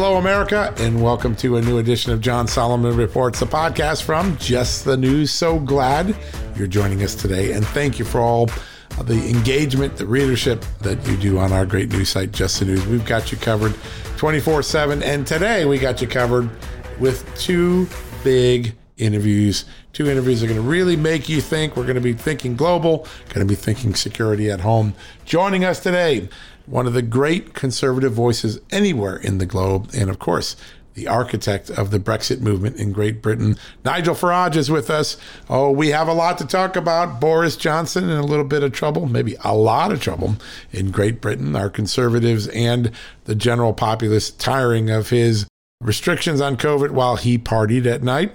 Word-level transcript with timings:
Hello, 0.00 0.16
America, 0.16 0.72
and 0.78 1.02
welcome 1.02 1.34
to 1.34 1.56
a 1.56 1.60
new 1.60 1.78
edition 1.78 2.12
of 2.12 2.20
John 2.20 2.46
Solomon 2.46 2.96
Reports, 2.96 3.40
the 3.40 3.46
podcast 3.46 4.04
from 4.04 4.36
Just 4.36 4.84
the 4.84 4.96
News. 4.96 5.32
So 5.32 5.58
glad 5.58 6.16
you're 6.54 6.68
joining 6.68 7.02
us 7.02 7.16
today, 7.16 7.50
and 7.50 7.66
thank 7.66 7.98
you 7.98 8.04
for 8.04 8.20
all 8.20 8.48
the 9.02 9.28
engagement, 9.28 9.96
the 9.96 10.06
readership 10.06 10.64
that 10.82 11.04
you 11.08 11.16
do 11.16 11.38
on 11.38 11.50
our 11.52 11.66
great 11.66 11.90
news 11.90 12.10
site, 12.10 12.30
Just 12.30 12.60
the 12.60 12.66
News. 12.66 12.86
We've 12.86 13.04
got 13.04 13.32
you 13.32 13.38
covered 13.38 13.74
24 14.18 14.62
7, 14.62 15.02
and 15.02 15.26
today 15.26 15.64
we 15.64 15.80
got 15.80 16.00
you 16.00 16.06
covered 16.06 16.48
with 17.00 17.28
two 17.36 17.88
big 18.22 18.76
interviews. 18.98 19.64
Two 19.92 20.08
interviews 20.08 20.44
are 20.44 20.46
going 20.46 20.62
to 20.62 20.68
really 20.68 20.94
make 20.94 21.28
you 21.28 21.40
think. 21.40 21.76
We're 21.76 21.82
going 21.82 21.96
to 21.96 22.00
be 22.00 22.12
thinking 22.12 22.54
global, 22.54 23.08
going 23.30 23.40
to 23.40 23.46
be 23.46 23.56
thinking 23.56 23.96
security 23.96 24.48
at 24.48 24.60
home. 24.60 24.94
Joining 25.24 25.64
us 25.64 25.80
today, 25.80 26.28
one 26.68 26.86
of 26.86 26.92
the 26.92 27.02
great 27.02 27.54
conservative 27.54 28.12
voices 28.12 28.60
anywhere 28.70 29.16
in 29.16 29.38
the 29.38 29.46
globe, 29.46 29.90
and 29.94 30.10
of 30.10 30.18
course, 30.18 30.56
the 30.98 31.06
architect 31.06 31.70
of 31.70 31.92
the 31.92 32.00
Brexit 32.00 32.40
movement 32.40 32.76
in 32.76 32.92
Great 32.92 33.22
Britain. 33.22 33.56
Nigel 33.84 34.16
Farage 34.16 34.56
is 34.56 34.68
with 34.68 34.90
us. 34.90 35.16
Oh, 35.48 35.70
we 35.70 35.90
have 35.90 36.08
a 36.08 36.12
lot 36.12 36.38
to 36.38 36.46
talk 36.46 36.74
about. 36.74 37.20
Boris 37.20 37.56
Johnson 37.56 38.10
in 38.10 38.18
a 38.18 38.26
little 38.26 38.44
bit 38.44 38.64
of 38.64 38.72
trouble, 38.72 39.06
maybe 39.06 39.36
a 39.44 39.54
lot 39.54 39.92
of 39.92 40.02
trouble 40.02 40.36
in 40.72 40.90
Great 40.90 41.20
Britain. 41.20 41.54
Our 41.54 41.70
conservatives 41.70 42.48
and 42.48 42.90
the 43.24 43.36
general 43.36 43.72
populace 43.72 44.30
tiring 44.30 44.90
of 44.90 45.10
his 45.10 45.46
restrictions 45.80 46.40
on 46.40 46.56
COVID 46.56 46.90
while 46.90 47.14
he 47.14 47.38
partied 47.38 47.86
at 47.86 48.02
night. 48.02 48.32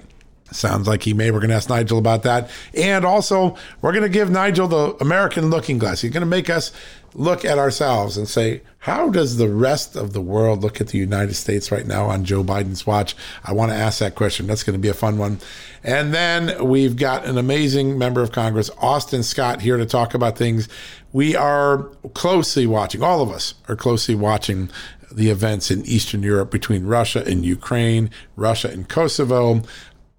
Sounds 0.56 0.88
like 0.88 1.04
he 1.04 1.14
may. 1.14 1.32
We're 1.32 1.40
going 1.40 1.50
to 1.50 1.56
ask 1.56 1.70
Nigel 1.70 1.98
about 1.98 2.24
that. 2.24 2.50
And 2.74 3.06
also, 3.06 3.56
we're 3.82 3.92
going 3.92 4.04
to 4.04 4.10
give 4.10 4.30
Nigel 4.30 4.68
the 4.68 4.96
American 5.02 5.50
looking 5.50 5.78
glass. 5.78 6.02
He's 6.02 6.12
going 6.12 6.22
to 6.22 6.28
make 6.28 6.50
us 6.50 6.72
look 7.16 7.46
at 7.46 7.58
ourselves 7.60 8.18
and 8.18 8.28
say, 8.28 8.62
how 8.80 9.10
does 9.10 9.38
the 9.38 9.48
rest 9.48 9.96
of 9.96 10.14
the 10.14 10.22
world 10.22 10.62
look 10.62 10.82
at 10.82 10.88
the 10.88 10.98
United 10.98 11.36
States 11.36 11.72
right 11.72 11.86
now 11.86 12.06
on 12.06 12.26
Joe 12.26 12.44
Biden's 12.44 12.86
watch? 12.86 13.16
I 13.44 13.54
want 13.54 13.72
to 13.72 13.78
ask 13.78 14.00
that 14.00 14.16
question. 14.16 14.48
That's 14.48 14.64
going 14.64 14.74
to 14.74 14.80
be 14.80 14.90
a 14.90 14.94
fun 14.94 15.18
one. 15.18 15.40
And 15.84 16.14
then 16.14 16.68
we've 16.68 16.96
got 16.96 17.26
an 17.26 17.38
amazing 17.38 17.98
member 17.98 18.22
of 18.22 18.32
Congress, 18.32 18.70
Austin 18.80 19.24
Scott, 19.24 19.62
here 19.62 19.78
to 19.78 19.86
talk 19.86 20.14
about 20.14 20.38
things. 20.38 20.68
We 21.12 21.36
are 21.36 21.84
closely 22.14 22.66
watching, 22.66 23.04
all 23.04 23.22
of 23.22 23.30
us 23.30 23.54
are 23.68 23.76
closely 23.76 24.16
watching 24.16 24.70
the 25.12 25.30
events 25.30 25.70
in 25.70 25.86
Eastern 25.86 26.24
Europe 26.24 26.50
between 26.50 26.86
Russia 26.86 27.24
and 27.26 27.46
Ukraine, 27.46 28.10
Russia 28.36 28.70
and 28.70 28.90
Kosovo 28.90 29.62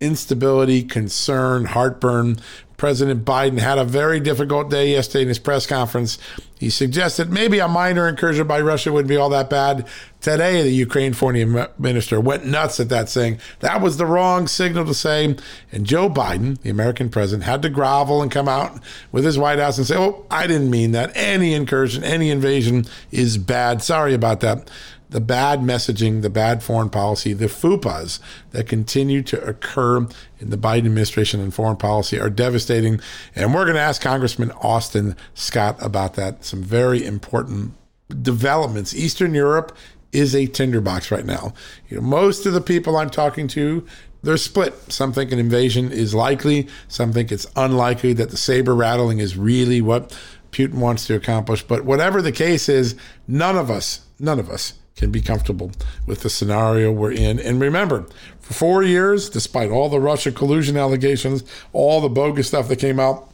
instability, 0.04 0.82
concern, 0.82 1.64
heartburn. 1.64 2.38
President 2.76 3.24
Biden 3.24 3.58
had 3.58 3.78
a 3.78 3.84
very 3.84 4.20
difficult 4.20 4.68
day 4.68 4.90
yesterday 4.90 5.22
in 5.22 5.28
his 5.28 5.38
press 5.38 5.66
conference. 5.66 6.18
He 6.58 6.70
suggested 6.70 7.30
maybe 7.30 7.58
a 7.58 7.68
minor 7.68 8.08
incursion 8.08 8.46
by 8.46 8.60
Russia 8.60 8.92
wouldn't 8.92 9.08
be 9.08 9.16
all 9.16 9.28
that 9.30 9.48
bad. 9.48 9.86
Today, 10.20 10.62
the 10.62 10.70
Ukraine 10.70 11.12
foreign 11.12 11.66
minister 11.78 12.20
went 12.20 12.46
nuts 12.46 12.80
at 12.80 12.88
that, 12.88 13.08
saying 13.08 13.38
that 13.60 13.80
was 13.80 13.96
the 13.96 14.06
wrong 14.06 14.46
signal 14.48 14.86
to 14.86 14.94
say. 14.94 15.36
And 15.70 15.86
Joe 15.86 16.08
Biden, 16.08 16.60
the 16.62 16.70
American 16.70 17.10
president, 17.10 17.44
had 17.44 17.62
to 17.62 17.68
grovel 17.68 18.22
and 18.22 18.30
come 18.30 18.48
out 18.48 18.80
with 19.12 19.24
his 19.24 19.38
White 19.38 19.58
House 19.58 19.78
and 19.78 19.86
say, 19.86 19.96
Oh, 19.96 20.26
I 20.30 20.46
didn't 20.46 20.70
mean 20.70 20.92
that. 20.92 21.12
Any 21.14 21.54
incursion, 21.54 22.02
any 22.02 22.30
invasion 22.30 22.86
is 23.12 23.38
bad. 23.38 23.82
Sorry 23.82 24.14
about 24.14 24.40
that 24.40 24.68
the 25.14 25.20
bad 25.20 25.60
messaging, 25.60 26.22
the 26.22 26.28
bad 26.28 26.60
foreign 26.60 26.90
policy, 26.90 27.32
the 27.32 27.46
FUPAs 27.46 28.18
that 28.50 28.66
continue 28.66 29.22
to 29.22 29.40
occur 29.44 29.98
in 29.98 30.50
the 30.50 30.56
Biden 30.56 30.86
administration 30.86 31.38
and 31.38 31.54
foreign 31.54 31.76
policy 31.76 32.18
are 32.18 32.28
devastating. 32.28 33.00
And 33.36 33.54
we're 33.54 33.62
going 33.62 33.76
to 33.76 33.80
ask 33.80 34.02
Congressman 34.02 34.50
Austin 34.60 35.14
Scott 35.34 35.76
about 35.80 36.14
that. 36.14 36.44
Some 36.44 36.64
very 36.64 37.06
important 37.06 37.74
developments. 38.22 38.92
Eastern 38.92 39.34
Europe 39.34 39.76
is 40.10 40.34
a 40.34 40.48
tinderbox 40.48 41.12
right 41.12 41.24
now. 41.24 41.54
You 41.88 41.98
know, 41.98 42.02
most 42.02 42.44
of 42.44 42.52
the 42.52 42.60
people 42.60 42.96
I'm 42.96 43.08
talking 43.08 43.46
to, 43.48 43.86
they're 44.24 44.36
split. 44.36 44.74
Some 44.92 45.12
think 45.12 45.30
an 45.30 45.38
invasion 45.38 45.92
is 45.92 46.12
likely. 46.12 46.66
Some 46.88 47.12
think 47.12 47.30
it's 47.30 47.46
unlikely 47.54 48.14
that 48.14 48.30
the 48.30 48.36
saber 48.36 48.74
rattling 48.74 49.20
is 49.20 49.36
really 49.36 49.80
what 49.80 50.18
Putin 50.50 50.74
wants 50.74 51.06
to 51.06 51.14
accomplish. 51.14 51.62
But 51.62 51.84
whatever 51.84 52.20
the 52.20 52.32
case 52.32 52.68
is, 52.68 52.96
none 53.28 53.56
of 53.56 53.70
us, 53.70 54.00
none 54.18 54.40
of 54.40 54.50
us 54.50 54.74
can 54.96 55.10
be 55.10 55.20
comfortable 55.20 55.72
with 56.06 56.20
the 56.20 56.30
scenario 56.30 56.92
we're 56.92 57.12
in. 57.12 57.38
And 57.38 57.60
remember, 57.60 58.06
for 58.40 58.54
four 58.54 58.82
years, 58.82 59.28
despite 59.28 59.70
all 59.70 59.88
the 59.88 60.00
Russia 60.00 60.30
collusion 60.30 60.76
allegations, 60.76 61.44
all 61.72 62.00
the 62.00 62.08
bogus 62.08 62.48
stuff 62.48 62.68
that 62.68 62.78
came 62.78 63.00
out, 63.00 63.30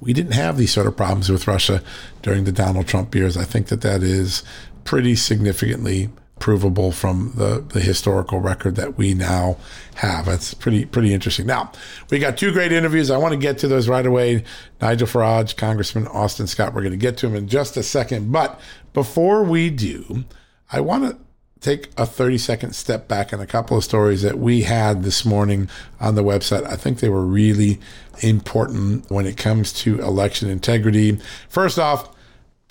we 0.00 0.12
didn't 0.12 0.32
have 0.32 0.56
these 0.56 0.72
sort 0.72 0.86
of 0.86 0.96
problems 0.96 1.28
with 1.28 1.46
Russia 1.46 1.82
during 2.22 2.44
the 2.44 2.52
Donald 2.52 2.86
Trump 2.86 3.14
years. 3.14 3.36
I 3.36 3.44
think 3.44 3.68
that 3.68 3.82
that 3.82 4.02
is 4.02 4.42
pretty 4.84 5.14
significantly 5.14 6.08
provable 6.38 6.90
from 6.90 7.32
the, 7.36 7.62
the 7.72 7.80
historical 7.80 8.40
record 8.40 8.74
that 8.76 8.96
we 8.96 9.12
now 9.12 9.58
have. 9.96 10.26
It's 10.26 10.54
pretty 10.54 10.86
pretty 10.86 11.12
interesting. 11.12 11.46
Now, 11.46 11.70
we 12.10 12.18
got 12.18 12.38
two 12.38 12.50
great 12.50 12.72
interviews. 12.72 13.10
I 13.10 13.18
want 13.18 13.32
to 13.32 13.38
get 13.38 13.58
to 13.58 13.68
those 13.68 13.88
right 13.88 14.06
away. 14.06 14.44
Nigel 14.80 15.06
Farage, 15.06 15.56
Congressman 15.56 16.06
Austin 16.08 16.46
Scott. 16.46 16.72
We're 16.72 16.80
going 16.80 16.92
to 16.92 16.96
get 16.96 17.18
to 17.18 17.26
him 17.26 17.36
in 17.36 17.46
just 17.46 17.76
a 17.76 17.82
second. 17.82 18.32
But 18.32 18.58
before 18.94 19.44
we 19.44 19.68
do, 19.68 20.24
I 20.72 20.80
want 20.80 21.04
to 21.04 21.18
take 21.60 21.90
a 21.96 22.06
30 22.06 22.38
second 22.38 22.72
step 22.74 23.06
back 23.06 23.32
on 23.32 23.40
a 23.40 23.46
couple 23.46 23.76
of 23.76 23.84
stories 23.84 24.22
that 24.22 24.38
we 24.38 24.62
had 24.62 25.02
this 25.02 25.24
morning 25.24 25.68
on 26.00 26.14
the 26.14 26.24
website. 26.24 26.66
I 26.66 26.76
think 26.76 27.00
they 27.00 27.08
were 27.08 27.24
really 27.24 27.78
important 28.20 29.10
when 29.10 29.26
it 29.26 29.36
comes 29.36 29.72
to 29.74 30.00
election 30.00 30.48
integrity. 30.48 31.18
First 31.48 31.78
off, 31.78 32.14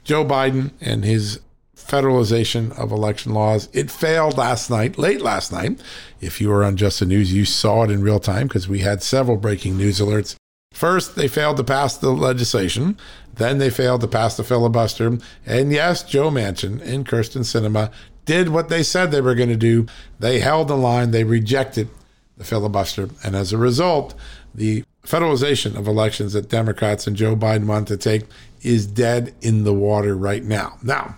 Joe 0.04 0.26
Biden 0.26 0.72
and 0.82 1.06
his 1.06 1.40
federalization 1.76 2.78
of 2.78 2.92
election 2.92 3.34
laws. 3.34 3.68
It 3.74 3.90
failed 3.90 4.38
last 4.38 4.70
night, 4.70 4.98
late 4.98 5.22
last 5.22 5.52
night. 5.52 5.82
If 6.22 6.40
you 6.40 6.50
were 6.50 6.64
on 6.64 6.78
Just 6.78 7.00
the 7.00 7.06
News, 7.06 7.34
you 7.34 7.46
saw 7.46 7.84
it 7.84 7.92
in 7.92 8.02
real 8.02 8.20
time 8.20 8.48
because 8.48 8.68
we 8.68 8.80
had 8.80 9.02
several 9.02 9.38
breaking 9.38 9.78
news 9.78 10.00
alerts. 10.00 10.36
First, 10.72 11.16
they 11.16 11.28
failed 11.28 11.58
to 11.58 11.64
pass 11.64 11.98
the 11.98 12.12
legislation. 12.12 12.98
Then 13.34 13.58
they 13.58 13.70
failed 13.70 14.02
to 14.02 14.08
pass 14.08 14.38
the 14.38 14.44
filibuster. 14.44 15.18
And 15.46 15.72
yes, 15.72 16.04
Joe 16.04 16.30
Manchin 16.30 16.82
and 16.82 17.08
Kyrsten 17.08 17.42
Sinema 17.42 17.92
did 18.26 18.50
what 18.50 18.70
they 18.70 18.84
said 18.84 19.12
they 19.12 19.22
were 19.22 19.36
going 19.36 19.50
to 19.50 19.56
do. 19.56 19.88
They 20.20 20.40
held 20.40 20.68
the 20.68 20.78
line, 20.78 21.12
they 21.12 21.24
rejected 21.24 21.90
the 22.38 22.44
filibuster. 22.44 23.10
And 23.24 23.36
as 23.36 23.52
a 23.52 23.58
result, 23.58 24.14
the 24.54 24.84
federalization 25.04 25.76
of 25.76 25.88
elections 25.88 26.34
that 26.34 26.50
Democrats 26.50 27.08
and 27.08 27.16
Joe 27.16 27.36
Biden 27.36 27.66
want 27.66 27.88
to 27.88 27.98
take 27.98 28.26
is 28.62 28.86
dead 28.86 29.34
in 29.42 29.64
the 29.64 29.74
water 29.74 30.16
right 30.16 30.44
now. 30.44 30.78
Now, 30.84 31.16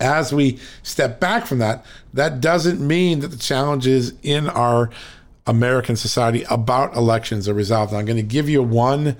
as 0.00 0.32
we 0.32 0.58
step 0.82 1.20
back 1.20 1.46
from 1.46 1.58
that, 1.58 1.84
that 2.12 2.40
doesn't 2.40 2.86
mean 2.86 3.20
that 3.20 3.28
the 3.28 3.36
challenges 3.36 4.12
in 4.22 4.48
our 4.48 4.90
American 5.46 5.96
society 5.96 6.44
about 6.50 6.96
elections 6.96 7.48
are 7.48 7.54
resolved. 7.54 7.92
I'm 7.92 8.04
going 8.04 8.16
to 8.16 8.22
give 8.22 8.48
you 8.48 8.62
one 8.62 9.16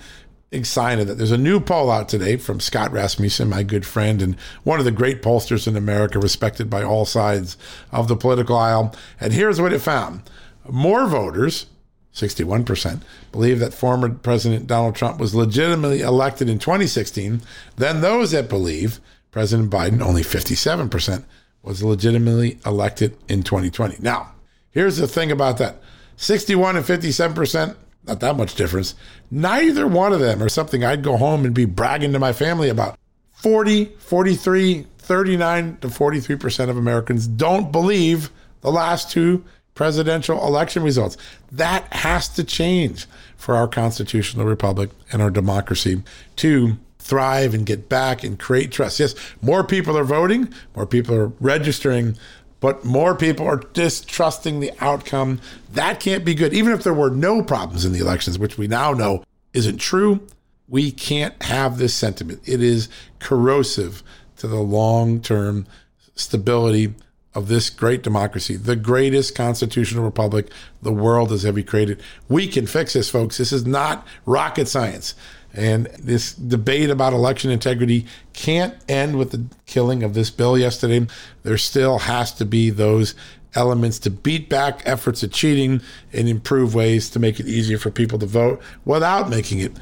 sign 0.63 0.99
of 0.99 1.07
that. 1.07 1.15
There's 1.15 1.31
a 1.31 1.39
new 1.39 1.61
poll 1.61 1.91
out 1.91 2.09
today 2.09 2.37
from 2.37 2.61
Scott 2.61 2.91
Rasmussen, 2.93 3.49
my 3.49 3.63
good 3.63 3.87
friend, 3.87 4.21
and 4.21 4.37
one 4.65 4.79
of 4.79 4.85
the 4.85 4.91
great 4.91 5.23
pollsters 5.23 5.69
in 5.69 5.77
America, 5.77 6.19
respected 6.19 6.69
by 6.69 6.83
all 6.83 7.05
sides 7.05 7.57
of 7.93 8.09
the 8.09 8.17
political 8.17 8.57
aisle. 8.57 8.95
And 9.21 9.33
here's 9.33 9.61
what 9.61 9.73
it 9.73 9.81
found 9.81 10.23
more 10.69 11.07
voters 11.07 11.67
61%, 12.15 13.03
believe 13.31 13.61
that 13.61 13.73
former 13.73 14.09
President 14.09 14.67
Donald 14.67 14.97
Trump 14.97 15.21
was 15.21 15.35
legitimately 15.35 16.01
elected 16.01 16.49
in 16.49 16.59
2016 16.59 17.41
than 17.77 18.01
those 18.01 18.33
that 18.33 18.49
believe 18.49 19.01
President 19.31 19.71
Biden, 19.71 20.03
only 20.03 20.23
57%, 20.23 21.25
was 21.63 21.83
legitimately 21.83 22.59
elected 22.67 23.17
in 23.29 23.43
2020. 23.43 23.99
Now, 24.01 24.33
here's 24.73 24.97
the 24.97 25.07
thing 25.07 25.31
about 25.31 25.59
that 25.59 25.81
61 26.21 26.77
and 26.77 26.85
57%, 26.85 27.77
not 28.07 28.21
that 28.21 28.37
much 28.37 28.55
difference. 28.55 28.95
Neither 29.31 29.87
one 29.87 30.13
of 30.13 30.21
them 30.21 30.43
are 30.43 30.51
something 30.51 30.85
I'd 30.85 31.03
go 31.03 31.17
home 31.17 31.47
and 31.47 31.55
be 31.55 31.65
bragging 31.65 32.13
to 32.13 32.19
my 32.19 32.35
family 32.35 32.69
about. 32.69 32.99
40, 33.33 33.87
43, 33.87 34.87
39 34.99 35.79
to 35.81 35.89
43% 35.89 36.69
of 36.69 36.77
Americans 36.77 37.27
don't 37.27 37.73
believe 37.73 38.31
the 38.61 38.71
last 38.71 39.11
two 39.11 39.43
presidential 39.75 40.47
election 40.47 40.83
results. 40.83 41.17
That 41.51 41.91
has 41.91 42.29
to 42.35 42.45
change 42.45 43.07
for 43.39 43.57
our 43.57 43.67
constitutional 43.67 44.45
republic 44.45 44.91
and 45.11 45.23
our 45.23 45.31
democracy 45.31 46.03
to 46.37 46.77
thrive 46.99 47.55
and 47.55 47.65
get 47.65 47.89
back 47.89 48.23
and 48.23 48.39
create 48.39 48.71
trust. 48.71 49.01
Yes, 49.01 49.15
more 49.41 49.65
people 49.65 49.97
are 49.97 50.05
voting, 50.05 50.53
more 50.77 50.87
people 50.87 51.15
are 51.15 51.29
registering, 51.41 52.19
but 52.61 52.85
more 52.85 53.15
people 53.15 53.47
are 53.47 53.57
distrusting 53.57 54.61
the 54.61 54.73
outcome. 54.81 55.41
That 55.73 55.99
can't 55.99 56.25
be 56.25 56.35
good. 56.35 56.53
Even 56.53 56.73
if 56.73 56.85
there 56.85 56.95
were 56.95 57.11
no 57.11 57.43
problems 57.43 57.85
in 57.85 57.93
the 57.93 58.01
elections, 58.01 58.39
which 58.39 58.59
we 58.59 58.69
now 58.69 58.93
know 58.93 59.25
isn't 59.53 59.79
true, 59.79 60.27
we 60.69 60.93
can't 60.93 61.43
have 61.43 61.79
this 61.79 61.95
sentiment. 61.95 62.41
It 62.45 62.63
is 62.63 62.89
corrosive 63.19 64.03
to 64.37 64.47
the 64.47 64.61
long 64.61 65.21
term 65.21 65.67
stability 66.15 66.95
of 67.35 67.49
this 67.49 67.71
great 67.71 68.03
democracy, 68.03 68.57
the 68.57 68.77
greatest 68.77 69.35
constitutional 69.35 70.05
republic 70.05 70.49
the 70.83 70.93
world 70.93 71.31
has 71.31 71.45
ever 71.45 71.63
created. 71.63 72.03
We 72.29 72.49
can 72.49 72.67
fix 72.67 72.95
this, 72.95 73.09
folks. 73.09 73.39
This 73.39 73.53
is 73.53 73.65
not 73.65 74.07
rocket 74.27 74.67
science. 74.67 75.15
And 75.53 75.87
this 75.99 76.35
debate 76.35 76.91
about 76.91 77.13
election 77.13 77.51
integrity 77.51 78.07
can't 78.33 78.75
end 78.89 79.19
with 79.19 79.33
the 79.33 79.45
killing 79.67 80.03
of 80.03 80.15
this 80.15 80.31
bill 80.31 80.57
yesterday. 80.57 81.07
There 81.43 81.59
still 81.59 81.99
has 81.99 82.33
to 82.35 82.45
be 82.45 82.71
those 82.71 83.15
elements 83.55 83.99
to 83.99 84.11
beat 84.11 84.49
back 84.49 84.83
efforts 84.85 85.25
at 85.25 85.33
cheating 85.33 85.81
and 86.13 86.29
improve 86.29 86.75
ways 86.75 87.11
to 87.11 87.19
make 87.19 87.41
it 87.41 87.47
easier 87.47 87.79
for 87.79 87.91
people 87.91 88.19
to 88.21 88.27
vote 88.27 88.63
without 88.85 89.29
making 89.29 89.59
it 89.61 89.73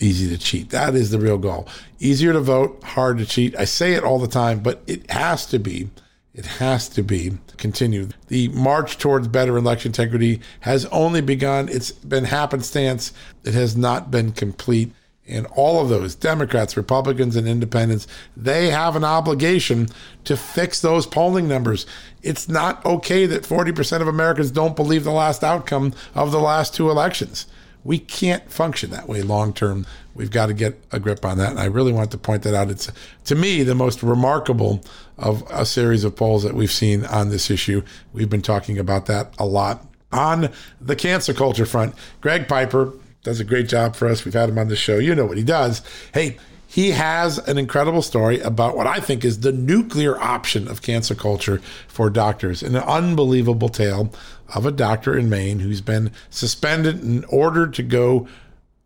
easy 0.00 0.28
to 0.28 0.38
cheat. 0.38 0.70
That 0.70 0.94
is 0.94 1.10
the 1.10 1.18
real 1.18 1.38
goal. 1.38 1.68
Easier 1.98 2.32
to 2.32 2.40
vote, 2.40 2.82
hard 2.82 3.18
to 3.18 3.26
cheat. 3.26 3.56
I 3.58 3.64
say 3.64 3.92
it 3.94 4.04
all 4.04 4.18
the 4.18 4.28
time, 4.28 4.60
but 4.60 4.82
it 4.86 5.10
has 5.10 5.44
to 5.46 5.58
be 5.58 5.90
it 6.34 6.46
has 6.46 6.88
to 6.90 7.02
be 7.02 7.32
continued. 7.56 8.14
The 8.28 8.46
march 8.48 8.98
towards 8.98 9.26
better 9.26 9.56
election 9.56 9.88
integrity 9.88 10.40
has 10.60 10.86
only 10.86 11.20
begun. 11.20 11.68
It's 11.68 11.90
been 11.90 12.24
happenstance. 12.24 13.12
It 13.42 13.54
has 13.54 13.76
not 13.76 14.12
been 14.12 14.30
complete. 14.30 14.92
And 15.28 15.46
all 15.48 15.80
of 15.80 15.88
those 15.88 16.14
Democrats, 16.14 16.76
Republicans, 16.76 17.36
and 17.36 17.46
independents, 17.46 18.06
they 18.36 18.70
have 18.70 18.96
an 18.96 19.04
obligation 19.04 19.88
to 20.24 20.36
fix 20.36 20.80
those 20.80 21.06
polling 21.06 21.46
numbers. 21.46 21.86
It's 22.22 22.48
not 22.48 22.84
okay 22.84 23.26
that 23.26 23.42
40% 23.42 24.00
of 24.00 24.08
Americans 24.08 24.50
don't 24.50 24.74
believe 24.74 25.04
the 25.04 25.12
last 25.12 25.44
outcome 25.44 25.92
of 26.14 26.32
the 26.32 26.40
last 26.40 26.74
two 26.74 26.90
elections. 26.90 27.46
We 27.84 27.98
can't 27.98 28.50
function 28.50 28.90
that 28.90 29.08
way 29.08 29.22
long 29.22 29.52
term. 29.52 29.86
We've 30.14 30.30
got 30.30 30.46
to 30.46 30.54
get 30.54 30.78
a 30.90 30.98
grip 30.98 31.24
on 31.24 31.38
that. 31.38 31.50
And 31.50 31.60
I 31.60 31.66
really 31.66 31.92
want 31.92 32.10
to 32.10 32.18
point 32.18 32.42
that 32.42 32.54
out. 32.54 32.70
It's, 32.70 32.90
to 33.24 33.34
me, 33.34 33.62
the 33.62 33.74
most 33.74 34.02
remarkable 34.02 34.82
of 35.16 35.44
a 35.50 35.64
series 35.64 36.04
of 36.04 36.16
polls 36.16 36.42
that 36.42 36.54
we've 36.54 36.72
seen 36.72 37.04
on 37.06 37.28
this 37.28 37.50
issue. 37.50 37.82
We've 38.12 38.28
been 38.28 38.42
talking 38.42 38.78
about 38.78 39.06
that 39.06 39.32
a 39.38 39.46
lot. 39.46 39.86
On 40.10 40.50
the 40.80 40.96
cancer 40.96 41.32
culture 41.34 41.66
front, 41.66 41.94
Greg 42.20 42.48
Piper 42.48 42.92
does 43.28 43.40
a 43.40 43.44
great 43.44 43.68
job 43.68 43.94
for 43.94 44.08
us. 44.08 44.24
We've 44.24 44.32
had 44.32 44.48
him 44.48 44.58
on 44.58 44.68
the 44.68 44.76
show. 44.76 44.96
You 44.96 45.14
know 45.14 45.26
what 45.26 45.36
he 45.36 45.44
does. 45.44 45.82
Hey, 46.14 46.38
he 46.66 46.92
has 46.92 47.38
an 47.46 47.58
incredible 47.58 48.00
story 48.00 48.40
about 48.40 48.74
what 48.74 48.86
I 48.86 49.00
think 49.00 49.22
is 49.22 49.40
the 49.40 49.52
nuclear 49.52 50.18
option 50.18 50.66
of 50.66 50.80
cancer 50.80 51.14
culture 51.14 51.60
for 51.88 52.08
doctors. 52.08 52.62
An 52.62 52.74
unbelievable 52.76 53.68
tale 53.68 54.12
of 54.54 54.64
a 54.64 54.72
doctor 54.72 55.16
in 55.16 55.28
Maine 55.28 55.60
who's 55.60 55.82
been 55.82 56.10
suspended 56.30 57.02
and 57.02 57.24
ordered 57.28 57.74
to 57.74 57.82
go 57.82 58.26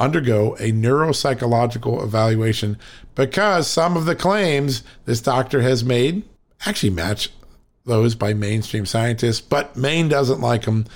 undergo 0.01 0.55
a 0.57 0.73
neuropsychological 0.73 2.03
evaluation 2.03 2.77
because 3.15 3.69
some 3.69 3.97
of 3.97 4.07
the 4.07 4.17
claims 4.17 4.83
this 5.05 5.21
doctor 5.21 5.63
has 5.63 5.85
made 5.85 6.25
actually 6.67 6.91
match 6.91 7.31
those 7.85 8.17
by 8.17 8.35
mainstream 8.35 8.87
scientists, 8.87 9.41
but 9.41 9.77
Maine 9.77 10.09
doesn't 10.09 10.41
like 10.41 10.63
them, 10.63 10.87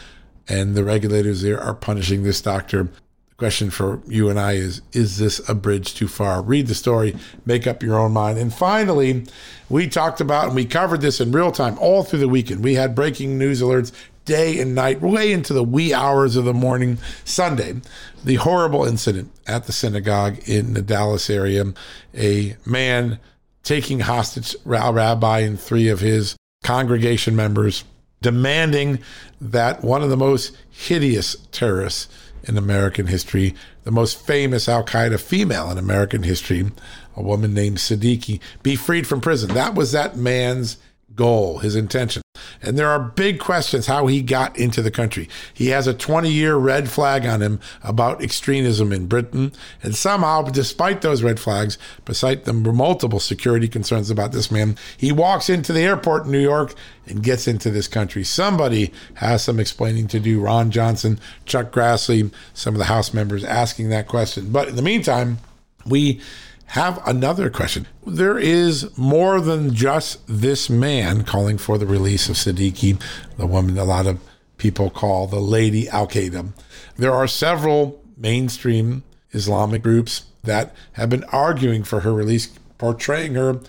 and 0.49 0.75
the 0.75 0.85
regulators 0.85 1.43
there 1.43 1.61
are 1.61 1.75
punishing 1.75 2.23
this 2.23 2.41
doctor 2.41 2.89
question 3.37 3.69
for 3.69 4.01
you 4.07 4.31
and 4.31 4.41
I 4.41 4.53
is 4.53 4.83
Is 4.93 5.19
this 5.19 5.47
a 5.49 5.55
bridge 5.55 5.95
too 5.95 6.09
far? 6.09 6.43
Read 6.43 6.67
the 6.67 6.75
story, 6.75 7.17
make 7.45 7.67
up 7.67 7.83
your 7.83 7.99
own 7.99 8.13
mind. 8.13 8.39
And 8.39 8.53
finally, 8.53 9.27
we 9.69 9.89
talked 9.89 10.21
about 10.21 10.47
and 10.47 10.55
we 10.55 10.65
covered 10.65 11.01
this 11.01 11.21
in 11.21 11.33
real 11.33 11.53
time 11.53 11.79
all 11.79 12.03
through 12.03 12.21
the 12.21 12.29
weekend. 12.29 12.65
We 12.65 12.75
had 12.75 12.95
breaking 12.95 13.39
news 13.39 13.61
alerts 13.61 13.93
day 14.25 14.59
and 14.59 14.75
night, 14.75 15.01
way 15.01 15.33
into 15.33 15.53
the 15.53 15.63
wee 15.63 15.95
hours 15.95 16.37
of 16.37 16.45
the 16.45 16.55
morning 16.55 16.99
Sunday. 17.25 17.77
The 18.25 18.35
horrible 18.37 18.85
incident 18.85 19.31
at 19.47 19.65
the 19.65 19.73
synagogue 19.73 20.39
in 20.49 20.75
the 20.75 20.83
Dallas 20.83 21.31
area. 21.31 21.65
A 22.15 22.57
man 22.67 23.19
taking 23.63 24.01
hostage 24.01 24.57
rabbi 24.65 25.41
and 25.41 25.59
three 25.59 25.89
of 25.89 26.01
his 26.01 26.37
congregation 26.65 27.37
members, 27.37 27.85
demanding 28.21 28.99
that 29.41 29.85
one 29.85 30.03
of 30.03 30.11
the 30.11 30.17
most 30.17 30.57
hideous 30.71 31.37
terrorists 31.53 32.09
in 32.47 32.57
American 32.57 33.07
history, 33.07 33.55
the 33.85 33.91
most 33.91 34.25
famous 34.27 34.69
Al 34.69 34.85
Qaeda 34.85 35.21
female 35.21 35.71
in 35.71 35.79
American 35.79 36.23
history, 36.23 36.71
a 37.17 37.23
woman 37.23 37.55
named 37.55 37.79
Siddiqui, 37.79 38.41
be 38.63 38.77
freed 38.77 39.07
from 39.07 39.21
prison. 39.21 39.55
That 39.55 39.75
was 39.75 39.93
that 39.93 40.17
man's 40.17 40.79
goal, 41.17 41.59
his 41.59 41.75
intention. 41.75 42.23
And 42.63 42.79
there 42.79 42.89
are 42.89 42.99
big 42.99 43.39
questions 43.41 43.87
how 43.87 44.07
he 44.07 44.23
got 44.23 44.57
into 44.59 44.83
the 44.83 44.91
country. 44.91 45.29
He 45.53 45.69
has 45.69 45.87
a 45.87 45.95
20 45.95 46.31
year 46.31 46.57
red 46.57 46.89
flag 46.89 47.27
on 47.27 47.43
him 47.43 47.61
about 47.83 48.23
extremism 48.23 48.93
in 48.93 49.07
Britain. 49.07 49.53
And 49.83 49.95
somehow, 49.95 50.43
despite 50.43 51.01
those 51.01 51.23
red 51.23 51.41
flags, 51.41 51.79
despite 52.05 52.45
the 52.45 52.53
multiple 52.53 53.21
security 53.21 53.69
concerns 53.69 54.11
about 54.11 54.33
this 54.33 54.51
man, 54.51 54.77
he 54.97 55.13
walks 55.13 55.49
into 55.49 55.73
the 55.73 55.81
airport 55.81 56.27
in 56.27 56.33
New 56.33 56.41
York 56.41 56.75
and 57.07 57.23
gets 57.23 57.49
into 57.49 57.71
this 57.71 57.89
country. 57.89 58.25
Somebody 58.25 58.93
has 59.15 59.43
some 59.45 59.61
explaining 59.61 60.09
to 60.09 60.21
do. 60.21 60.41
Ron 60.41 60.71
Johnson, 60.71 61.19
Chuck 61.45 61.73
Grassley, 61.73 62.31
some 62.53 62.75
of 62.75 62.79
the 62.79 62.85
House 62.85 63.15
members 63.15 63.45
asking 63.45 63.89
that 63.91 64.09
question. 64.09 64.51
But 64.51 64.69
in 64.69 64.77
the 64.77 64.83
meantime, 64.83 65.39
we 65.85 66.21
have 66.67 67.07
another 67.07 67.49
question. 67.51 67.87
There 68.07 68.39
is 68.39 68.97
more 68.99 69.41
than 69.41 69.75
just 69.75 70.21
this 70.27 70.69
man 70.69 71.25
calling 71.25 71.59
for 71.59 71.79
the 71.79 71.87
release 71.87 72.29
of 72.29 72.37
Siddiqui, 72.37 73.01
the 73.37 73.47
woman 73.47 73.79
a 73.79 73.85
lot 73.85 74.07
of 74.07 74.21
people 74.59 74.91
call 74.91 75.27
the 75.27 75.41
Lady 75.41 75.89
Al 75.89 76.07
Qaeda. 76.07 76.53
There 76.97 77.15
are 77.15 77.27
several 77.27 78.03
mainstream 78.17 79.05
Islamic 79.33 79.83
groups 79.83 80.27
that 80.43 80.75
have 80.93 81.11
been 81.11 81.25
arguing 81.25 81.83
for 81.83 82.01
her 82.01 82.13
release, 82.13 82.47
portraying 82.79 83.35
her 83.35 83.61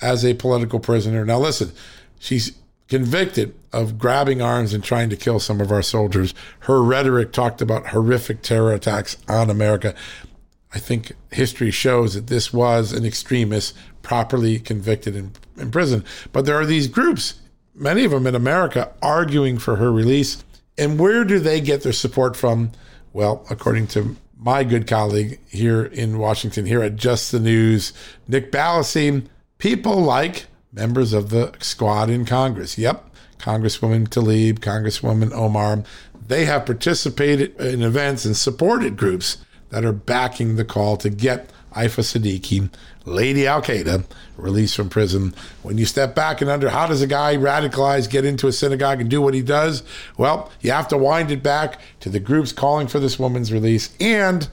as 0.00 0.24
a 0.24 0.34
political 0.34 0.78
prisoner. 0.78 1.24
Now, 1.24 1.38
listen, 1.38 1.72
she's 2.18 2.52
convicted 2.88 3.54
of 3.72 3.98
grabbing 3.98 4.40
arms 4.40 4.72
and 4.72 4.82
trying 4.84 5.10
to 5.10 5.16
kill 5.16 5.40
some 5.40 5.60
of 5.60 5.72
our 5.72 5.82
soldiers. 5.82 6.34
Her 6.60 6.82
rhetoric 6.82 7.32
talked 7.32 7.60
about 7.60 7.88
horrific 7.88 8.42
terror 8.42 8.72
attacks 8.72 9.16
on 9.28 9.50
America. 9.50 9.94
I 10.74 10.78
think 10.78 11.12
history 11.30 11.70
shows 11.70 12.14
that 12.14 12.26
this 12.26 12.52
was 12.52 12.92
an 12.92 13.04
extremist 13.04 13.76
properly 14.02 14.58
convicted 14.58 15.16
in, 15.16 15.70
prison. 15.70 16.04
But 16.32 16.44
there 16.44 16.56
are 16.56 16.66
these 16.66 16.86
groups, 16.86 17.34
many 17.74 18.04
of 18.04 18.10
them 18.10 18.26
in 18.26 18.34
America, 18.34 18.92
arguing 19.02 19.58
for 19.58 19.76
her 19.76 19.90
release. 19.90 20.44
And 20.76 20.98
where 20.98 21.24
do 21.24 21.38
they 21.38 21.60
get 21.60 21.82
their 21.82 21.92
support 21.92 22.36
from? 22.36 22.72
Well, 23.12 23.46
according 23.48 23.86
to 23.88 24.16
my 24.38 24.64
good 24.64 24.86
colleague 24.86 25.40
here 25.48 25.84
in 25.84 26.18
Washington, 26.18 26.66
here 26.66 26.82
at 26.82 26.96
Just 26.96 27.32
the 27.32 27.40
News, 27.40 27.92
Nick 28.28 28.52
Ballasy, 28.52 29.26
people 29.58 30.02
like 30.02 30.46
members 30.72 31.12
of 31.12 31.30
the 31.30 31.54
squad 31.60 32.10
in 32.10 32.26
Congress. 32.26 32.76
Yep, 32.76 33.10
Congresswoman 33.38 34.08
Tlaib, 34.08 34.58
Congresswoman 34.58 35.32
Omar, 35.32 35.84
they 36.28 36.44
have 36.44 36.66
participated 36.66 37.58
in 37.60 37.82
events 37.82 38.24
and 38.24 38.36
supported 38.36 38.96
groups 38.96 39.38
that 39.70 39.84
are 39.84 39.92
backing 39.92 40.56
the 40.56 40.64
call 40.64 40.96
to 40.98 41.10
get 41.10 41.50
Aafia 41.72 42.02
Siddiqui, 42.02 42.70
Lady 43.04 43.46
Al 43.46 43.60
Qaeda, 43.60 44.04
released 44.36 44.74
from 44.74 44.88
prison. 44.88 45.34
When 45.62 45.76
you 45.78 45.84
step 45.84 46.14
back 46.14 46.40
and 46.40 46.50
under, 46.50 46.70
how 46.70 46.86
does 46.86 47.02
a 47.02 47.06
guy 47.06 47.36
radicalized 47.36 48.10
get 48.10 48.24
into 48.24 48.48
a 48.48 48.52
synagogue 48.52 49.00
and 49.00 49.10
do 49.10 49.20
what 49.20 49.34
he 49.34 49.42
does? 49.42 49.82
Well, 50.16 50.50
you 50.60 50.72
have 50.72 50.88
to 50.88 50.96
wind 50.96 51.30
it 51.30 51.42
back 51.42 51.80
to 52.00 52.08
the 52.08 52.20
groups 52.20 52.52
calling 52.52 52.86
for 52.86 52.98
this 52.98 53.18
woman's 53.18 53.52
release 53.52 53.94
and 54.00 54.48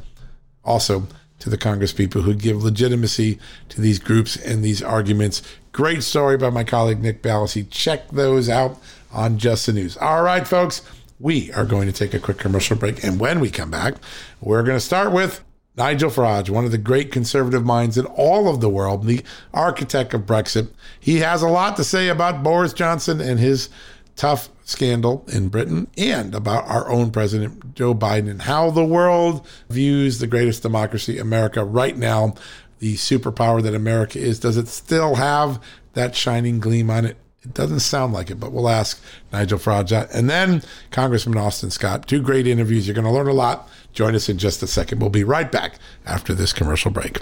also 0.65 1.07
to 1.39 1.49
the 1.49 1.57
Congress 1.57 1.93
people 1.93 2.21
who 2.21 2.33
give 2.33 2.63
legitimacy 2.63 3.39
to 3.69 3.81
these 3.81 3.99
groups 3.99 4.35
and 4.35 4.63
these 4.63 4.81
arguments. 4.81 5.41
Great 5.71 6.03
story 6.03 6.37
by 6.37 6.49
my 6.49 6.63
colleague 6.63 7.01
Nick 7.01 7.21
Ballasy. 7.21 7.69
Check 7.69 8.09
those 8.09 8.47
out 8.47 8.79
on 9.11 9.37
Just 9.37 9.65
the 9.65 9.73
News. 9.73 9.97
All 9.97 10.23
right, 10.23 10.47
folks, 10.47 10.81
we 11.19 11.51
are 11.53 11.65
going 11.65 11.87
to 11.87 11.93
take 11.93 12.13
a 12.13 12.19
quick 12.19 12.37
commercial 12.37 12.77
break. 12.77 13.03
And 13.03 13.19
when 13.19 13.39
we 13.39 13.49
come 13.49 13.71
back, 13.71 13.95
we're 14.41 14.63
going 14.63 14.77
to 14.77 14.85
start 14.85 15.11
with 15.11 15.43
Nigel 15.75 16.11
Farage, 16.11 16.49
one 16.49 16.65
of 16.65 16.71
the 16.71 16.77
great 16.77 17.11
conservative 17.11 17.65
minds 17.65 17.97
in 17.97 18.05
all 18.05 18.47
of 18.47 18.61
the 18.61 18.69
world, 18.69 19.05
the 19.05 19.23
architect 19.53 20.13
of 20.13 20.21
Brexit. 20.21 20.69
He 20.99 21.17
has 21.19 21.41
a 21.41 21.47
lot 21.47 21.77
to 21.77 21.83
say 21.83 22.09
about 22.09 22.43
Boris 22.43 22.73
Johnson 22.73 23.19
and 23.19 23.39
his 23.39 23.69
tough 24.15 24.49
scandal 24.63 25.25
in 25.27 25.49
Britain 25.49 25.87
and 25.97 26.35
about 26.35 26.67
our 26.67 26.89
own 26.89 27.09
president, 27.11 27.73
Joe 27.73 27.95
Biden, 27.95 28.29
and 28.29 28.43
how 28.43 28.69
the 28.69 28.85
world 28.85 29.47
views 29.69 30.19
the 30.19 30.27
greatest 30.27 30.61
democracy, 30.61 31.17
America, 31.17 31.65
right 31.65 31.97
now, 31.97 32.35
the 32.77 32.95
superpower 32.95 33.61
that 33.63 33.73
America 33.73 34.19
is. 34.19 34.39
Does 34.39 34.57
it 34.57 34.67
still 34.67 35.15
have 35.15 35.61
that 35.93 36.15
shining 36.15 36.59
gleam 36.59 36.89
on 36.89 37.05
it? 37.05 37.17
It 37.43 37.53
doesn't 37.53 37.81
sound 37.81 38.13
like 38.13 38.31
it, 38.31 38.39
but 38.39 38.53
we'll 38.53 38.69
ask 38.69 39.03
Nigel 39.33 39.59
Farage. 39.59 40.09
And 40.13 40.29
then 40.29 40.63
Congressman 40.91 41.37
Austin 41.37 41.71
Scott. 41.71 42.07
Two 42.07 42.21
great 42.21 42.47
interviews. 42.47 42.87
You're 42.87 42.95
going 42.95 43.05
to 43.05 43.11
learn 43.11 43.27
a 43.27 43.33
lot. 43.33 43.67
Join 43.91 44.15
us 44.15 44.29
in 44.29 44.37
just 44.37 44.63
a 44.63 44.67
second. 44.67 44.99
We'll 44.99 45.09
be 45.09 45.25
right 45.25 45.51
back 45.51 45.75
after 46.05 46.33
this 46.33 46.53
commercial 46.53 46.89
break. 46.89 47.19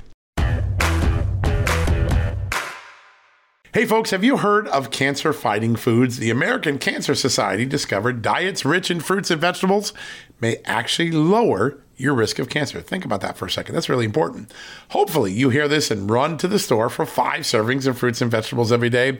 Hey, 3.74 3.86
folks, 3.86 4.12
have 4.12 4.24
you 4.24 4.38
heard 4.38 4.68
of 4.68 4.92
cancer 4.92 5.32
fighting 5.32 5.78
foods? 5.78 6.18
The 6.18 6.30
American 6.30 6.78
Cancer 6.78 7.16
Society 7.16 7.66
discovered 7.66 8.22
diets 8.22 8.66
rich 8.66 8.92
in 8.92 9.00
fruits 9.00 9.32
and 9.32 9.40
vegetables 9.40 9.94
may 10.42 10.58
actually 10.66 11.12
lower 11.12 11.80
your 11.96 12.13
risk 12.13 12.38
of 12.38 12.50
cancer. 12.50 12.82
Think 12.82 13.06
about 13.06 13.22
that 13.22 13.38
for 13.38 13.46
a 13.46 13.50
second. 13.50 13.74
That's 13.74 13.88
really 13.88 14.06
important. 14.06 14.51
Hopefully, 14.90 15.32
you 15.32 15.50
hear 15.50 15.70
this 15.70 15.90
and 15.90 16.10
run 16.10 16.38
to 16.40 16.50
the 16.50 16.60
store 16.60 16.90
for 16.90 17.06
five 17.06 17.42
servings 17.42 17.88
of 17.88 17.98
fruits 17.98 18.22
and 18.22 18.30
vegetables 18.30 18.72
every 18.74 18.90
day. 18.90 19.20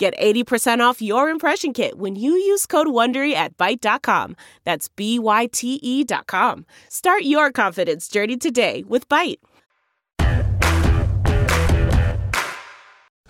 Get 0.00 0.16
80% 0.18 0.80
off 0.80 1.02
your 1.02 1.28
impression 1.28 1.74
kit 1.74 1.98
when 1.98 2.16
you 2.16 2.32
use 2.32 2.64
code 2.64 2.86
WONDERY 2.86 3.34
at 3.34 3.58
Byte.com. 3.58 4.34
That's 4.64 4.88
B-Y-T-E 4.88 6.04
dot 6.04 6.26
com. 6.26 6.64
Start 6.88 7.24
your 7.24 7.52
confidence 7.52 8.08
journey 8.08 8.38
today 8.38 8.82
with 8.88 9.10
Byte. 9.10 9.40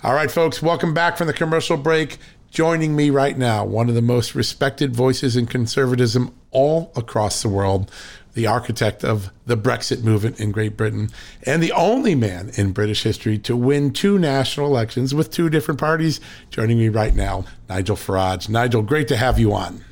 All 0.04 0.14
right, 0.14 0.30
folks, 0.30 0.62
welcome 0.62 0.94
back 0.94 1.18
from 1.18 1.26
the 1.26 1.32
commercial 1.32 1.76
break. 1.76 2.18
Joining 2.52 2.94
me 2.94 3.10
right 3.10 3.36
now, 3.36 3.64
one 3.64 3.88
of 3.88 3.96
the 3.96 4.00
most 4.00 4.36
respected 4.36 4.94
voices 4.94 5.36
in 5.36 5.46
conservatism 5.46 6.32
all 6.52 6.92
across 6.94 7.42
the 7.42 7.48
world, 7.48 7.90
the 8.40 8.46
architect 8.46 9.04
of 9.04 9.30
the 9.44 9.56
Brexit 9.56 10.02
movement 10.02 10.40
in 10.40 10.50
Great 10.50 10.74
Britain, 10.74 11.10
and 11.44 11.62
the 11.62 11.72
only 11.72 12.14
man 12.14 12.50
in 12.54 12.72
British 12.72 13.02
history 13.02 13.36
to 13.36 13.54
win 13.54 13.92
two 13.92 14.18
national 14.18 14.66
elections 14.66 15.14
with 15.14 15.30
two 15.30 15.50
different 15.50 15.78
parties. 15.78 16.20
Joining 16.48 16.78
me 16.78 16.88
right 16.88 17.14
now, 17.14 17.44
Nigel 17.68 17.96
Farage. 17.96 18.48
Nigel, 18.48 18.80
great 18.80 19.08
to 19.08 19.16
have 19.16 19.38
you 19.38 19.52
on. 19.52 19.84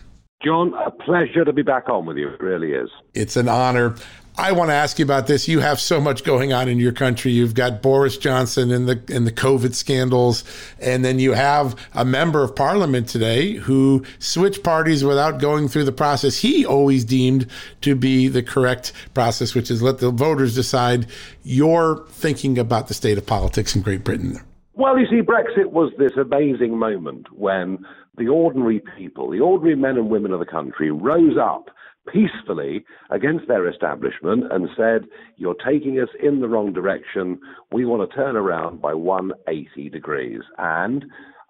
John, 0.42 0.72
a 0.74 0.90
pleasure 0.90 1.44
to 1.44 1.52
be 1.52 1.62
back 1.62 1.90
on 1.90 2.06
with 2.06 2.16
you. 2.16 2.28
It 2.28 2.40
really 2.40 2.72
is. 2.72 2.88
It's 3.12 3.36
an 3.36 3.48
honor. 3.48 3.96
I 4.38 4.52
want 4.52 4.70
to 4.70 4.74
ask 4.74 5.00
you 5.00 5.04
about 5.04 5.26
this. 5.26 5.48
You 5.48 5.58
have 5.58 5.80
so 5.80 6.00
much 6.00 6.22
going 6.22 6.52
on 6.52 6.68
in 6.68 6.78
your 6.78 6.92
country. 6.92 7.32
You've 7.32 7.54
got 7.54 7.82
Boris 7.82 8.16
Johnson 8.16 8.70
and 8.70 8.88
the 8.88 9.02
and 9.12 9.26
the 9.26 9.32
COVID 9.32 9.74
scandals, 9.74 10.44
and 10.78 11.04
then 11.04 11.18
you 11.18 11.32
have 11.32 11.74
a 11.92 12.04
member 12.04 12.44
of 12.44 12.54
parliament 12.54 13.08
today 13.08 13.54
who 13.54 14.04
switched 14.20 14.62
parties 14.62 15.02
without 15.02 15.40
going 15.40 15.66
through 15.66 15.84
the 15.84 15.92
process 15.92 16.38
he 16.38 16.64
always 16.64 17.04
deemed 17.04 17.48
to 17.80 17.96
be 17.96 18.28
the 18.28 18.42
correct 18.44 18.92
process, 19.12 19.56
which 19.56 19.72
is 19.72 19.82
let 19.82 19.98
the 19.98 20.12
voters 20.12 20.54
decide 20.54 21.08
You're 21.42 22.06
thinking 22.08 22.58
about 22.58 22.86
the 22.86 22.94
state 22.94 23.18
of 23.18 23.26
politics 23.26 23.74
in 23.74 23.82
Great 23.82 24.04
Britain. 24.04 24.38
Well, 24.74 24.96
you 25.00 25.06
see, 25.10 25.20
Brexit 25.20 25.72
was 25.72 25.92
this 25.98 26.12
amazing 26.16 26.78
moment 26.78 27.26
when 27.32 27.84
the 28.16 28.28
ordinary 28.28 28.80
people, 28.96 29.30
the 29.30 29.40
ordinary 29.40 29.74
men 29.74 29.96
and 29.96 30.08
women 30.08 30.30
of 30.30 30.38
the 30.38 30.46
country, 30.46 30.92
rose 30.92 31.36
up 31.36 31.70
peacefully 32.12 32.84
against 33.10 33.48
their 33.48 33.68
establishment 33.68 34.44
and 34.50 34.68
said, 34.76 35.08
You're 35.36 35.56
taking 35.66 35.98
us 36.00 36.08
in 36.22 36.40
the 36.40 36.48
wrong 36.48 36.72
direction. 36.72 37.40
We 37.72 37.84
want 37.84 38.08
to 38.08 38.16
turn 38.16 38.36
around 38.36 38.80
by 38.80 38.94
180 38.94 39.90
degrees. 39.90 40.40
And, 40.58 41.04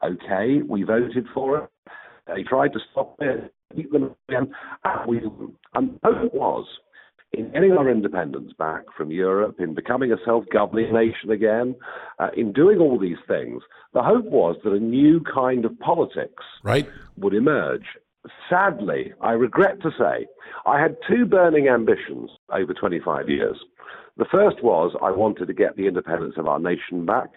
okay, 0.05 0.63
we 0.67 0.83
voted 0.83 1.27
for 1.35 1.59
it. 1.59 1.71
They 2.27 2.43
tried 2.43 2.73
to 2.75 2.81
stop 2.93 3.17
it, 3.21 3.53
keep 3.75 3.91
them 3.91 4.15
again. 4.29 4.53
And, 4.85 5.09
we, 5.09 5.21
and 5.75 5.99
the 6.03 6.13
hope 6.13 6.35
was 6.35 6.67
in 7.33 7.51
getting 7.53 7.73
our 7.73 7.91
independence 7.91 8.53
back 8.59 8.85
from 8.97 9.11
Europe, 9.11 9.57
in 9.59 9.75
becoming 9.75 10.13
a 10.13 10.17
self 10.25 10.45
governing 10.53 10.93
nation 10.93 11.31
again, 11.31 11.75
uh, 12.19 12.29
in 12.37 12.53
doing 12.53 12.79
all 12.79 12.99
these 12.99 13.19
things, 13.27 13.63
the 13.93 14.03
hope 14.03 14.25
was 14.25 14.57
that 14.65 14.73
a 14.73 14.81
new 14.81 15.21
kind 15.33 15.65
of 15.65 15.79
politics 15.81 16.45
right. 16.63 16.89
would 17.17 17.35
emerge. 17.35 17.85
Sadly, 18.51 19.13
I 19.21 19.33
regret 19.33 19.81
to 19.83 19.91
say, 19.99 20.27
I 20.67 20.81
had 20.81 20.97
two 21.09 21.25
burning 21.25 21.69
ambitions 21.69 22.31
over 22.51 22.75
25 22.75 23.29
years. 23.29 23.57
The 24.17 24.27
first 24.31 24.63
was 24.63 24.97
I 25.01 25.11
wanted 25.11 25.47
to 25.47 25.55
get 25.55 25.77
the 25.77 25.87
independence 25.87 26.35
of 26.37 26.49
our 26.49 26.59
nation 26.59 27.07
back, 27.07 27.31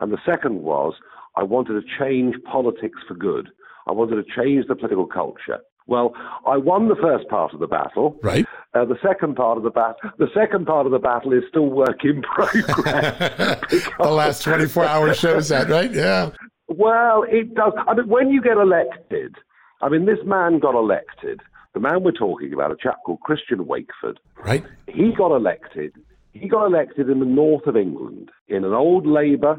and 0.00 0.12
the 0.12 0.18
second 0.26 0.62
was 0.62 0.94
I 1.36 1.44
wanted 1.44 1.80
to 1.80 1.98
change 1.98 2.34
politics 2.44 2.98
for 3.06 3.14
good. 3.14 3.48
I 3.86 3.92
wanted 3.92 4.16
to 4.16 4.34
change 4.34 4.66
the 4.66 4.74
political 4.74 5.06
culture. 5.06 5.60
Well, 5.86 6.14
I 6.46 6.56
won 6.56 6.88
the 6.88 6.96
first 6.96 7.28
part 7.28 7.52
of 7.52 7.60
the 7.60 7.66
battle. 7.66 8.18
Right. 8.22 8.46
Uh, 8.72 8.86
the 8.86 8.96
second 9.02 9.36
part 9.36 9.58
of 9.58 9.64
the 9.64 9.70
battle, 9.70 10.10
the 10.18 10.28
second 10.34 10.66
part 10.66 10.86
of 10.86 10.92
the 10.92 10.98
battle 10.98 11.32
is 11.32 11.42
still 11.48 11.66
work 11.66 12.04
in 12.04 12.22
progress. 12.22 13.60
the 13.98 14.10
last 14.10 14.42
24 14.42 14.84
hours 14.84 15.18
shows 15.18 15.48
that, 15.50 15.68
right? 15.68 15.92
Yeah. 15.92 16.30
Well, 16.68 17.24
it 17.28 17.54
does. 17.54 17.74
I 17.86 17.94
mean, 17.94 18.08
when 18.08 18.30
you 18.30 18.40
get 18.40 18.56
elected, 18.56 19.36
I 19.84 19.88
mean, 19.90 20.06
this 20.06 20.18
man 20.24 20.58
got 20.58 20.74
elected. 20.74 21.42
The 21.74 21.80
man 21.80 22.02
we're 22.02 22.12
talking 22.12 22.52
about, 22.54 22.72
a 22.72 22.76
chap 22.80 22.96
called 23.04 23.20
Christian 23.20 23.66
Wakeford. 23.66 24.16
Right. 24.42 24.64
He 24.88 25.12
got 25.16 25.34
elected. 25.34 25.92
He 26.32 26.48
got 26.48 26.66
elected 26.66 27.10
in 27.10 27.20
the 27.20 27.26
north 27.26 27.66
of 27.66 27.76
England 27.76 28.30
in 28.48 28.64
an 28.64 28.72
old 28.72 29.06
Labour 29.06 29.58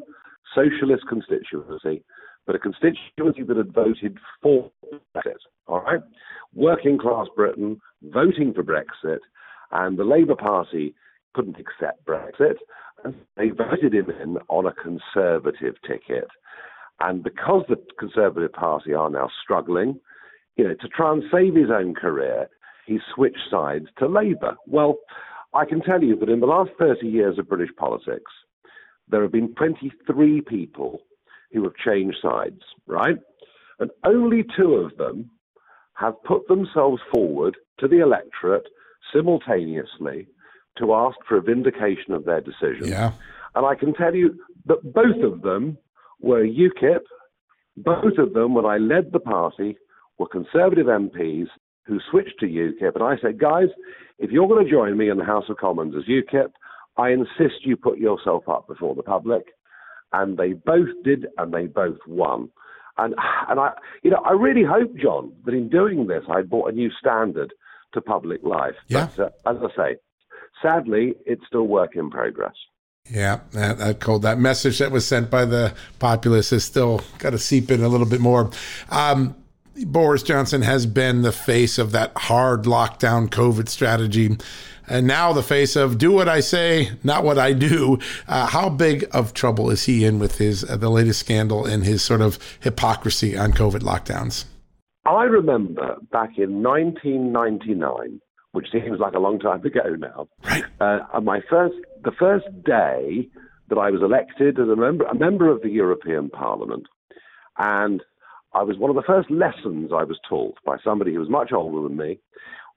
socialist 0.53 1.03
constituency 1.07 2.03
but 2.45 2.55
a 2.55 2.59
constituency 2.59 3.43
that 3.43 3.57
had 3.57 3.73
voted 3.73 4.17
for 4.41 4.71
Brexit. 5.15 5.35
All 5.67 5.81
right, 5.81 6.01
working 6.53 6.97
class 6.97 7.27
Britain 7.35 7.81
voting 8.03 8.53
for 8.53 8.63
Brexit, 8.63 9.19
and 9.71 9.97
the 9.97 10.03
Labour 10.03 10.35
Party 10.35 10.93
couldn't 11.33 11.57
accept 11.59 12.05
Brexit, 12.05 12.57
and 13.03 13.15
they 13.35 13.49
voted 13.49 13.93
him 13.93 14.09
in 14.21 14.37
on 14.47 14.65
a 14.65 14.73
conservative 14.73 15.75
ticket. 15.87 16.27
And 16.99 17.23
because 17.23 17.65
the 17.67 17.81
Conservative 17.99 18.53
Party 18.53 18.93
are 18.93 19.09
now 19.09 19.29
struggling, 19.43 19.99
you 20.55 20.63
know, 20.63 20.73
to 20.73 20.87
try 20.87 21.11
and 21.11 21.23
save 21.31 21.55
his 21.55 21.69
own 21.69 21.93
career, 21.93 22.49
he 22.85 22.99
switched 23.13 23.49
sides 23.49 23.87
to 23.97 24.07
Labour. 24.07 24.55
Well, 24.67 24.97
I 25.53 25.65
can 25.65 25.81
tell 25.81 26.03
you 26.03 26.15
that 26.17 26.29
in 26.29 26.39
the 26.39 26.45
last 26.45 26.71
30 26.79 27.07
years 27.07 27.39
of 27.39 27.49
British 27.49 27.75
politics, 27.77 28.31
there 29.07 29.21
have 29.21 29.31
been 29.31 29.53
23 29.55 30.41
people 30.41 31.01
who 31.51 31.63
have 31.63 31.75
changed 31.75 32.17
sides, 32.21 32.61
right? 32.87 33.17
And 33.79 33.91
only 34.03 34.43
two 34.57 34.73
of 34.73 34.97
them 34.97 35.29
have 35.93 36.21
put 36.23 36.47
themselves 36.47 37.01
forward 37.13 37.55
to 37.79 37.87
the 37.87 38.01
electorate 38.01 38.67
simultaneously 39.13 40.27
to 40.77 40.93
ask 40.93 41.17
for 41.27 41.37
a 41.37 41.41
vindication 41.41 42.13
of 42.13 42.25
their 42.25 42.41
decision. 42.41 42.87
Yeah. 42.87 43.11
And 43.55 43.65
I 43.65 43.75
can 43.75 43.93
tell 43.93 44.13
you 44.13 44.37
that 44.65 44.93
both 44.93 45.23
of 45.23 45.41
them 45.41 45.77
were 46.19 46.45
UKIP. 46.45 47.01
Both 47.77 48.17
of 48.17 48.33
them, 48.33 48.53
when 48.53 48.65
I 48.65 48.77
led 48.77 49.11
the 49.11 49.19
party, 49.19 49.77
were 50.17 50.27
Conservative 50.27 50.87
MPs 50.87 51.47
who 51.85 51.99
switched 52.09 52.39
to 52.39 52.45
UKIP. 52.45 52.95
And 52.95 53.03
I 53.03 53.15
said, 53.21 53.39
guys, 53.39 53.67
if 54.17 54.31
you're 54.31 54.47
going 54.47 54.65
to 54.65 54.71
join 54.71 54.97
me 54.97 55.09
in 55.09 55.17
the 55.17 55.25
House 55.25 55.45
of 55.49 55.57
Commons 55.57 55.93
as 55.95 56.03
UKIP, 56.03 56.51
I 56.97 57.09
insist 57.09 57.65
you 57.65 57.75
put 57.75 57.97
yourself 57.97 58.47
up 58.47 58.67
before 58.67 58.95
the 58.95 59.03
public 59.03 59.45
and 60.13 60.37
they 60.37 60.53
both 60.53 60.89
did, 61.03 61.27
and 61.37 61.53
they 61.53 61.67
both 61.67 61.97
won. 62.07 62.49
And 62.97 63.13
and 63.49 63.59
I, 63.59 63.71
you 64.03 64.11
know, 64.11 64.21
I 64.25 64.31
really 64.31 64.63
hope, 64.63 64.95
John, 64.95 65.33
that 65.45 65.53
in 65.53 65.69
doing 65.69 66.07
this, 66.07 66.23
I 66.29 66.41
brought 66.41 66.71
a 66.71 66.75
new 66.75 66.89
standard 66.97 67.53
to 67.93 68.01
public 68.01 68.41
life. 68.43 68.75
Yeah. 68.87 69.09
But 69.15 69.35
uh, 69.45 69.51
as 69.51 69.57
I 69.61 69.75
say, 69.75 69.95
sadly, 70.61 71.15
it's 71.25 71.45
still 71.47 71.67
work 71.67 71.95
in 71.95 72.09
progress. 72.09 72.53
Yeah, 73.09 73.41
that, 73.51 73.77
that 73.77 73.99
cold 73.99 74.23
that 74.23 74.39
message 74.39 74.79
that 74.79 74.91
was 74.91 75.05
sent 75.05 75.29
by 75.29 75.45
the 75.45 75.75
populace 75.99 76.49
has 76.49 76.63
still 76.63 77.01
got 77.19 77.31
to 77.31 77.37
seep 77.37 77.69
in 77.69 77.83
a 77.83 77.89
little 77.89 78.07
bit 78.07 78.21
more. 78.21 78.49
Um, 78.89 79.35
Boris 79.83 80.23
Johnson 80.23 80.61
has 80.61 80.85
been 80.85 81.21
the 81.21 81.31
face 81.31 81.77
of 81.77 81.91
that 81.91 82.13
hard 82.15 82.63
lockdown 82.63 83.27
COVID 83.29 83.67
strategy 83.67 84.37
and 84.87 85.07
now 85.07 85.33
the 85.33 85.43
face 85.43 85.75
of 85.75 85.97
do 85.97 86.11
what 86.11 86.29
I 86.29 86.39
say, 86.39 86.91
not 87.03 87.23
what 87.23 87.37
I 87.37 87.53
do. 87.53 87.99
Uh, 88.27 88.45
how 88.45 88.69
big 88.69 89.07
of 89.11 89.33
trouble 89.33 89.69
is 89.69 89.85
he 89.85 90.05
in 90.05 90.19
with 90.19 90.37
his 90.37 90.63
uh, 90.63 90.77
the 90.77 90.89
latest 90.89 91.19
scandal 91.19 91.65
and 91.65 91.83
his 91.83 92.03
sort 92.03 92.21
of 92.21 92.37
hypocrisy 92.59 93.37
on 93.37 93.53
COVID 93.53 93.79
lockdowns? 93.79 94.45
I 95.05 95.23
remember 95.23 95.97
back 96.11 96.37
in 96.37 96.63
1999, 96.63 98.21
which 98.51 98.67
seems 98.71 98.99
like 98.99 99.13
a 99.13 99.19
long 99.19 99.39
time 99.39 99.63
ago 99.65 99.95
now. 99.97 100.27
Right. 100.43 100.63
Uh, 100.79 101.19
my 101.21 101.41
first, 101.49 101.75
the 102.03 102.11
first 102.11 102.45
day 102.63 103.27
that 103.69 103.77
I 103.77 103.91
was 103.91 104.01
elected 104.01 104.59
as 104.59 104.67
a 104.67 104.75
member, 104.75 105.05
a 105.05 105.15
member 105.15 105.49
of 105.49 105.61
the 105.61 105.69
European 105.69 106.29
Parliament, 106.29 106.85
and 107.57 108.01
I 108.55 108.63
was 108.63 108.77
one 108.77 108.89
of 108.89 108.95
the 108.95 109.03
first 109.05 109.29
lessons 109.29 109.91
I 109.93 110.05
was 110.05 110.17
taught 110.29 110.55
by 110.65 110.77
somebody 110.81 111.13
who 111.13 111.19
was 111.19 111.29
much 111.29 111.51
older 111.51 111.85
than 111.85 111.97
me 111.97 112.19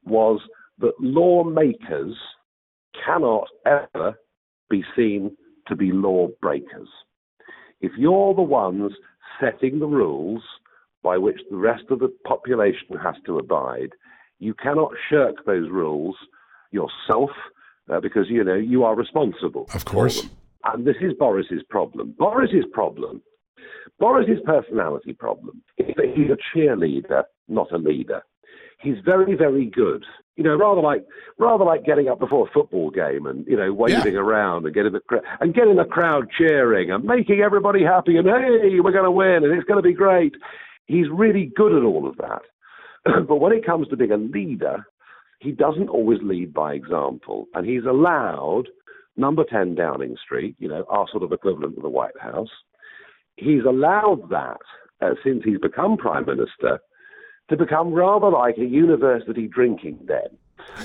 was 0.04 0.40
that 0.80 0.92
lawmakers 0.98 2.16
cannot 3.06 3.46
ever 3.64 4.18
be 4.68 4.82
seen 4.96 5.36
to 5.68 5.76
be 5.76 5.92
lawbreakers. 5.92 6.88
If 7.80 7.92
you're 7.96 8.34
the 8.34 8.42
ones 8.42 8.92
setting 9.40 9.78
the 9.78 9.86
rules 9.86 10.42
by 11.04 11.16
which 11.16 11.40
the 11.48 11.56
rest 11.56 11.84
of 11.90 12.00
the 12.00 12.12
population 12.26 12.96
has 13.00 13.14
to 13.26 13.38
abide, 13.38 13.90
you 14.40 14.54
cannot 14.54 14.90
shirk 15.08 15.46
those 15.46 15.70
rules 15.70 16.16
yourself 16.72 17.30
uh, 17.88 18.00
because 18.00 18.26
you 18.28 18.42
know 18.42 18.54
you 18.54 18.82
are 18.82 18.96
responsible. 18.96 19.68
Of 19.72 19.84
course. 19.84 20.28
And 20.64 20.84
this 20.84 20.96
is 21.00 21.12
Boris's 21.16 21.62
problem. 21.70 22.14
Boris's 22.18 22.64
problem, 22.72 23.22
Boris's 23.98 24.40
personality 24.44 25.12
problem, 25.12 25.62
is 25.78 25.94
that 25.96 26.12
he's 26.14 26.30
a 26.30 26.56
cheerleader, 26.56 27.24
not 27.48 27.72
a 27.72 27.78
leader. 27.78 28.22
He's 28.80 28.96
very, 29.04 29.34
very 29.34 29.66
good 29.66 30.04
you 30.38 30.44
know, 30.44 30.56
rather 30.56 30.80
like 30.80 31.04
rather 31.36 31.64
like 31.64 31.84
getting 31.84 32.08
up 32.08 32.20
before 32.20 32.46
a 32.46 32.52
football 32.52 32.90
game 32.90 33.26
and 33.26 33.44
you 33.48 33.56
know 33.56 33.72
waving 33.72 34.14
yeah. 34.14 34.20
around 34.20 34.64
and 34.64 34.74
getting 34.74 34.92
the 34.92 35.00
and 35.40 35.52
getting 35.52 35.74
the 35.74 35.84
crowd 35.84 36.28
cheering 36.38 36.92
and 36.92 37.04
making 37.04 37.40
everybody 37.40 37.82
happy 37.82 38.16
and 38.16 38.26
hey, 38.26 38.78
we're 38.78 38.92
going 38.92 39.04
to 39.04 39.10
win 39.10 39.42
and 39.42 39.52
it's 39.52 39.66
going 39.66 39.82
to 39.82 39.86
be 39.86 39.92
great. 39.92 40.34
He's 40.86 41.06
really 41.12 41.50
good 41.56 41.76
at 41.76 41.82
all 41.82 42.08
of 42.08 42.16
that, 42.18 42.42
but 43.26 43.40
when 43.40 43.52
it 43.52 43.66
comes 43.66 43.88
to 43.88 43.96
being 43.96 44.12
a 44.12 44.16
leader, 44.16 44.86
he 45.40 45.50
doesn't 45.50 45.88
always 45.88 46.20
lead 46.22 46.54
by 46.54 46.74
example, 46.74 47.46
and 47.54 47.66
he's 47.66 47.84
allowed 47.84 48.68
number 49.16 49.42
ten 49.42 49.74
Downing 49.74 50.16
Street, 50.24 50.54
you 50.60 50.68
know, 50.68 50.84
our 50.88 51.06
sort 51.10 51.24
of 51.24 51.32
equivalent 51.32 51.76
of 51.76 51.82
the 51.82 51.88
White 51.88 52.18
House. 52.20 52.48
He's 53.38 53.64
allowed 53.64 54.28
that 54.30 54.58
uh, 55.00 55.14
since 55.24 55.42
he's 55.44 55.58
become 55.58 55.96
prime 55.96 56.26
minister 56.26 56.80
to 57.48 57.56
become 57.56 57.92
rather 57.92 58.30
like 58.30 58.56
a 58.58 58.64
university 58.64 59.46
drinking 59.46 59.98
den. 60.06 60.36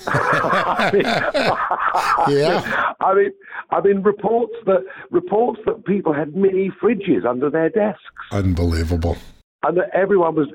I 0.07 0.91
mean, 2.29 2.37
yeah. 2.37 2.93
I 2.99 3.13
mean, 3.15 3.31
I 3.71 3.81
mean, 3.81 4.03
reports 4.03 4.53
that 4.65 4.85
reports 5.11 5.59
that 5.65 5.85
people 5.85 6.13
had 6.13 6.35
mini 6.35 6.71
fridges 6.81 7.25
under 7.27 7.49
their 7.49 7.69
desks. 7.69 7.99
Unbelievable. 8.31 9.17
And 9.63 9.77
that 9.77 9.89
everyone 9.93 10.35
was. 10.35 10.47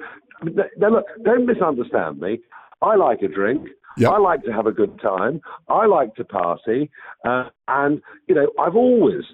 Now, 0.76 0.90
look, 0.90 1.04
don't 1.24 1.46
misunderstand 1.46 2.20
me. 2.20 2.38
I 2.80 2.94
like 2.94 3.22
a 3.22 3.28
drink. 3.28 3.68
Yep. 3.96 4.12
I 4.12 4.18
like 4.18 4.44
to 4.44 4.52
have 4.52 4.66
a 4.66 4.72
good 4.72 5.00
time. 5.00 5.40
I 5.68 5.86
like 5.86 6.14
to 6.14 6.24
party, 6.24 6.90
uh, 7.26 7.48
and 7.66 8.00
you 8.28 8.36
know, 8.36 8.48
I've 8.60 8.76
always 8.76 9.24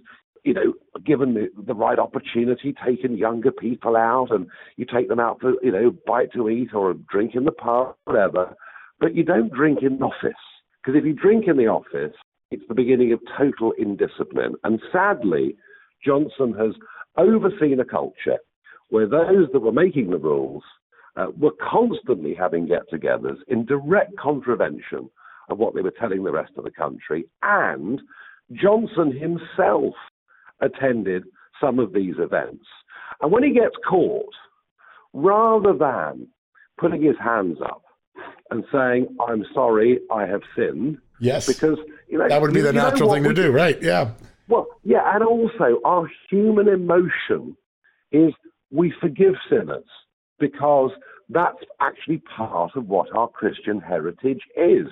you 0.45 0.53
know, 0.53 0.75
given 1.05 1.35
the, 1.35 1.49
the 1.67 1.75
right 1.75 1.99
opportunity, 1.99 2.75
taking 2.87 3.17
younger 3.17 3.51
people 3.51 3.97
out 3.97 4.29
and 4.31 4.47
you 4.77 4.85
take 4.85 5.09
them 5.09 5.19
out 5.19 5.41
for, 5.41 5.55
you 5.63 5.73
know, 5.73 5.95
bite 6.07 6.33
to 6.35 6.49
eat 6.49 6.75
or 6.75 6.91
a 6.91 6.95
drink 6.95 7.35
in 7.35 7.45
the 7.45 7.53
park, 7.53 7.97
whatever. 8.05 8.55
But 9.01 9.15
you 9.15 9.25
don't 9.25 9.53
drink 9.53 9.81
in 9.83 9.99
the 9.99 10.05
office. 10.05 10.33
Because 10.83 10.99
if 10.99 11.05
you 11.05 11.15
drink 11.15 11.47
in 11.49 11.57
the 11.57 11.67
office, 11.67 12.15
it's 12.51 12.63
the 12.69 12.75
beginning 12.75 13.13
of 13.13 13.21
total 13.39 13.73
indiscipline. 13.79 14.55
And 14.65 14.81
sadly, 14.93 15.57
Johnson 16.05 16.55
has 16.59 16.75
overseen 17.17 17.81
a 17.81 17.85
culture 17.85 18.39
where 18.91 19.09
those 19.09 19.49
that 19.53 19.61
were 19.61 19.73
making 19.73 20.11
the 20.11 20.19
rules 20.19 20.63
uh, 21.17 21.27
were 21.39 21.55
constantly 21.71 22.35
having 22.35 22.67
get 22.67 22.83
togethers 22.93 23.39
in 23.49 23.65
direct 23.65 24.17
contravention 24.19 25.09
of 25.49 25.59
what 25.59 25.75
they 25.75 25.81
were 25.81 25.95
telling 25.99 26.23
the 26.23 26.33
rest 26.33 26.53
of 26.59 26.65
the 26.65 26.71
country. 26.71 27.25
And 27.43 28.01
Johnson 28.53 29.11
himself 29.11 29.95
attended 30.61 31.25
some 31.61 31.79
of 31.79 31.93
these 31.93 32.14
events. 32.19 32.64
And 33.21 33.31
when 33.31 33.43
he 33.43 33.53
gets 33.53 33.75
caught, 33.88 34.33
rather 35.12 35.73
than 35.73 36.29
putting 36.79 37.03
his 37.03 37.17
hands 37.23 37.59
up 37.64 37.83
and 38.51 38.64
saying, 38.73 39.07
I'm 39.27 39.45
sorry, 39.55 40.01
I 40.11 40.27
have 40.27 40.43
sinned. 40.57 40.99
Yes. 41.21 41.47
Because, 41.47 41.79
you 42.09 42.19
know, 42.19 42.29
that 42.29 42.43
would 42.43 42.53
be 42.53 42.61
the 42.61 42.73
natural 42.73 43.12
thing 43.12 43.23
to 43.25 43.33
do, 43.33 43.51
right? 43.51 43.81
Yeah. 43.81 44.11
Well, 44.49 44.67
yeah. 44.83 45.14
And 45.14 45.25
also, 45.25 45.81
our 45.85 46.11
human 46.29 46.69
emotion 46.69 47.57
is 48.12 48.33
we 48.71 48.93
forgive 49.01 49.35
sinners 49.49 49.85
because 50.38 50.90
that's 51.29 51.59
actually 51.81 52.23
part 52.37 52.73
of 52.77 52.88
what 52.88 53.14
our 53.17 53.29
Christian 53.29 53.81
heritage 53.81 54.43
is. 54.57 54.88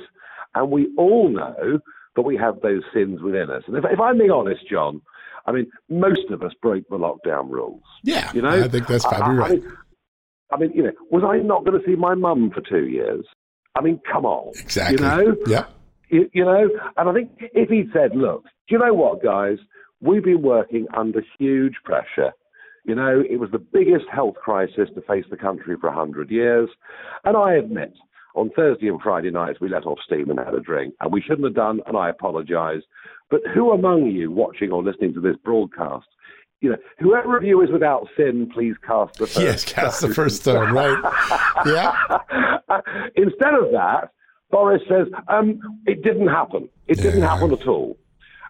And 0.54 0.70
we 0.70 0.88
all 0.96 1.28
know 1.28 1.80
that 2.14 2.22
we 2.22 2.36
have 2.36 2.60
those 2.60 2.82
sins 2.94 3.20
within 3.20 3.50
us. 3.50 3.62
And 3.66 3.76
if, 3.76 3.84
if 3.90 4.00
I'm 4.00 4.18
being 4.18 4.30
honest, 4.30 4.62
John, 4.70 5.02
I 5.46 5.52
mean, 5.52 5.70
most 5.88 6.30
of 6.30 6.42
us 6.42 6.52
break 6.62 6.88
the 6.88 6.98
lockdown 6.98 7.50
rules. 7.50 7.82
Yeah, 8.02 8.30
you 8.32 8.42
know, 8.42 8.50
I 8.50 8.68
think 8.68 8.86
that's 8.86 9.04
probably 9.04 9.36
right. 9.36 9.50
I 9.50 9.54
mean, 9.54 9.72
I 10.52 10.58
mean, 10.58 10.72
you 10.72 10.82
know, 10.82 10.92
was 11.10 11.24
I 11.24 11.38
not 11.38 11.64
going 11.64 11.80
to 11.80 11.86
see 11.86 11.96
my 11.96 12.14
mum 12.14 12.50
for 12.54 12.60
two 12.60 12.86
years? 12.86 13.24
I 13.74 13.80
mean, 13.80 14.00
come 14.10 14.26
on. 14.26 14.52
Exactly. 14.58 14.96
You 14.96 15.02
know? 15.02 15.36
Yeah. 15.46 15.64
You, 16.10 16.30
you 16.32 16.44
know, 16.44 16.68
and 16.96 17.08
I 17.08 17.12
think 17.14 17.30
if 17.38 17.70
he'd 17.70 17.90
said, 17.92 18.14
look, 18.14 18.44
do 18.68 18.74
you 18.74 18.78
know 18.78 18.92
what, 18.92 19.22
guys? 19.22 19.56
We've 20.00 20.22
been 20.22 20.42
working 20.42 20.86
under 20.94 21.22
huge 21.38 21.74
pressure. 21.84 22.32
You 22.84 22.96
know, 22.96 23.22
it 23.28 23.36
was 23.36 23.50
the 23.50 23.58
biggest 23.58 24.06
health 24.12 24.34
crisis 24.34 24.90
to 24.94 25.00
face 25.02 25.24
the 25.30 25.36
country 25.36 25.76
for 25.80 25.88
100 25.88 26.30
years. 26.30 26.68
And 27.24 27.36
I 27.36 27.54
admit, 27.54 27.94
on 28.34 28.50
Thursday 28.50 28.88
and 28.88 29.00
Friday 29.00 29.30
nights, 29.30 29.60
we 29.60 29.68
let 29.68 29.86
off 29.86 30.00
steam 30.04 30.28
and 30.28 30.38
had 30.38 30.54
a 30.54 30.60
drink. 30.60 30.94
And 31.00 31.12
we 31.12 31.22
shouldn't 31.22 31.44
have 31.44 31.54
done, 31.54 31.80
and 31.86 31.96
I 31.96 32.10
apologize. 32.10 32.82
But 33.32 33.40
who 33.54 33.72
among 33.72 34.06
you 34.06 34.30
watching 34.30 34.70
or 34.70 34.82
listening 34.82 35.14
to 35.14 35.20
this 35.20 35.36
broadcast 35.42 36.06
you 36.60 36.70
know, 36.70 36.76
whoever 37.00 37.36
of 37.36 37.42
you 37.42 37.60
is 37.60 37.70
without 37.72 38.06
sin, 38.16 38.48
please 38.54 38.76
cast 38.86 39.14
the 39.14 39.26
first 39.26 39.40
Yes, 39.40 39.64
cast 39.64 39.98
stone. 39.98 40.10
the 40.10 40.14
first 40.14 40.42
stone, 40.42 40.72
right. 40.72 40.96
yeah. 41.66 42.78
Instead 43.16 43.54
of 43.54 43.72
that, 43.72 44.10
Boris 44.52 44.80
says, 44.88 45.08
um, 45.26 45.58
it 45.86 46.04
didn't 46.04 46.28
happen. 46.28 46.68
It 46.86 46.98
yeah. 46.98 47.02
didn't 47.02 47.22
happen 47.22 47.52
at 47.52 47.66
all. 47.66 47.98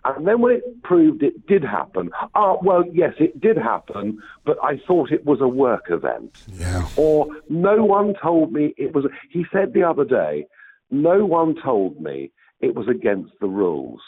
And 0.04 0.26
then 0.26 0.42
when 0.42 0.56
it 0.56 0.82
proved 0.82 1.22
it 1.22 1.46
did 1.46 1.62
happen, 1.62 2.10
uh, 2.34 2.56
well, 2.60 2.84
yes, 2.92 3.14
it 3.18 3.40
did 3.40 3.56
happen, 3.56 4.20
but 4.44 4.58
I 4.62 4.78
thought 4.86 5.10
it 5.10 5.24
was 5.24 5.40
a 5.40 5.48
work 5.48 5.84
event. 5.88 6.42
Yeah. 6.48 6.86
Or 6.96 7.28
no 7.48 7.82
one 7.82 8.14
told 8.20 8.52
me 8.52 8.74
it 8.76 8.94
was. 8.94 9.06
He 9.30 9.46
said 9.52 9.72
the 9.72 9.84
other 9.84 10.04
day, 10.04 10.46
no 10.90 11.24
one 11.24 11.54
told 11.62 12.00
me 12.00 12.32
it 12.60 12.74
was 12.74 12.88
against 12.88 13.32
the 13.40 13.46
rules. 13.46 14.00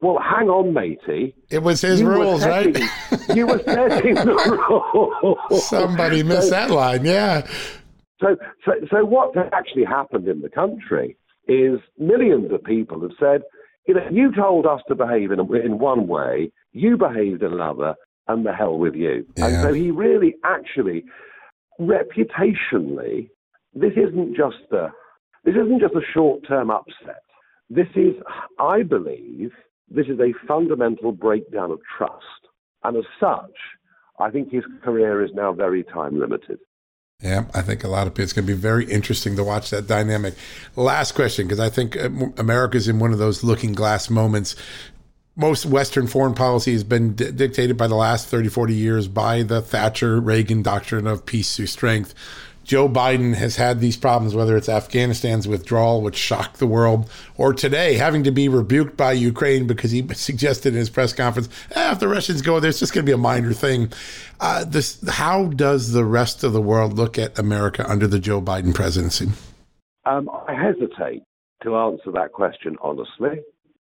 Well, 0.00 0.18
hang 0.22 0.48
on, 0.48 0.72
matey. 0.72 1.34
It 1.50 1.62
was 1.62 1.80
his 1.80 2.00
you 2.00 2.08
rules, 2.08 2.42
setting, 2.42 2.74
right? 2.74 3.36
you 3.36 3.46
were 3.46 3.60
setting 3.64 4.14
the 4.14 5.16
rules. 5.50 5.68
Somebody 5.68 6.22
missed 6.22 6.44
so, 6.44 6.50
that 6.50 6.70
line, 6.70 7.04
yeah. 7.04 7.46
So, 8.20 8.36
so, 8.64 8.72
so 8.90 9.04
what 9.04 9.36
actually 9.52 9.84
happened 9.84 10.28
in 10.28 10.40
the 10.40 10.50
country 10.50 11.16
is 11.48 11.80
millions 11.98 12.52
of 12.52 12.62
people 12.62 13.00
have 13.00 13.12
said, 13.18 13.42
you 13.88 13.94
know, 13.94 14.06
you 14.10 14.32
told 14.34 14.66
us 14.66 14.80
to 14.88 14.94
behave 14.94 15.32
in, 15.32 15.40
a, 15.40 15.52
in 15.54 15.78
one 15.78 16.06
way, 16.06 16.52
you 16.72 16.96
behaved 16.96 17.42
in 17.42 17.52
another, 17.52 17.94
and 18.28 18.44
the 18.44 18.52
hell 18.52 18.78
with 18.78 18.94
you. 18.94 19.26
Yeah. 19.36 19.46
And 19.46 19.62
so 19.62 19.72
he 19.72 19.90
really, 19.90 20.34
actually, 20.44 21.04
reputationally, 21.80 23.30
this 23.74 23.92
isn't 23.96 24.36
just 24.36 24.70
a 24.72 24.88
this 25.44 25.54
isn't 25.54 25.80
just 25.80 25.94
a 25.94 26.02
short-term 26.12 26.70
upset. 26.70 27.22
This 27.70 27.86
is, 27.94 28.14
I 28.58 28.82
believe, 28.82 29.52
this 29.90 30.06
is 30.06 30.18
a 30.20 30.34
fundamental 30.46 31.12
breakdown 31.12 31.70
of 31.70 31.80
trust. 31.96 32.24
And 32.84 32.96
as 32.96 33.04
such, 33.18 33.54
I 34.18 34.30
think 34.30 34.50
his 34.50 34.64
career 34.82 35.24
is 35.24 35.30
now 35.34 35.52
very 35.52 35.84
time 35.84 36.18
limited. 36.18 36.58
Yeah, 37.20 37.46
I 37.52 37.62
think 37.62 37.82
a 37.82 37.88
lot 37.88 38.06
of 38.06 38.16
it's 38.18 38.32
going 38.32 38.46
to 38.46 38.54
be 38.54 38.58
very 38.58 38.84
interesting 38.84 39.34
to 39.36 39.44
watch 39.44 39.70
that 39.70 39.88
dynamic. 39.88 40.34
Last 40.76 41.12
question, 41.12 41.48
because 41.48 41.58
I 41.58 41.68
think 41.68 41.96
uh, 41.96 42.08
America's 42.36 42.86
in 42.86 43.00
one 43.00 43.12
of 43.12 43.18
those 43.18 43.42
looking 43.42 43.72
glass 43.72 44.08
moments. 44.08 44.54
Most 45.34 45.66
Western 45.66 46.06
foreign 46.06 46.34
policy 46.34 46.72
has 46.72 46.84
been 46.84 47.14
d- 47.14 47.32
dictated 47.32 47.76
by 47.76 47.88
the 47.88 47.96
last 47.96 48.28
30, 48.28 48.48
40 48.48 48.74
years 48.74 49.08
by 49.08 49.42
the 49.42 49.60
Thatcher 49.60 50.20
Reagan 50.20 50.62
doctrine 50.62 51.06
of 51.06 51.26
peace 51.26 51.56
through 51.56 51.66
strength. 51.66 52.14
Joe 52.68 52.86
Biden 52.86 53.34
has 53.34 53.56
had 53.56 53.80
these 53.80 53.96
problems, 53.96 54.34
whether 54.34 54.54
it's 54.54 54.68
Afghanistan's 54.68 55.48
withdrawal, 55.48 56.02
which 56.02 56.16
shocked 56.16 56.58
the 56.58 56.66
world, 56.66 57.10
or 57.38 57.54
today 57.54 57.94
having 57.94 58.24
to 58.24 58.30
be 58.30 58.46
rebuked 58.46 58.94
by 58.94 59.12
Ukraine 59.12 59.66
because 59.66 59.90
he 59.90 60.06
suggested 60.12 60.74
in 60.74 60.78
his 60.78 60.90
press 60.90 61.14
conference, 61.14 61.48
eh, 61.74 61.92
if 61.92 61.98
the 61.98 62.08
Russians 62.08 62.42
go 62.42 62.60
there, 62.60 62.68
it's 62.68 62.78
just 62.78 62.92
going 62.92 63.06
to 63.06 63.10
be 63.10 63.14
a 63.14 63.16
minor 63.16 63.54
thing. 63.54 63.90
Uh, 64.38 64.66
this, 64.66 65.02
how 65.08 65.46
does 65.46 65.92
the 65.92 66.04
rest 66.04 66.44
of 66.44 66.52
the 66.52 66.60
world 66.60 66.92
look 66.92 67.16
at 67.18 67.38
America 67.38 67.88
under 67.88 68.06
the 68.06 68.18
Joe 68.18 68.42
Biden 68.42 68.74
presidency? 68.74 69.30
Um, 70.04 70.28
I 70.46 70.52
hesitate 70.52 71.22
to 71.62 71.74
answer 71.74 72.12
that 72.12 72.32
question 72.34 72.76
honestly 72.82 73.40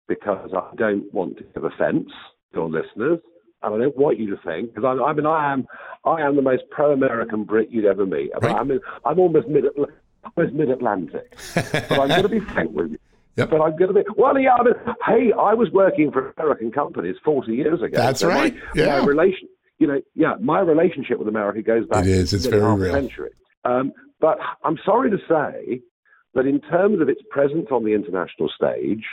because 0.07 0.51
I 0.55 0.75
don't 0.75 1.11
want 1.11 1.37
to 1.37 1.43
give 1.55 1.63
offence 1.63 2.09
to 2.53 2.59
your 2.59 2.69
listeners 2.69 3.19
and 3.63 3.73
I 3.73 3.77
don't 3.77 3.97
want 3.97 4.19
you 4.19 4.29
to 4.35 4.41
think 4.43 4.73
because 4.73 4.85
I, 4.85 5.03
I, 5.03 5.13
mean 5.13 5.25
I 5.25 5.51
am 5.51 5.67
I 6.05 6.21
am 6.21 6.35
the 6.35 6.41
most 6.41 6.63
pro-American 6.69 7.43
Brit 7.43 7.69
you'd 7.71 7.85
ever 7.85 8.05
meet. 8.05 8.31
Right. 8.41 8.55
I 8.55 8.63
mean 8.63 8.79
I'm 9.05 9.19
almost 9.19 9.47
mid 9.47 9.65
almost 10.35 10.53
mid 10.53 10.69
Atlantic, 10.69 11.35
but 11.55 11.99
I'm 11.99 12.07
going 12.07 12.23
to 12.23 12.29
be 12.29 12.39
frank 12.39 12.71
with 12.71 12.91
you. 12.91 12.99
Yep. 13.37 13.51
But 13.51 13.61
I'm 13.61 13.77
going 13.77 13.93
to 13.93 14.03
be 14.03 14.09
well. 14.17 14.37
Yeah. 14.37 14.55
I 14.55 14.63
mean, 14.63 14.73
hey, 15.05 15.31
I 15.31 15.53
was 15.53 15.69
working 15.71 16.11
for 16.11 16.33
American 16.37 16.71
companies 16.71 17.17
40 17.23 17.53
years 17.53 17.81
ago. 17.83 17.95
That's 17.95 18.21
so 18.21 18.29
right. 18.29 18.55
My, 18.55 18.61
yeah. 18.73 18.99
My 18.99 19.05
relation, 19.05 19.47
you 19.77 19.85
know, 19.85 20.01
yeah, 20.15 20.33
my 20.41 20.59
relationship 20.59 21.19
with 21.19 21.27
America 21.27 21.61
goes 21.61 21.85
back. 21.85 22.03
It 22.03 22.09
is. 22.09 22.33
It's 22.33 22.47
very 22.47 22.63
real. 22.75 22.91
Century. 22.91 23.29
Um, 23.63 23.93
but 24.19 24.39
I'm 24.63 24.79
sorry 24.83 25.11
to 25.11 25.17
say 25.29 25.81
that 26.33 26.47
in 26.47 26.61
terms 26.61 26.99
of 26.99 27.09
its 27.09 27.21
presence 27.29 27.67
on 27.71 27.83
the 27.83 27.93
international 27.93 28.49
stage, 28.49 29.05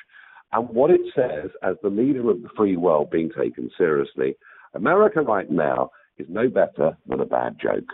and 0.55 0.69
what 0.69 0.91
it 0.91 1.01
says 1.15 1.51
as 1.63 1.77
the 1.83 1.91
leader 1.91 2.31
of 2.31 2.43
the 2.43 2.49
free 2.57 2.77
world 2.77 3.11
being 3.11 3.31
taken 3.37 3.71
seriously, 3.77 4.37
America 4.75 5.21
right 5.21 5.51
now 5.51 5.91
is 6.17 6.27
no 6.31 6.49
better 6.49 6.97
than 7.07 7.21
a 7.21 7.27
bad 7.27 7.57
joke. 7.61 7.89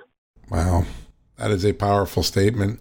Wow. 0.51 0.85
That 1.37 1.51
is 1.51 1.65
a 1.65 1.73
powerful 1.73 2.23
statement. 2.23 2.81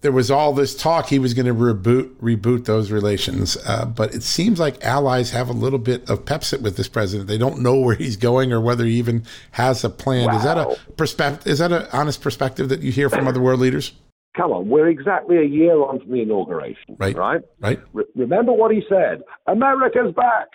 There 0.00 0.12
was 0.12 0.30
all 0.30 0.54
this 0.54 0.74
talk 0.74 1.08
he 1.08 1.18
was 1.18 1.34
going 1.34 1.44
to 1.44 1.52
reboot 1.52 2.14
reboot 2.22 2.64
those 2.64 2.90
relations, 2.90 3.58
uh, 3.66 3.84
but 3.84 4.14
it 4.14 4.22
seems 4.22 4.58
like 4.58 4.82
allies 4.82 5.30
have 5.32 5.50
a 5.50 5.52
little 5.52 5.78
bit 5.78 6.08
of 6.08 6.24
pepsit 6.24 6.62
with 6.62 6.78
this 6.78 6.88
president. 6.88 7.28
They 7.28 7.36
don't 7.36 7.60
know 7.60 7.78
where 7.78 7.96
he's 7.96 8.16
going 8.16 8.50
or 8.50 8.62
whether 8.62 8.86
he 8.86 8.94
even 8.94 9.24
has 9.50 9.84
a 9.84 9.90
plan. 9.90 10.28
Wow. 10.28 10.36
Is 10.38 10.44
that 10.44 10.56
a 10.56 10.78
perspective? 10.96 11.52
Is 11.52 11.58
that 11.58 11.72
an 11.72 11.86
honest 11.92 12.22
perspective 12.22 12.70
that 12.70 12.80
you 12.80 12.90
hear 12.90 13.10
from 13.10 13.28
other 13.28 13.42
world 13.42 13.60
leaders? 13.60 13.92
Come 14.36 14.52
on, 14.52 14.68
we're 14.68 14.88
exactly 14.88 15.38
a 15.38 15.44
year 15.44 15.82
on 15.82 16.00
from 16.00 16.12
the 16.12 16.22
inauguration, 16.22 16.96
right? 16.98 17.16
Right. 17.16 17.40
Right. 17.58 17.80
Re- 17.92 18.04
remember 18.14 18.52
what 18.52 18.70
he 18.70 18.82
said: 18.88 19.22
America's 19.46 20.14
back. 20.14 20.48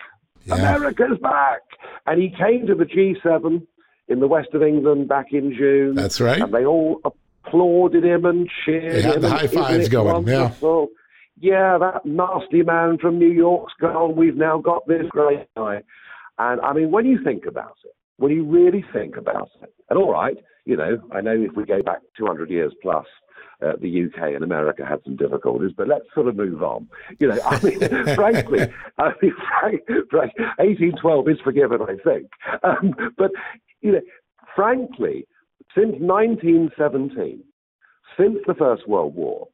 Yeah. 0.46 0.54
America's 0.54 1.18
back. 1.20 1.60
And 2.06 2.20
he 2.22 2.30
came 2.30 2.66
to 2.68 2.74
the 2.74 2.84
G7 2.84 3.66
in 4.08 4.20
the 4.20 4.28
west 4.28 4.48
of 4.54 4.62
England 4.62 5.08
back 5.08 5.26
in 5.32 5.54
June. 5.54 5.94
That's 5.94 6.20
right. 6.20 6.40
And 6.40 6.54
they 6.54 6.64
all 6.64 7.00
applauded 7.04 8.04
him 8.04 8.24
and 8.24 8.48
cheered 8.64 8.92
they 8.92 9.02
had 9.02 9.16
him. 9.16 9.22
the 9.22 9.30
high 9.30 9.46
fives 9.46 9.88
going. 9.88 10.24
Wonderful? 10.24 10.88
Yeah. 10.90 10.96
Yeah, 11.38 11.78
that 11.78 12.06
nasty 12.06 12.62
man 12.62 12.96
from 12.96 13.18
New 13.18 13.30
York's 13.30 13.74
gone. 13.78 14.16
We've 14.16 14.36
now 14.36 14.58
got 14.58 14.86
this 14.88 15.04
great 15.10 15.46
guy. 15.54 15.82
And 16.38 16.60
I 16.62 16.72
mean, 16.72 16.90
when 16.90 17.04
you 17.04 17.22
think 17.22 17.44
about 17.44 17.76
it, 17.84 17.94
when 18.16 18.32
you 18.32 18.44
really 18.44 18.82
think 18.92 19.18
about 19.18 19.50
it, 19.62 19.74
and 19.90 19.98
all 19.98 20.12
right, 20.12 20.36
you 20.64 20.76
know, 20.78 20.98
I 21.12 21.20
know 21.20 21.32
if 21.32 21.54
we 21.54 21.64
go 21.66 21.82
back 21.82 21.98
200 22.16 22.48
years 22.50 22.72
plus, 22.82 23.04
uh, 23.64 23.72
the 23.80 24.04
UK 24.04 24.34
and 24.34 24.44
America 24.44 24.84
had 24.84 25.00
some 25.04 25.16
difficulties, 25.16 25.72
but 25.76 25.88
let's 25.88 26.04
sort 26.14 26.28
of 26.28 26.36
move 26.36 26.62
on. 26.62 26.88
You 27.18 27.28
know, 27.28 27.38
I 27.44 27.62
mean, 27.62 27.78
frankly, 28.14 28.60
I 28.98 29.12
mean, 29.22 29.32
frank, 29.60 29.82
frank, 30.10 30.32
1812 30.58 31.28
is 31.28 31.38
forgiven, 31.42 31.80
I 31.82 31.96
think. 32.02 32.30
Um, 32.62 32.94
but, 33.16 33.30
you 33.80 33.92
know, 33.92 34.00
frankly, 34.54 35.26
since 35.74 35.94
1917, 35.98 37.42
since 38.18 38.38
the 38.46 38.54
First 38.54 38.88
World 38.88 39.14
War, 39.14 39.48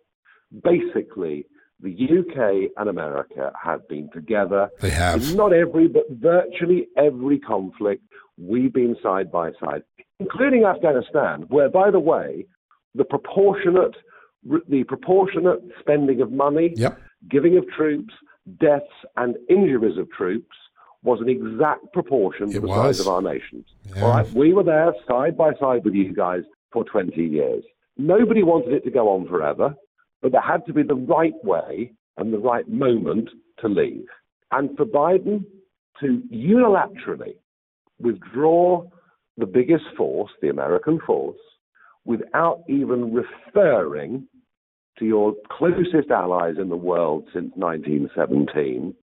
basically 0.62 1.46
the 1.80 1.92
UK 1.92 2.70
and 2.76 2.88
America 2.88 3.52
have 3.60 3.86
been 3.88 4.08
together. 4.12 4.68
They 4.80 4.90
have. 4.90 5.34
not 5.34 5.52
every, 5.52 5.88
but 5.88 6.04
virtually 6.10 6.86
every 6.96 7.38
conflict, 7.40 8.04
we've 8.38 8.72
been 8.72 8.96
side 9.02 9.32
by 9.32 9.50
side, 9.62 9.82
including 10.20 10.64
Afghanistan, 10.64 11.42
where, 11.48 11.68
by 11.68 11.90
the 11.90 11.98
way, 12.00 12.46
the 12.94 13.04
proportionate 13.04 13.94
the 14.68 14.82
proportionate 14.84 15.60
spending 15.78 16.20
of 16.20 16.32
money, 16.32 16.72
yep. 16.74 17.00
giving 17.30 17.56
of 17.56 17.64
troops, 17.76 18.12
deaths 18.58 18.84
and 19.16 19.36
injuries 19.48 19.96
of 19.98 20.10
troops 20.10 20.56
was 21.04 21.20
an 21.20 21.28
exact 21.28 21.92
proportion 21.92 22.50
to 22.50 22.60
the 22.60 22.66
was. 22.66 22.96
size 22.96 23.06
of 23.06 23.12
our 23.12 23.22
nations. 23.22 23.66
Yeah. 23.94 24.04
All 24.04 24.10
right, 24.10 24.32
we 24.32 24.52
were 24.52 24.62
there 24.62 24.92
side 25.08 25.36
by 25.36 25.52
side 25.60 25.84
with 25.84 25.94
you 25.94 26.12
guys 26.12 26.42
for 26.72 26.84
20 26.84 27.20
years. 27.22 27.64
Nobody 27.96 28.42
wanted 28.42 28.72
it 28.72 28.84
to 28.84 28.90
go 28.90 29.08
on 29.10 29.28
forever, 29.28 29.74
but 30.22 30.32
there 30.32 30.40
had 30.40 30.64
to 30.66 30.72
be 30.72 30.82
the 30.82 30.94
right 30.94 31.34
way 31.44 31.92
and 32.16 32.32
the 32.32 32.38
right 32.38 32.68
moment 32.68 33.28
to 33.60 33.68
leave. 33.68 34.06
And 34.50 34.76
for 34.76 34.84
Biden 34.84 35.44
to 36.00 36.22
unilaterally 36.32 37.34
withdraw 37.98 38.84
the 39.36 39.46
biggest 39.46 39.84
force, 39.96 40.30
the 40.40 40.48
American 40.48 41.00
force, 41.06 41.38
without 42.04 42.62
even 42.68 43.14
referring 43.14 44.26
to 44.98 45.04
your 45.04 45.34
closest 45.50 46.10
allies 46.10 46.56
in 46.60 46.68
the 46.68 46.76
world 46.76 47.24
since 47.32 47.52
1917. 47.56 48.94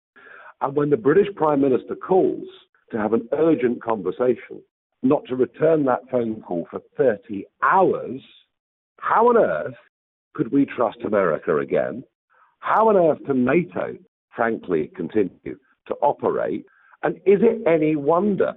And 0.61 0.75
when 0.75 0.89
the 0.89 0.97
British 0.97 1.33
Prime 1.35 1.61
Minister 1.61 1.95
calls 1.95 2.47
to 2.91 2.97
have 2.97 3.13
an 3.13 3.27
urgent 3.33 3.81
conversation, 3.81 4.61
not 5.01 5.25
to 5.25 5.35
return 5.35 5.85
that 5.85 6.09
phone 6.11 6.41
call 6.41 6.67
for 6.69 6.81
30 6.97 7.45
hours, 7.63 8.21
how 8.97 9.29
on 9.29 9.37
earth 9.37 9.75
could 10.33 10.51
we 10.51 10.65
trust 10.65 10.99
America 11.05 11.57
again? 11.57 12.03
How 12.59 12.89
on 12.89 12.97
earth 12.97 13.19
can 13.25 13.45
NATO, 13.45 13.97
frankly, 14.35 14.91
continue 14.95 15.57
to 15.87 15.95
operate? 16.01 16.65
And 17.03 17.15
is 17.25 17.39
it 17.41 17.65
any 17.65 17.95
wonder, 17.95 18.53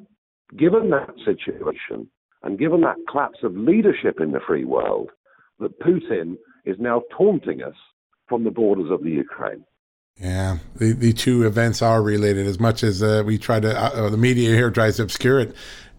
given 0.57 0.91
that 0.91 1.15
situation, 1.25 2.09
and 2.43 2.59
given 2.59 2.81
that 2.83 2.97
collapse 3.11 3.39
of 3.43 3.57
leadership 3.57 4.21
in 4.21 4.33
the 4.33 4.41
free 4.47 4.65
world, 4.65 5.11
that 5.61 5.79
Putin 5.81 6.37
is 6.65 6.77
now 6.79 7.03
taunting 7.17 7.63
us 7.63 7.75
from 8.29 8.45
the 8.45 8.51
borders 8.51 8.91
of 8.91 9.03
the 9.03 9.11
Ukraine. 9.11 9.65
Yeah, 10.21 10.59
the, 10.77 10.93
the 10.93 11.13
two 11.13 11.47
events 11.47 11.83
are 11.83 12.03
related 12.03 12.47
as 12.47 12.61
much 12.61 12.83
as 12.83 13.03
uh, 13.03 13.23
we 13.25 13.39
try 13.39 13.61
to, 13.61 13.79
uh, 13.79 14.11
the 14.11 14.17
media 14.17 14.51
here 14.51 14.71
tries 14.71 14.97
to 14.97 15.03
obscure 15.03 15.41
it. 15.41 15.55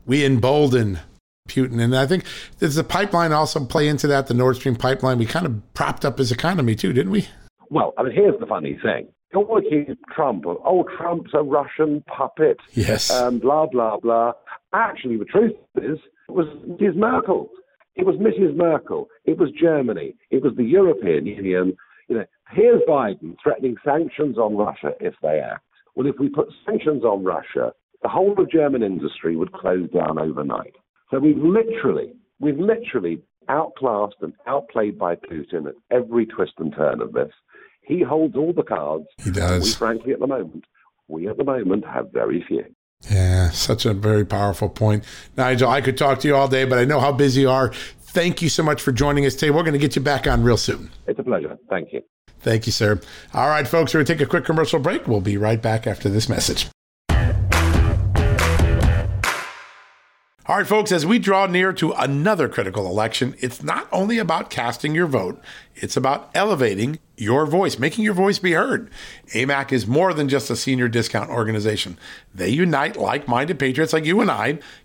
We 0.06 0.24
embolden 0.26 1.00
Putin. 1.48 1.82
And 1.82 1.96
I 1.96 2.06
think 2.06 2.26
does 2.60 2.76
the 2.76 2.84
pipeline 2.84 3.32
also 3.32 3.66
play 3.66 3.88
into 3.88 4.08
that? 4.08 4.28
The 4.28 4.34
Nord 4.34 4.56
Stream 4.56 4.76
pipeline, 4.76 5.18
we 5.18 5.26
kind 5.26 5.46
of 5.46 5.74
propped 5.74 6.06
up 6.06 6.18
his 6.18 6.32
economy 6.32 6.76
too, 6.76 6.94
didn't 6.94 7.12
we? 7.12 7.28
Well, 7.70 7.94
I 7.98 8.04
mean, 8.04 8.14
here's 8.14 8.40
the 8.40 8.46
funny 8.46 8.78
thing. 8.82 9.08
You're 9.34 9.58
accusing 9.58 9.98
Trump 10.14 10.46
of, 10.46 10.58
oh, 10.64 10.86
Trump's 10.96 11.32
a 11.34 11.42
Russian 11.42 12.04
puppet. 12.08 12.58
Yes. 12.74 13.10
And 13.10 13.42
blah, 13.42 13.66
blah, 13.66 13.98
blah. 13.98 14.34
Actually, 14.74 15.18
the 15.18 15.26
truth 15.26 15.54
is, 15.82 15.98
it 16.30 16.34
was 16.34 16.48
Mrs. 16.68 16.96
Merkel. 16.96 17.50
It 17.96 18.06
was 18.06 18.16
Mrs. 18.16 18.56
Merkel. 18.56 19.08
It 19.26 19.38
was 19.38 19.50
Germany. 19.52 20.16
It 20.32 20.42
was 20.44 20.54
the 20.56 20.64
European 20.64 21.26
Union. 21.26 21.76
You 22.08 22.18
know, 22.18 22.26
here's 22.52 22.82
Biden 22.88 23.36
threatening 23.42 23.76
sanctions 23.86 24.38
on 24.38 24.56
Russia 24.56 24.92
if 25.00 25.14
they 25.22 25.40
act. 25.40 25.64
Well, 25.96 26.08
if 26.08 26.16
we 26.20 26.30
put 26.30 26.48
sanctions 26.66 27.04
on 27.04 27.24
Russia, 27.24 27.74
the 28.02 28.10
whole 28.10 28.34
of 28.40 28.50
German 28.50 28.84
industry 28.84 29.36
would 29.36 29.54
close 29.54 29.90
down 29.92 30.20
overnight. 30.20 30.76
So 31.12 31.20
we've 31.20 31.38
literally, 31.38 32.14
we've 32.40 32.60
literally 32.60 33.22
outclassed 33.48 34.16
and 34.22 34.34
outplayed 34.48 34.98
by 34.98 35.16
Putin 35.16 35.68
at 35.68 35.76
every 35.92 36.26
twist 36.26 36.54
and 36.58 36.74
turn 36.74 37.02
of 37.02 37.14
this. 37.14 37.32
He 37.82 38.02
holds 38.02 38.36
all 38.36 38.54
the 38.54 38.64
cards. 38.64 39.06
He 39.24 39.32
does. 39.32 39.64
We, 39.64 39.72
frankly, 39.72 40.14
at 40.14 40.20
the 40.20 40.28
moment, 40.28 40.66
we 41.08 41.28
at 41.28 41.38
the 41.38 41.44
moment 41.44 41.86
have 41.86 42.12
very 42.12 42.44
few. 42.48 42.66
Yeah, 43.10 43.50
such 43.52 43.86
a 43.86 43.94
very 43.94 44.26
powerful 44.26 44.70
point. 44.70 45.04
Nigel, 45.36 45.70
I 45.70 45.82
could 45.82 45.98
talk 45.98 46.20
to 46.20 46.28
you 46.28 46.36
all 46.36 46.48
day, 46.48 46.66
but 46.66 46.80
I 46.80 46.86
know 46.86 47.00
how 47.00 47.12
busy 47.12 47.42
you 47.42 47.50
are. 47.50 47.74
Thank 48.02 48.42
you 48.42 48.50
so 48.50 48.64
much 48.64 48.82
for 48.82 48.92
joining 48.92 49.26
us 49.26 49.34
today. 49.34 49.50
We're 49.50 49.64
going 49.64 49.74
to 49.74 49.80
get 49.80 49.96
you 49.96 50.02
back 50.02 50.28
on 50.28 50.44
real 50.44 50.58
soon. 50.58 50.92
It's 51.08 51.20
a 51.20 51.24
pleasure. 51.24 51.58
Thank 51.70 51.92
you. 51.94 52.02
Thank 52.40 52.66
you, 52.66 52.72
sir. 52.72 53.00
All 53.34 53.48
right, 53.48 53.68
folks, 53.68 53.94
we're 53.94 54.00
going 54.00 54.06
to 54.08 54.14
take 54.14 54.22
a 54.22 54.30
quick 54.30 54.46
commercial 54.46 54.80
break. 54.80 55.08
We'll 55.08 55.22
be 55.22 55.38
right 55.38 55.62
back 55.62 55.88
after 55.88 56.10
this 56.10 56.30
message. 56.30 56.68
All 60.46 60.58
right, 60.58 60.68
folks, 60.68 60.92
as 60.92 61.06
we 61.06 61.20
draw 61.20 61.48
near 61.48 61.72
to 61.74 61.94
another 61.94 62.50
critical 62.50 62.86
election, 62.86 63.34
it's 63.40 63.64
not 63.64 63.88
only 63.94 64.18
about 64.18 64.50
casting 64.50 64.94
your 64.94 65.08
vote, 65.08 65.42
it's 65.74 65.96
about 65.96 66.30
elevating 66.36 67.00
your 67.18 67.46
voice, 67.46 67.78
making 67.78 68.04
your 68.04 68.14
voice 68.14 68.40
be 68.40 68.54
heard. 68.54 68.90
AMAC 69.34 69.72
is 69.72 69.88
more 69.88 70.14
than 70.14 70.30
just 70.30 70.50
a 70.50 70.56
senior 70.56 70.88
discount 70.88 71.30
organization. 71.30 71.98
They 72.34 72.50
unite 72.50 72.98
like 72.98 73.28
minded 73.28 73.60
patriots 73.60 73.94
like 73.94 74.06
you 74.06 74.22
and 74.22 74.32
I, 74.32 74.60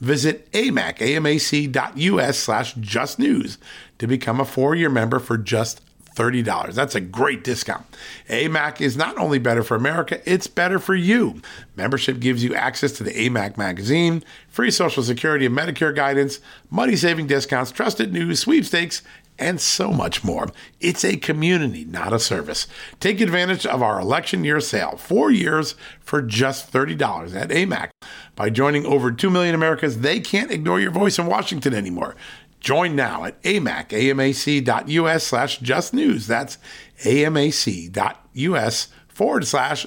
visit 0.00 0.50
amac, 0.52 0.98
amac.us 0.98 2.38
slash 2.38 2.74
just 2.74 3.18
news 3.18 3.58
to 3.98 4.06
become 4.06 4.40
a 4.40 4.44
four-year 4.44 4.90
member 4.90 5.18
for 5.18 5.38
just 5.38 5.80
$30. 6.16 6.74
That's 6.74 6.94
a 6.94 7.00
great 7.00 7.44
discount. 7.44 7.84
AMAC 8.28 8.80
is 8.80 8.96
not 8.96 9.18
only 9.18 9.38
better 9.38 9.62
for 9.62 9.76
America, 9.76 10.20
it's 10.24 10.46
better 10.46 10.78
for 10.78 10.94
you. 10.94 11.42
Membership 11.76 12.18
gives 12.20 12.42
you 12.42 12.54
access 12.54 12.92
to 12.92 13.04
the 13.04 13.12
AMAC 13.12 13.56
magazine, 13.56 14.24
free 14.48 14.70
Social 14.70 15.02
Security 15.02 15.46
and 15.46 15.56
Medicare 15.56 15.94
guidance, 15.94 16.40
money 16.70 16.96
saving 16.96 17.26
discounts, 17.26 17.70
trusted 17.70 18.12
news, 18.12 18.40
sweepstakes, 18.40 19.02
and 19.38 19.60
so 19.60 19.92
much 19.92 20.24
more. 20.24 20.48
It's 20.80 21.04
a 21.04 21.18
community, 21.18 21.84
not 21.84 22.14
a 22.14 22.18
service. 22.18 22.66
Take 22.98 23.20
advantage 23.20 23.66
of 23.66 23.82
our 23.82 24.00
election 24.00 24.42
year 24.42 24.60
sale, 24.60 24.96
four 24.96 25.30
years 25.30 25.74
for 26.00 26.22
just 26.22 26.72
$30 26.72 27.36
at 27.36 27.50
AMAC. 27.50 27.90
By 28.36 28.50
joining 28.50 28.86
over 28.86 29.10
2 29.10 29.30
million 29.30 29.54
Americans, 29.54 29.98
they 29.98 30.20
can't 30.20 30.50
ignore 30.50 30.78
your 30.78 30.90
voice 30.90 31.18
in 31.18 31.26
Washington 31.26 31.74
anymore. 31.74 32.14
Join 32.60 32.94
now 32.94 33.24
at 33.24 33.42
amac, 33.42 33.88
amac.us 33.88 35.22
slash 35.24 35.58
just 35.58 35.94
news. 35.94 36.26
That's 36.26 36.58
amac.us 37.04 38.88
forward 39.08 39.46
slash 39.46 39.86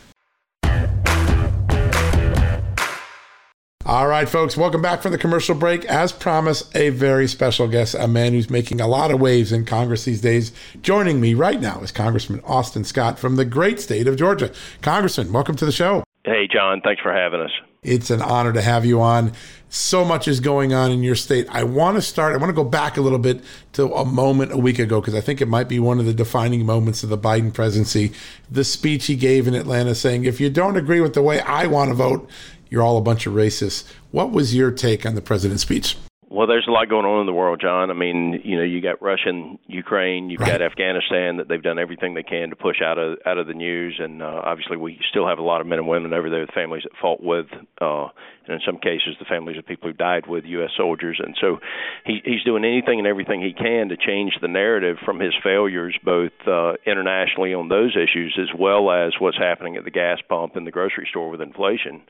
All 3.83 4.07
right, 4.07 4.29
folks, 4.29 4.55
welcome 4.55 4.81
back 4.81 5.01
from 5.01 5.11
the 5.11 5.17
commercial 5.17 5.55
break. 5.55 5.85
As 5.85 6.11
promised, 6.11 6.75
a 6.75 6.91
very 6.91 7.27
special 7.27 7.67
guest, 7.67 7.95
a 7.95 8.07
man 8.07 8.33
who's 8.33 8.47
making 8.47 8.79
a 8.79 8.87
lot 8.87 9.09
of 9.09 9.19
waves 9.19 9.51
in 9.51 9.65
Congress 9.65 10.05
these 10.05 10.21
days. 10.21 10.51
Joining 10.83 11.19
me 11.19 11.33
right 11.33 11.59
now 11.59 11.81
is 11.81 11.91
Congressman 11.91 12.41
Austin 12.45 12.83
Scott 12.83 13.17
from 13.17 13.37
the 13.37 13.45
great 13.45 13.79
state 13.79 14.07
of 14.07 14.17
Georgia. 14.17 14.51
Congressman, 14.83 15.33
welcome 15.33 15.55
to 15.55 15.65
the 15.65 15.71
show. 15.71 16.03
Hey, 16.23 16.47
John, 16.47 16.81
thanks 16.81 17.01
for 17.01 17.11
having 17.11 17.41
us. 17.41 17.49
It's 17.81 18.11
an 18.11 18.21
honor 18.21 18.53
to 18.53 18.61
have 18.61 18.85
you 18.85 19.01
on. 19.01 19.33
So 19.69 20.05
much 20.05 20.27
is 20.27 20.39
going 20.39 20.75
on 20.75 20.91
in 20.91 21.01
your 21.01 21.15
state. 21.15 21.47
I 21.49 21.63
want 21.63 21.95
to 21.95 22.03
start, 22.03 22.35
I 22.35 22.37
want 22.37 22.51
to 22.51 22.55
go 22.55 22.63
back 22.63 22.97
a 22.97 23.01
little 23.01 23.17
bit 23.17 23.43
to 23.73 23.91
a 23.95 24.05
moment 24.05 24.51
a 24.51 24.57
week 24.57 24.77
ago 24.77 25.01
because 25.01 25.15
I 25.15 25.21
think 25.21 25.41
it 25.41 25.47
might 25.47 25.67
be 25.67 25.79
one 25.79 25.97
of 25.97 26.05
the 26.05 26.13
defining 26.13 26.63
moments 26.67 27.01
of 27.01 27.09
the 27.09 27.17
Biden 27.17 27.51
presidency. 27.51 28.11
The 28.51 28.63
speech 28.63 29.07
he 29.07 29.15
gave 29.15 29.47
in 29.47 29.55
Atlanta 29.55 29.95
saying, 29.95 30.25
if 30.25 30.39
you 30.39 30.51
don't 30.51 30.77
agree 30.77 31.01
with 31.01 31.15
the 31.15 31.23
way 31.23 31.39
I 31.39 31.65
want 31.65 31.89
to 31.89 31.95
vote, 31.95 32.29
you're 32.71 32.81
all 32.81 32.97
a 32.97 33.01
bunch 33.01 33.27
of 33.27 33.33
racists. 33.33 33.87
What 34.09 34.31
was 34.31 34.55
your 34.55 34.71
take 34.71 35.05
on 35.05 35.13
the 35.13 35.21
president's 35.21 35.61
speech? 35.61 35.95
Well, 36.31 36.47
there's 36.47 36.65
a 36.65 36.71
lot 36.71 36.87
going 36.87 37.05
on 37.05 37.19
in 37.19 37.25
the 37.25 37.33
world, 37.33 37.59
John. 37.61 37.91
I 37.91 37.93
mean, 37.93 38.39
you 38.45 38.55
know, 38.55 38.63
you 38.63 38.79
got 38.79 39.01
Russia 39.01 39.27
and 39.27 39.59
Ukraine, 39.67 40.29
you've 40.29 40.39
right. 40.39 40.53
got 40.53 40.61
Afghanistan 40.61 41.35
that 41.37 41.49
they've 41.49 41.61
done 41.61 41.77
everything 41.77 42.13
they 42.13 42.23
can 42.23 42.51
to 42.51 42.55
push 42.55 42.77
out 42.81 42.97
of 42.97 43.17
out 43.25 43.37
of 43.37 43.47
the 43.47 43.53
news, 43.53 43.99
and 43.99 44.23
uh, 44.23 44.41
obviously 44.45 44.77
we 44.77 44.97
still 45.09 45.27
have 45.27 45.39
a 45.39 45.43
lot 45.43 45.59
of 45.59 45.67
men 45.67 45.77
and 45.77 45.89
women 45.89 46.13
over 46.13 46.29
there 46.29 46.39
with 46.39 46.51
families 46.51 46.83
that 46.83 46.93
fought 47.01 47.21
with, 47.21 47.47
uh, 47.81 48.07
and 48.47 48.55
in 48.55 48.61
some 48.65 48.77
cases 48.77 49.19
the 49.19 49.25
families 49.25 49.57
of 49.57 49.65
people 49.65 49.89
who 49.89 49.93
died 49.93 50.25
with 50.25 50.45
U.S. 50.45 50.71
soldiers, 50.77 51.19
and 51.21 51.35
so 51.41 51.59
he, 52.05 52.21
he's 52.23 52.45
doing 52.45 52.63
anything 52.63 52.97
and 52.97 53.07
everything 53.07 53.41
he 53.41 53.51
can 53.51 53.89
to 53.89 53.97
change 53.97 54.31
the 54.41 54.47
narrative 54.47 54.99
from 55.03 55.19
his 55.19 55.33
failures, 55.43 55.99
both 56.01 56.31
uh, 56.47 56.75
internationally 56.87 57.53
on 57.53 57.67
those 57.67 57.97
issues 57.97 58.39
as 58.41 58.57
well 58.57 58.89
as 58.89 59.11
what's 59.19 59.37
happening 59.37 59.75
at 59.75 59.83
the 59.83 59.91
gas 59.91 60.19
pump 60.29 60.55
and 60.55 60.65
the 60.65 60.71
grocery 60.71 61.07
store 61.11 61.29
with 61.29 61.41
inflation. 61.41 62.03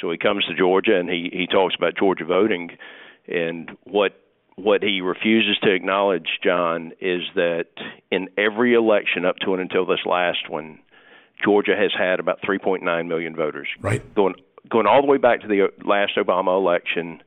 So 0.00 0.10
he 0.10 0.18
comes 0.18 0.44
to 0.46 0.54
Georgia 0.54 0.98
and 0.98 1.08
he 1.08 1.30
he 1.32 1.46
talks 1.46 1.74
about 1.76 1.96
Georgia 1.96 2.24
voting, 2.24 2.70
and 3.26 3.70
what 3.84 4.12
what 4.56 4.82
he 4.82 5.00
refuses 5.00 5.56
to 5.62 5.72
acknowledge, 5.72 6.28
John, 6.42 6.92
is 7.00 7.22
that 7.36 7.66
in 8.10 8.28
every 8.36 8.74
election 8.74 9.24
up 9.24 9.36
to 9.44 9.52
and 9.52 9.62
until 9.62 9.86
this 9.86 10.00
last 10.04 10.48
one, 10.48 10.80
Georgia 11.44 11.76
has 11.76 11.92
had 11.96 12.18
about 12.18 12.42
3.9 12.42 13.06
million 13.06 13.36
voters. 13.36 13.68
Right. 13.80 14.02
Going 14.14 14.34
going 14.68 14.86
all 14.86 15.00
the 15.00 15.06
way 15.06 15.18
back 15.18 15.40
to 15.42 15.48
the 15.48 15.68
last 15.84 16.12
Obama 16.16 16.56
election 16.56 17.22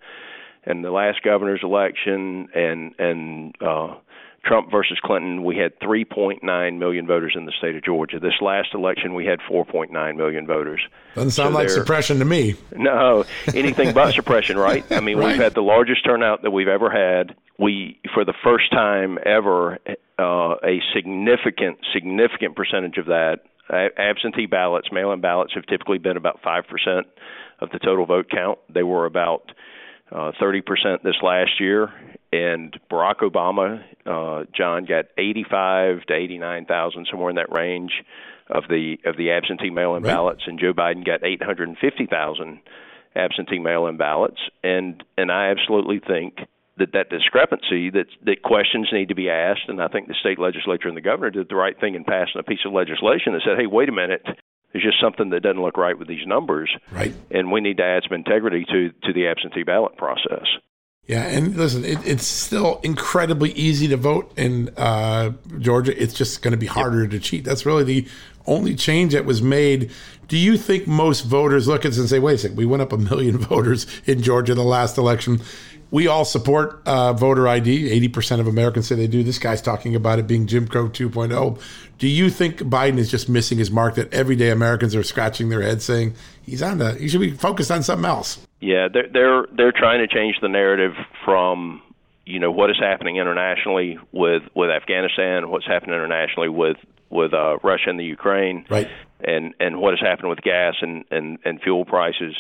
and 0.64 0.84
the 0.84 0.92
last 0.92 1.24
governor's 1.24 1.62
election 1.64 2.50
and 2.54 2.94
and 3.00 3.56
uh 3.62 3.96
Trump 4.44 4.72
versus 4.72 5.00
Clinton, 5.04 5.44
we 5.44 5.58
had 5.58 5.80
3.9 5.80 6.78
million 6.80 7.06
voters 7.08 7.34
in 7.36 7.46
the 7.46 7.52
state 7.58 7.76
of 7.76 7.84
Georgia. 7.84 8.20
This 8.20 8.34
last 8.42 8.70
election, 8.74 9.14
we 9.14 9.26
had 9.26 9.40
4.9 9.40 10.18
million 10.18 10.48
voters. 10.48 10.82
Doesn't 11.16 11.32
sound 11.32 11.54
so 11.54 11.60
like 11.60 11.70
suppression 11.70 12.20
to 12.20 12.26
me. 12.26 12.56
No, 12.76 13.26
anything 13.54 13.94
but 13.94 14.14
suppression, 14.16 14.58
right? 14.58 14.84
I 14.92 15.00
mean, 15.00 15.18
right. 15.18 15.28
we've 15.28 15.42
had 15.42 15.54
the 15.54 15.62
largest 15.62 16.04
turnout 16.04 16.42
that 16.42 16.52
we've 16.52 16.68
ever 16.68 16.90
had. 16.90 17.36
We, 17.60 18.00
for 18.14 18.26
the 18.26 18.34
first 18.44 18.72
time 18.72 19.20
ever, 19.24 19.78
uh, 20.18 20.56
a 20.64 20.82
significant, 20.96 21.78
significant 21.94 22.56
percentage 22.56 22.98
of 22.98 23.06
that 23.06 23.42
absentee 23.72 24.48
ballots, 24.48 24.90
mail-in 24.92 25.22
ballots 25.22 25.54
have 25.54 25.66
typically 25.66 25.98
been 25.98 26.18
about 26.18 26.40
five 26.44 26.66
percent 26.68 27.08
of 27.60 27.70
the 27.70 27.80
total 27.80 28.06
vote 28.06 28.28
count. 28.30 28.60
They 28.74 28.84
were 28.84 29.06
about 29.06 29.52
uh, 30.12 30.32
30% 30.42 31.04
this 31.04 31.16
last 31.22 31.60
year, 31.60 31.90
and 32.34 32.78
Barack 32.92 33.20
Obama, 33.20 33.84
uh, 34.06 34.46
John, 34.56 34.86
got 34.86 35.06
85 35.18 36.06
to 36.08 36.14
89,000, 36.14 37.08
somewhere 37.10 37.30
in 37.30 37.36
that 37.38 37.52
range 37.52 37.92
of 38.50 38.64
the 38.70 38.98
of 39.06 39.16
the 39.16 39.32
absentee 39.32 39.70
mail-in 39.70 40.04
right. 40.04 40.14
ballots, 40.14 40.44
and 40.46 40.60
Joe 40.60 40.74
Biden 40.74 41.06
got 41.06 41.24
850,000 41.24 42.60
absentee 43.16 43.60
mail-in 43.60 43.98
ballots, 43.98 44.40
and 44.64 45.04
and 45.18 45.32
I 45.32 45.52
absolutely 45.52 46.00
think 46.00 46.40
that 46.78 46.94
that 46.94 47.10
discrepancy 47.10 47.90
that 47.92 48.08
that 48.26 48.44
questions 48.44 48.90
need 48.92 49.10
to 49.10 49.16
be 49.16 49.30
asked, 49.30 49.68
and 49.68 49.82
I 49.82 49.88
think 49.88 50.08
the 50.08 50.16
state 50.20 50.40
legislature 50.40 50.88
and 50.88 50.98
the 50.98 51.02
governor 51.02 51.30
did 51.30 51.50
the 51.50 51.56
right 51.56 51.80
thing 51.80 51.96
in 51.96 52.04
passing 52.04 52.40
a 52.40 52.44
piece 52.44 52.66
of 52.66 52.74
legislation 52.74 53.34
that 53.34 53.42
said, 53.46 53.58
"Hey, 53.58 53.68
wait 53.68 53.90
a 53.90 53.94
minute, 53.94 54.26
there's 54.74 54.84
just 54.84 55.02
something 55.02 55.30
that 55.32 55.42
doesn't 55.42 55.62
look 55.62 55.78
right 55.78 55.98
with 55.98 56.08
these 56.08 56.26
numbers, 56.26 56.70
right? 56.92 57.14
And 57.30 57.52
we 57.52 57.62
need 57.62 57.78
to 57.78 57.84
add 57.84 58.04
some 58.08 58.16
integrity 58.16 58.66
to 58.66 58.90
to 59.04 59.14
the 59.14 59.28
absentee 59.28 59.64
ballot 59.64 59.98
process." 59.98 60.48
Yeah, 61.08 61.24
and 61.24 61.56
listen, 61.58 61.84
it, 61.84 61.98
it's 62.06 62.26
still 62.26 62.80
incredibly 62.84 63.52
easy 63.54 63.88
to 63.88 63.98
vote 63.98 64.32
in 64.38 64.70
uh, 64.78 65.32
Georgia. 65.60 66.00
It's 66.02 66.14
just 66.14 66.42
going 66.42 66.52
to 66.52 66.58
be 66.58 66.68
harder 66.68 67.02
yep. 67.02 67.12
to 67.12 67.20
cheat. 67.20 67.44
That's 67.44 67.66
really 67.66 67.84
the 67.84 68.08
only 68.46 68.76
change 68.76 69.14
that 69.14 69.26
was 69.26 69.42
made. 69.42 69.92
Do 70.28 70.38
you 70.38 70.58
think 70.58 70.88
most 70.88 71.22
voters 71.22 71.68
look 71.68 71.86
at 71.86 71.90
this 71.90 72.00
and 72.00 72.10
say, 72.10 72.20
"Wait 72.20 72.36
a 72.36 72.38
second, 72.38 72.58
we 72.58 72.66
went 72.66 72.82
up 72.82 72.94
a 72.94 72.98
million 72.98 73.38
voters 73.50 73.86
in 74.06 74.22
Georgia 74.22 74.54
in 74.54 74.58
the 74.58 74.64
last 74.64 74.98
election"? 74.98 75.42
we 75.92 76.08
all 76.08 76.24
support 76.24 76.82
uh, 76.86 77.14
voter 77.14 77.48
ID. 77.48 77.90
80% 78.10 78.40
of 78.40 78.48
Americans 78.48 78.88
say 78.88 78.96
they 78.96 79.08
do. 79.08 79.24
This 79.24 79.38
guy's 79.38 79.62
talking 79.62 79.94
about 79.94 80.20
it 80.20 80.26
being 80.26 80.48
Jim 80.48 80.68
Crow 80.68 80.88
2.0. 80.88 81.62
Do 81.98 82.08
you 82.08 82.30
think 82.30 82.60
Biden 82.60 82.98
is 82.98 83.12
just 83.12 83.30
missing 83.30 83.58
his 83.58 83.70
mark 83.70 83.96
that 83.96 84.12
everyday 84.14 84.50
Americans 84.50 84.96
are 84.96 85.04
scratching 85.04 85.50
their 85.50 85.62
heads 85.62 85.84
saying 85.84 86.16
he's 86.42 86.64
on 86.64 86.78
the, 86.78 86.94
he 86.96 87.10
should 87.10 87.22
be 87.22 87.32
focused 87.32 87.70
on 87.70 87.84
something 87.84 88.06
else? 88.06 88.46
Yeah, 88.62 88.88
they're, 88.92 89.10
they're, 89.12 89.46
they're 89.56 89.72
trying 89.74 90.00
to 90.00 90.08
change 90.08 90.38
the 90.42 90.48
narrative 90.48 90.94
from, 91.26 91.82
you 92.26 92.40
know, 92.40 92.52
what 92.52 92.70
is 92.70 92.78
happening 92.80 93.18
internationally 93.18 94.00
with, 94.14 94.44
with 94.56 94.70
Afghanistan, 94.70 95.50
what's 95.50 95.68
happening 95.68 95.96
internationally 95.96 96.50
with, 96.50 96.78
with 97.12 97.34
uh, 97.34 97.58
Russia 97.64 97.90
and 97.90 98.00
the 98.00 98.06
Ukraine, 98.06 98.66
right. 98.70 98.88
and, 99.20 99.54
and 99.60 99.80
what 99.80 99.94
has 99.94 100.00
happened 100.00 100.30
with 100.30 100.42
gas 100.42 100.76
and, 100.82 101.06
and, 101.12 101.40
and 101.46 101.62
fuel 101.62 101.86
prices. 101.86 102.36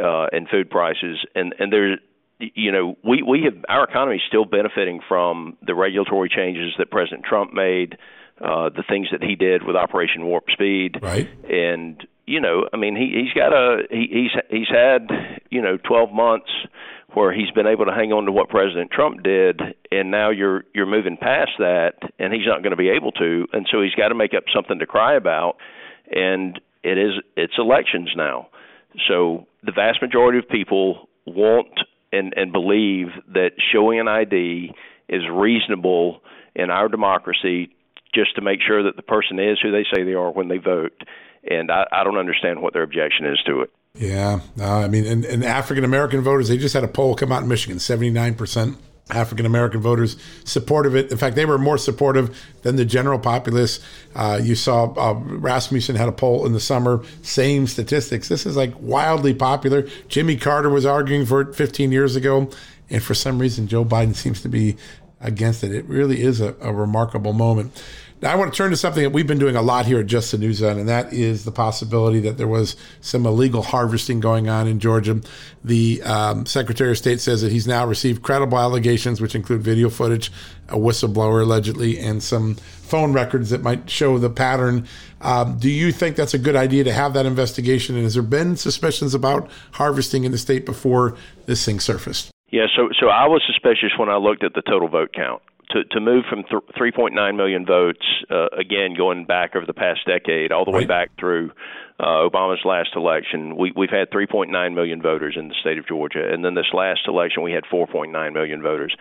Uh, 0.00 0.26
and 0.30 0.46
food 0.48 0.70
prices, 0.70 1.18
and 1.34 1.52
and 1.58 1.72
there 1.72 1.96
you 2.40 2.72
know, 2.72 2.96
we 3.04 3.22
we 3.22 3.42
have 3.44 3.64
our 3.68 3.84
economy 3.84 4.16
is 4.16 4.22
still 4.26 4.44
benefiting 4.44 5.00
from 5.06 5.56
the 5.66 5.74
regulatory 5.74 6.28
changes 6.28 6.72
that 6.78 6.90
President 6.90 7.24
Trump 7.24 7.52
made, 7.52 7.98
uh, 8.40 8.70
the 8.70 8.82
things 8.88 9.08
that 9.12 9.22
he 9.22 9.36
did 9.36 9.62
with 9.64 9.76
Operation 9.76 10.24
Warp 10.24 10.44
Speed, 10.50 10.98
right? 11.02 11.28
And 11.50 12.06
you 12.26 12.40
know, 12.40 12.68
I 12.72 12.76
mean, 12.76 12.96
he 12.96 13.22
he's 13.22 13.32
got 13.34 13.52
a 13.52 13.82
he, 13.90 14.08
he's 14.10 14.42
he's 14.48 14.68
had 14.68 15.08
you 15.50 15.60
know 15.60 15.76
12 15.76 16.12
months 16.12 16.50
where 17.14 17.32
he's 17.32 17.50
been 17.50 17.66
able 17.66 17.86
to 17.86 17.92
hang 17.92 18.12
on 18.12 18.24
to 18.26 18.32
what 18.32 18.48
President 18.48 18.90
Trump 18.90 19.22
did, 19.22 19.60
and 19.90 20.10
now 20.10 20.30
you're 20.30 20.64
you're 20.74 20.86
moving 20.86 21.16
past 21.16 21.52
that, 21.58 21.94
and 22.18 22.32
he's 22.32 22.46
not 22.46 22.62
going 22.62 22.70
to 22.70 22.76
be 22.76 22.90
able 22.90 23.12
to, 23.12 23.46
and 23.52 23.66
so 23.70 23.82
he's 23.82 23.94
got 23.94 24.08
to 24.08 24.14
make 24.14 24.34
up 24.34 24.44
something 24.54 24.78
to 24.78 24.86
cry 24.86 25.14
about, 25.14 25.56
and 26.10 26.60
it 26.82 26.98
is 26.98 27.12
it's 27.36 27.54
elections 27.58 28.10
now, 28.16 28.48
so 29.08 29.46
the 29.64 29.72
vast 29.72 30.00
majority 30.02 30.38
of 30.38 30.48
people 30.48 31.08
want 31.26 31.80
and 32.12 32.32
and 32.36 32.52
believe 32.52 33.08
that 33.32 33.52
showing 33.72 34.00
an 34.00 34.08
ID 34.08 34.72
is 35.08 35.22
reasonable 35.30 36.20
in 36.54 36.70
our 36.70 36.88
democracy 36.88 37.70
just 38.14 38.34
to 38.36 38.42
make 38.42 38.60
sure 38.66 38.82
that 38.82 38.96
the 38.96 39.02
person 39.02 39.38
is 39.38 39.58
who 39.62 39.70
they 39.70 39.84
say 39.92 40.02
they 40.02 40.14
are 40.14 40.32
when 40.32 40.48
they 40.48 40.58
vote. 40.58 40.92
And 41.48 41.70
I, 41.70 41.86
I 41.92 42.04
don't 42.04 42.18
understand 42.18 42.60
what 42.60 42.72
their 42.72 42.82
objection 42.82 43.26
is 43.26 43.38
to 43.46 43.60
it. 43.62 43.70
Yeah, 43.94 44.40
uh, 44.58 44.78
I 44.78 44.88
mean, 44.88 45.04
and, 45.04 45.24
and 45.24 45.44
African 45.44 45.84
American 45.84 46.20
voters, 46.20 46.48
they 46.48 46.56
just 46.56 46.74
had 46.74 46.84
a 46.84 46.88
poll 46.88 47.14
come 47.14 47.32
out 47.32 47.42
in 47.42 47.48
Michigan, 47.48 47.78
seventy 47.80 48.10
nine 48.10 48.34
percent 48.34 48.76
African 49.10 49.46
American 49.46 49.80
voters 49.80 50.16
supportive 50.44 50.94
of 50.94 51.04
it. 51.04 51.10
In 51.10 51.18
fact, 51.18 51.36
they 51.36 51.44
were 51.44 51.58
more 51.58 51.78
supportive 51.78 52.38
than 52.62 52.76
the 52.76 52.84
general 52.84 53.18
populace. 53.18 53.80
Uh, 54.14 54.40
you 54.42 54.54
saw 54.54 54.92
uh, 54.94 55.14
Rasmussen 55.14 55.96
had 55.96 56.08
a 56.08 56.12
poll 56.12 56.46
in 56.46 56.52
the 56.52 56.60
summer, 56.60 57.02
same 57.22 57.66
statistics. 57.66 58.28
This 58.28 58.46
is 58.46 58.56
like 58.56 58.72
wildly 58.78 59.34
popular. 59.34 59.88
Jimmy 60.08 60.36
Carter 60.36 60.70
was 60.70 60.86
arguing 60.86 61.26
for 61.26 61.40
it 61.40 61.54
15 61.54 61.92
years 61.92 62.16
ago, 62.16 62.50
and 62.88 63.02
for 63.02 63.14
some 63.14 63.38
reason, 63.38 63.66
Joe 63.66 63.84
Biden 63.84 64.14
seems 64.14 64.40
to 64.42 64.48
be 64.48 64.76
against 65.20 65.62
it. 65.64 65.72
It 65.72 65.84
really 65.86 66.22
is 66.22 66.40
a, 66.40 66.54
a 66.60 66.72
remarkable 66.72 67.32
moment. 67.32 67.82
Now, 68.22 68.32
I 68.32 68.34
want 68.34 68.52
to 68.52 68.56
turn 68.56 68.70
to 68.70 68.76
something 68.76 69.02
that 69.02 69.10
we've 69.10 69.26
been 69.26 69.38
doing 69.38 69.56
a 69.56 69.62
lot 69.62 69.86
here 69.86 70.00
at 70.00 70.06
Just 70.06 70.30
the 70.30 70.36
News 70.36 70.62
On, 70.62 70.78
and 70.78 70.86
that 70.90 71.10
is 71.10 71.46
the 71.46 71.50
possibility 71.50 72.20
that 72.20 72.36
there 72.36 72.46
was 72.46 72.76
some 73.00 73.24
illegal 73.24 73.62
harvesting 73.62 74.20
going 74.20 74.46
on 74.46 74.68
in 74.68 74.78
Georgia. 74.78 75.22
The 75.64 76.02
um, 76.02 76.44
Secretary 76.44 76.90
of 76.90 76.98
State 76.98 77.20
says 77.20 77.40
that 77.40 77.50
he's 77.50 77.66
now 77.66 77.86
received 77.86 78.20
credible 78.20 78.58
allegations, 78.58 79.22
which 79.22 79.34
include 79.34 79.62
video 79.62 79.88
footage, 79.88 80.30
a 80.68 80.76
whistleblower 80.76 81.40
allegedly, 81.40 81.98
and 81.98 82.22
some 82.22 82.56
phone 82.56 83.14
records 83.14 83.48
that 83.48 83.62
might 83.62 83.88
show 83.88 84.18
the 84.18 84.28
pattern. 84.28 84.86
Um, 85.22 85.58
do 85.58 85.70
you 85.70 85.90
think 85.90 86.16
that's 86.16 86.34
a 86.34 86.38
good 86.38 86.56
idea 86.56 86.84
to 86.84 86.92
have 86.92 87.14
that 87.14 87.24
investigation? 87.24 87.94
And 87.94 88.04
has 88.04 88.12
there 88.12 88.22
been 88.22 88.54
suspicions 88.54 89.14
about 89.14 89.50
harvesting 89.72 90.24
in 90.24 90.32
the 90.32 90.38
state 90.38 90.66
before 90.66 91.16
this 91.46 91.64
thing 91.64 91.80
surfaced? 91.80 92.30
Yeah, 92.50 92.66
so 92.76 92.90
so 93.00 93.08
I 93.08 93.28
was 93.28 93.42
suspicious 93.46 93.92
when 93.96 94.10
I 94.10 94.16
looked 94.16 94.44
at 94.44 94.52
the 94.52 94.62
total 94.62 94.88
vote 94.88 95.14
count 95.14 95.40
to 95.72 95.84
to 95.84 96.00
move 96.00 96.24
from 96.28 96.42
th- 96.44 96.62
3.9 96.78 97.36
million 97.36 97.64
votes 97.66 98.04
uh, 98.30 98.48
again 98.58 98.94
going 98.96 99.24
back 99.24 99.56
over 99.56 99.66
the 99.66 99.74
past 99.74 100.00
decade 100.06 100.52
all 100.52 100.64
the 100.64 100.72
right. 100.72 100.82
way 100.82 100.86
back 100.86 101.10
through 101.18 101.50
uh, 101.98 102.28
Obama's 102.28 102.64
last 102.64 102.90
election 102.96 103.56
we 103.56 103.72
we've 103.76 103.90
had 103.90 104.10
3.9 104.10 104.74
million 104.74 105.02
voters 105.02 105.36
in 105.38 105.48
the 105.48 105.54
state 105.60 105.78
of 105.78 105.86
Georgia 105.86 106.22
and 106.32 106.44
then 106.44 106.54
this 106.54 106.72
last 106.72 107.00
election 107.06 107.42
we 107.42 107.52
had 107.52 107.64
4.9 107.64 108.32
million 108.32 108.62
voters 108.62 108.94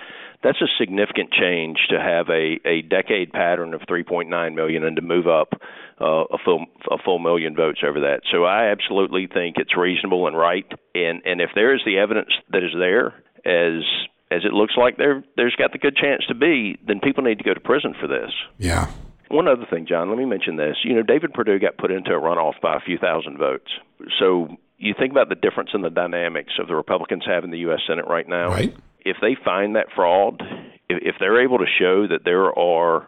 that's 0.43 0.61
a 0.61 0.67
significant 0.77 1.31
change 1.31 1.77
to 1.89 1.99
have 1.99 2.29
a 2.29 2.59
a 2.65 2.81
decade 2.83 3.31
pattern 3.31 3.73
of 3.73 3.81
3.9 3.81 4.55
million 4.55 4.83
and 4.83 4.95
to 4.95 5.01
move 5.01 5.27
up 5.27 5.53
uh, 6.01 6.23
a 6.31 6.37
full 6.43 6.65
a 6.89 6.97
full 6.97 7.19
million 7.19 7.55
votes 7.55 7.79
over 7.85 8.01
that 8.01 8.21
so 8.31 8.43
I 8.43 8.71
absolutely 8.71 9.27
think 9.27 9.57
it's 9.57 9.75
reasonable 9.75 10.27
and 10.27 10.37
right 10.37 10.65
and 10.93 11.21
and 11.25 11.41
if 11.41 11.49
there 11.55 11.73
is 11.73 11.81
the 11.85 11.97
evidence 11.97 12.29
that 12.51 12.63
is 12.63 12.71
there 12.77 13.13
as 13.45 13.83
as 14.31 14.41
it 14.45 14.53
looks 14.53 14.73
like 14.77 14.97
there 14.97 15.23
there's 15.35 15.55
got 15.55 15.71
the 15.71 15.77
good 15.77 15.95
chance 15.95 16.25
to 16.27 16.35
be, 16.35 16.77
then 16.87 16.99
people 16.99 17.23
need 17.23 17.37
to 17.39 17.43
go 17.43 17.53
to 17.53 17.59
prison 17.59 17.95
for 17.99 18.07
this. 18.07 18.31
Yeah. 18.57 18.91
One 19.29 19.47
other 19.47 19.65
thing, 19.69 19.85
John, 19.87 20.09
let 20.09 20.17
me 20.17 20.25
mention 20.25 20.55
this. 20.55 20.77
You 20.83 20.95
know, 20.95 21.03
David 21.03 21.33
Perdue 21.33 21.59
got 21.59 21.77
put 21.77 21.91
into 21.91 22.11
a 22.11 22.19
runoff 22.19 22.59
by 22.61 22.75
a 22.75 22.79
few 22.79 22.97
thousand 22.97 23.37
votes. 23.37 23.69
So 24.19 24.57
you 24.79 24.95
think 24.97 25.11
about 25.11 25.29
the 25.29 25.35
difference 25.35 25.69
in 25.73 25.81
the 25.81 25.89
dynamics 25.89 26.53
of 26.59 26.67
the 26.67 26.75
Republicans 26.75 27.23
have 27.27 27.43
in 27.43 27.51
the 27.51 27.59
U.S. 27.59 27.81
Senate 27.87 28.07
right 28.07 28.27
now. 28.27 28.49
Right. 28.49 28.75
If 29.05 29.17
they 29.21 29.35
find 29.43 29.75
that 29.75 29.87
fraud, 29.93 30.41
if, 30.89 30.97
if 31.03 31.15
they're 31.19 31.43
able 31.43 31.59
to 31.59 31.67
show 31.67 32.07
that 32.07 32.21
there 32.25 32.57
are 32.57 33.07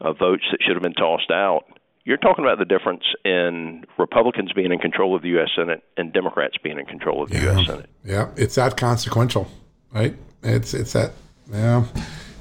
uh, 0.00 0.12
votes 0.12 0.44
that 0.50 0.58
should 0.60 0.74
have 0.74 0.82
been 0.82 0.92
tossed 0.94 1.30
out, 1.30 1.64
you're 2.04 2.18
talking 2.18 2.44
about 2.44 2.58
the 2.58 2.64
difference 2.64 3.04
in 3.24 3.84
Republicans 3.98 4.52
being 4.52 4.72
in 4.72 4.78
control 4.78 5.14
of 5.14 5.22
the 5.22 5.28
U.S. 5.28 5.50
Senate 5.56 5.82
and 5.96 6.12
Democrats 6.12 6.56
being 6.62 6.78
in 6.78 6.86
control 6.86 7.22
of 7.22 7.30
the 7.30 7.36
yeah. 7.36 7.54
U.S. 7.54 7.66
Senate. 7.66 7.90
Yeah, 8.04 8.30
it's 8.36 8.56
that 8.56 8.76
consequential, 8.76 9.48
right? 9.92 10.16
It's 10.42 10.74
it's 10.74 10.92
that 10.92 11.12
yeah, 11.52 11.86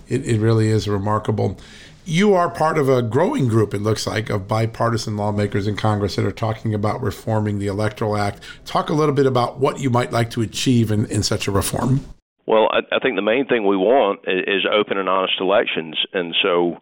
it, 0.07 0.25
it 0.27 0.39
really 0.39 0.67
is 0.67 0.87
remarkable. 0.87 1.57
You 2.03 2.33
are 2.33 2.49
part 2.49 2.79
of 2.79 2.89
a 2.89 3.03
growing 3.03 3.47
group, 3.47 3.75
it 3.75 3.81
looks 3.81 4.07
like, 4.07 4.31
of 4.31 4.47
bipartisan 4.47 5.17
lawmakers 5.17 5.67
in 5.67 5.75
Congress 5.75 6.15
that 6.15 6.25
are 6.25 6.31
talking 6.31 6.73
about 6.73 7.01
reforming 7.01 7.59
the 7.59 7.67
Electoral 7.67 8.17
Act. 8.17 8.41
Talk 8.65 8.89
a 8.89 8.93
little 8.93 9.13
bit 9.13 9.27
about 9.27 9.59
what 9.59 9.79
you 9.79 9.91
might 9.91 10.11
like 10.11 10.31
to 10.31 10.41
achieve 10.41 10.89
in, 10.89 11.05
in 11.05 11.21
such 11.21 11.47
a 11.47 11.51
reform. 11.51 12.03
Well, 12.47 12.69
I, 12.71 12.79
I 12.95 12.99
think 12.99 13.17
the 13.17 13.21
main 13.21 13.45
thing 13.45 13.67
we 13.67 13.77
want 13.77 14.21
is, 14.25 14.43
is 14.47 14.65
open 14.71 14.97
and 14.97 15.07
honest 15.07 15.35
elections, 15.39 15.95
and 16.11 16.35
so 16.41 16.79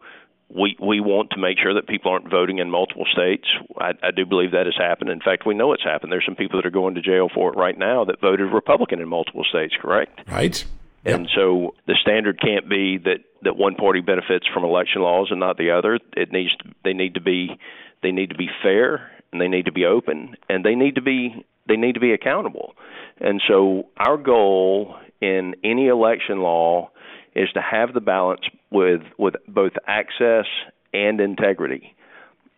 we 0.50 0.76
we 0.80 1.00
want 1.00 1.32
to 1.32 1.38
make 1.38 1.60
sure 1.60 1.74
that 1.74 1.88
people 1.88 2.12
aren't 2.12 2.32
voting 2.32 2.60
in 2.60 2.70
multiple 2.70 3.06
states. 3.12 3.48
I, 3.78 3.92
I 4.02 4.12
do 4.12 4.26
believe 4.26 4.52
that 4.52 4.66
has 4.66 4.76
happened. 4.78 5.10
In 5.10 5.20
fact, 5.20 5.46
we 5.46 5.54
know 5.54 5.74
it's 5.74 5.84
happened. 5.84 6.12
There's 6.12 6.26
some 6.26 6.36
people 6.36 6.62
that 6.62 6.66
are 6.66 6.72
going 6.72 6.96
to 6.96 7.02
jail 7.02 7.28
for 7.34 7.52
it 7.52 7.58
right 7.58 7.78
now 7.78 8.06
that 8.06 8.22
voted 8.22 8.52
Republican 8.52 9.00
in 9.00 9.10
multiple 9.10 9.44
states. 9.48 9.76
Correct? 9.80 10.22
Right. 10.32 10.64
And 11.06 11.30
so 11.34 11.76
the 11.88 11.96
standard 12.02 12.40
can't 12.42 12.70
be 12.70 12.98
that 12.98 13.20
that 13.44 13.56
one 13.56 13.76
party 13.76 14.02
benefits 14.02 14.46
from 14.54 14.64
election 14.64 15.02
laws 15.02 15.28
and 15.32 15.40
not 15.40 15.58
the 15.58 15.72
other. 15.72 16.00
It 16.16 16.32
needs 16.32 16.56
to, 16.58 16.70
they 16.84 16.94
need 16.94 17.14
to 17.14 17.22
be 17.22 17.58
they 18.04 18.12
need 18.12 18.30
to 18.30 18.36
be 18.36 18.50
fair 18.62 19.12
and 19.32 19.42
they 19.42 19.48
need 19.48 19.66
to 19.66 19.72
be 19.72 19.86
open 19.86 20.36
and 20.50 20.64
they 20.64 20.76
need 20.76 20.96
to 20.96 21.02
be 21.02 21.46
they 21.68 21.78
need 21.78 21.94
to 21.94 22.00
be 22.00 22.12
accountable. 22.12 22.76
And 23.20 23.42
so 23.48 23.88
our 23.98 24.18
goal 24.18 24.96
in 25.22 25.56
any 25.64 25.88
election 25.88 26.40
law 26.40 26.90
is 27.36 27.50
to 27.54 27.62
have 27.62 27.94
the 27.94 28.02
balance 28.02 28.42
with 28.72 29.02
with 29.18 29.36
both 29.48 29.74
access 29.88 30.46
and 30.94 31.22
integrity. 31.22 31.96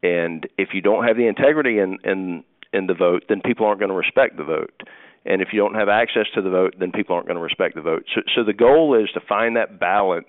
And 0.03 0.47
if 0.57 0.69
you 0.73 0.81
don't 0.81 1.05
have 1.05 1.17
the 1.17 1.27
integrity 1.27 1.77
in 1.77 1.99
in 2.03 2.43
in 2.73 2.87
the 2.87 2.93
vote, 2.93 3.25
then 3.29 3.41
people 3.43 3.65
aren't 3.65 3.79
going 3.79 3.91
to 3.91 3.95
respect 3.95 4.37
the 4.37 4.43
vote. 4.43 4.83
And 5.25 5.41
if 5.41 5.49
you 5.51 5.59
don't 5.59 5.75
have 5.75 5.89
access 5.89 6.25
to 6.33 6.41
the 6.41 6.49
vote, 6.49 6.75
then 6.79 6.91
people 6.91 7.15
aren't 7.15 7.27
going 7.27 7.37
to 7.37 7.43
respect 7.43 7.75
the 7.75 7.81
vote. 7.81 8.05
So, 8.15 8.21
so 8.35 8.43
the 8.43 8.53
goal 8.53 8.99
is 9.01 9.09
to 9.13 9.21
find 9.21 9.55
that 9.55 9.79
balance 9.79 10.25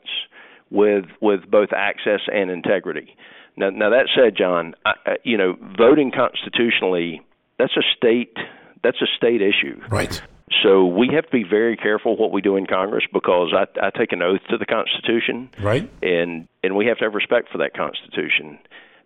with 0.70 1.04
with 1.20 1.50
both 1.50 1.70
access 1.74 2.20
and 2.32 2.50
integrity. 2.50 3.16
Now, 3.56 3.70
now 3.70 3.90
that 3.90 4.08
said, 4.14 4.34
John, 4.36 4.74
I, 4.84 5.16
you 5.24 5.36
know, 5.36 5.56
voting 5.76 6.12
constitutionally 6.14 7.22
that's 7.58 7.76
a 7.76 7.82
state 7.96 8.36
that's 8.82 9.00
a 9.00 9.06
state 9.16 9.40
issue. 9.40 9.80
Right. 9.88 10.20
So 10.62 10.84
we 10.84 11.08
have 11.14 11.24
to 11.24 11.30
be 11.30 11.44
very 11.48 11.76
careful 11.76 12.16
what 12.16 12.32
we 12.32 12.42
do 12.42 12.56
in 12.56 12.66
Congress 12.66 13.04
because 13.12 13.54
I, 13.54 13.86
I 13.86 13.90
take 13.90 14.12
an 14.12 14.20
oath 14.22 14.40
to 14.50 14.58
the 14.58 14.66
Constitution. 14.66 15.50
Right. 15.60 15.88
And 16.02 16.48
and 16.62 16.76
we 16.76 16.86
have 16.86 16.98
to 16.98 17.04
have 17.04 17.14
respect 17.14 17.50
for 17.50 17.58
that 17.58 17.74
Constitution. 17.74 18.58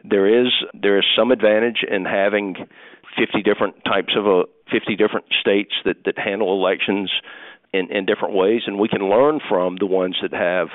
There 0.04 0.26
is 0.26 0.52
there 0.74 0.98
is 0.98 1.04
some 1.16 1.30
advantage 1.30 1.84
in 1.88 2.04
having 2.04 2.56
50 3.18 3.42
different 3.42 3.84
types 3.84 4.14
of 4.16 4.26
a 4.26 4.40
uh, 4.40 4.42
50 4.70 4.96
different 4.96 5.26
states 5.40 5.72
that 5.84 6.04
that 6.04 6.18
handle 6.18 6.52
elections 6.52 7.10
in 7.72 7.90
in 7.90 8.06
different 8.06 8.34
ways, 8.34 8.62
and 8.66 8.78
we 8.78 8.88
can 8.88 9.08
learn 9.08 9.40
from 9.48 9.76
the 9.78 9.86
ones 9.86 10.16
that 10.22 10.32
have 10.32 10.68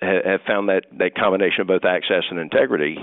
have 0.00 0.40
found 0.46 0.68
that 0.68 0.84
that 0.98 1.14
combination 1.14 1.62
of 1.62 1.66
both 1.66 1.84
access 1.84 2.24
and 2.30 2.38
integrity. 2.38 2.98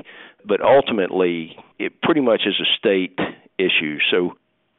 But 0.46 0.62
ultimately, 0.62 1.58
it 1.78 2.02
pretty 2.02 2.22
much 2.22 2.42
is 2.46 2.56
a 2.60 2.68
state 2.78 3.18
issue. 3.58 3.98
So, 4.12 4.38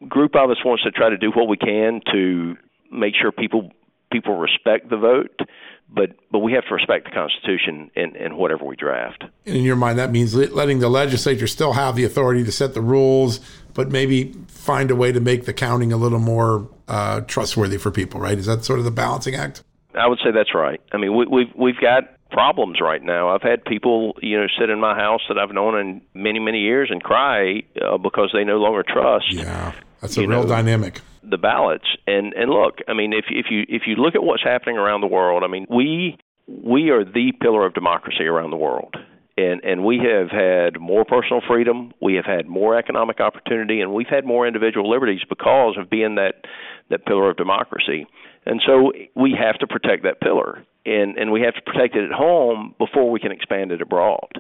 group 0.09 0.35
of 0.37 0.51
us 0.51 0.59
wants 0.65 0.83
to 0.85 0.91
try 0.91 1.11
to 1.11 1.17
do 1.17 1.31
what 1.31 1.49
we 1.49 1.57
can 1.57 2.01
to 2.13 2.57
make 2.91 3.15
sure 3.21 3.33
people 3.33 3.71
people 4.11 4.37
respect 4.37 4.91
the 4.91 4.97
vote, 4.97 5.41
but 5.89 6.11
but 6.31 6.41
we 6.41 6.53
have 6.53 6.65
to 6.69 6.75
respect 6.75 7.05
the 7.05 7.11
Constitution 7.11 7.91
in, 7.95 8.17
in 8.17 8.37
whatever 8.37 8.65
we 8.65 8.77
draft. 8.77 9.25
And 9.47 9.57
in 9.57 9.65
your 9.65 9.77
mind, 9.77 9.99
that 9.99 10.11
means 10.11 10.35
letting 10.35 10.81
the 10.81 10.89
legislature 10.89 11.47
still 11.47 11.73
have 11.73 11.97
the 11.97 12.05
authority 12.05 12.45
to 12.45 12.53
set 12.53 12.75
the 12.75 12.81
rules, 12.81 13.41
but 13.75 13.91
maybe 13.91 14.33
find 14.49 14.91
a 14.91 14.97
way 14.97 15.13
to 15.13 15.21
make 15.21 15.47
the 15.47 15.53
counting 15.53 15.93
a 15.93 15.97
little 15.97 16.19
more 16.19 16.69
uh, 16.89 17.21
trustworthy 17.23 17.79
for 17.79 17.91
people. 17.91 18.21
Right? 18.21 18.39
Is 18.39 18.47
that 18.47 18.65
sort 18.65 18.79
of 18.79 18.85
the 18.85 18.91
balancing 18.91 19.35
act? 19.35 19.63
I 19.95 20.07
would 20.07 20.19
say 20.19 20.31
that's 20.33 20.55
right. 20.55 20.81
I 20.93 20.99
mean, 20.99 21.17
we, 21.17 21.27
we've 21.27 21.53
we've 21.57 21.81
got 21.81 22.05
problems 22.31 22.81
right 22.81 23.03
now. 23.03 23.29
I've 23.31 23.43
had 23.43 23.65
people, 23.65 24.17
you 24.23 24.39
know, 24.39 24.47
sit 24.59 24.71
in 24.71 24.81
my 24.81 24.95
house 24.95 25.23
that 25.29 25.39
I've 25.39 25.51
known 25.51 25.79
in 25.79 26.01
many 26.15 26.39
many 26.39 26.61
years 26.61 26.89
and 26.91 27.03
cry 27.03 27.63
uh, 27.81 27.99
because 27.99 28.31
they 28.33 28.45
no 28.45 28.59
longer 28.59 28.85
trust. 28.87 29.33
Yeah, 29.33 29.73
that's 30.01 30.17
a 30.17 30.21
real 30.21 30.43
know, 30.43 30.47
dynamic. 30.47 31.01
The 31.23 31.39
ballots 31.39 31.85
and 32.07 32.33
and 32.33 32.51
look, 32.51 32.79
I 32.89 32.95
mean, 32.95 33.13
if 33.13 33.27
if 33.29 33.47
you 33.51 33.65
if 33.69 33.83
you 33.87 33.97
look 33.97 34.15
at 34.15 34.23
what's 34.23 34.43
happening 34.43 34.79
around 34.79 35.03
the 35.03 35.07
world, 35.07 35.43
I 35.45 35.49
mean, 35.49 35.67
we 35.69 36.17
we 36.47 36.91
are 36.91 37.05
the 37.05 37.33
pillar 37.41 37.67
of 37.67 37.75
democracy 37.75 38.25
around 38.25 38.51
the 38.51 38.57
world. 38.57 38.97
And, 39.37 39.65
and 39.65 39.85
we 39.85 39.99
have 39.99 40.29
had 40.29 40.79
more 40.79 41.05
personal 41.07 41.41
freedom, 41.47 41.93
we 42.03 42.15
have 42.15 42.27
had 42.27 42.47
more 42.47 42.77
economic 42.77 43.21
opportunity, 43.21 43.81
and 43.81 43.95
we've 43.95 44.09
had 44.09 44.27
more 44.27 44.47
individual 44.47 44.91
liberties 44.91 45.21
because 45.27 45.77
of 45.79 45.89
being 45.89 46.17
that, 46.17 46.45
that 46.91 47.07
pillar 47.07 47.31
of 47.31 47.39
democracy. 47.39 48.07
And 48.45 48.61
so 48.67 48.93
we 49.15 49.35
have 49.41 49.59
to 49.61 49.67
protect 49.67 50.03
that 50.03 50.21
pillar, 50.21 50.65
and 50.87 51.17
and 51.19 51.31
we 51.31 51.43
have 51.43 51.55
to 51.55 51.63
protect 51.63 51.95
it 51.95 52.05
at 52.05 52.13
home 52.13 52.75
before 52.79 53.11
we 53.11 53.21
can 53.21 53.33
expand 53.33 53.71
it 53.71 53.83
abroad. 53.83 54.31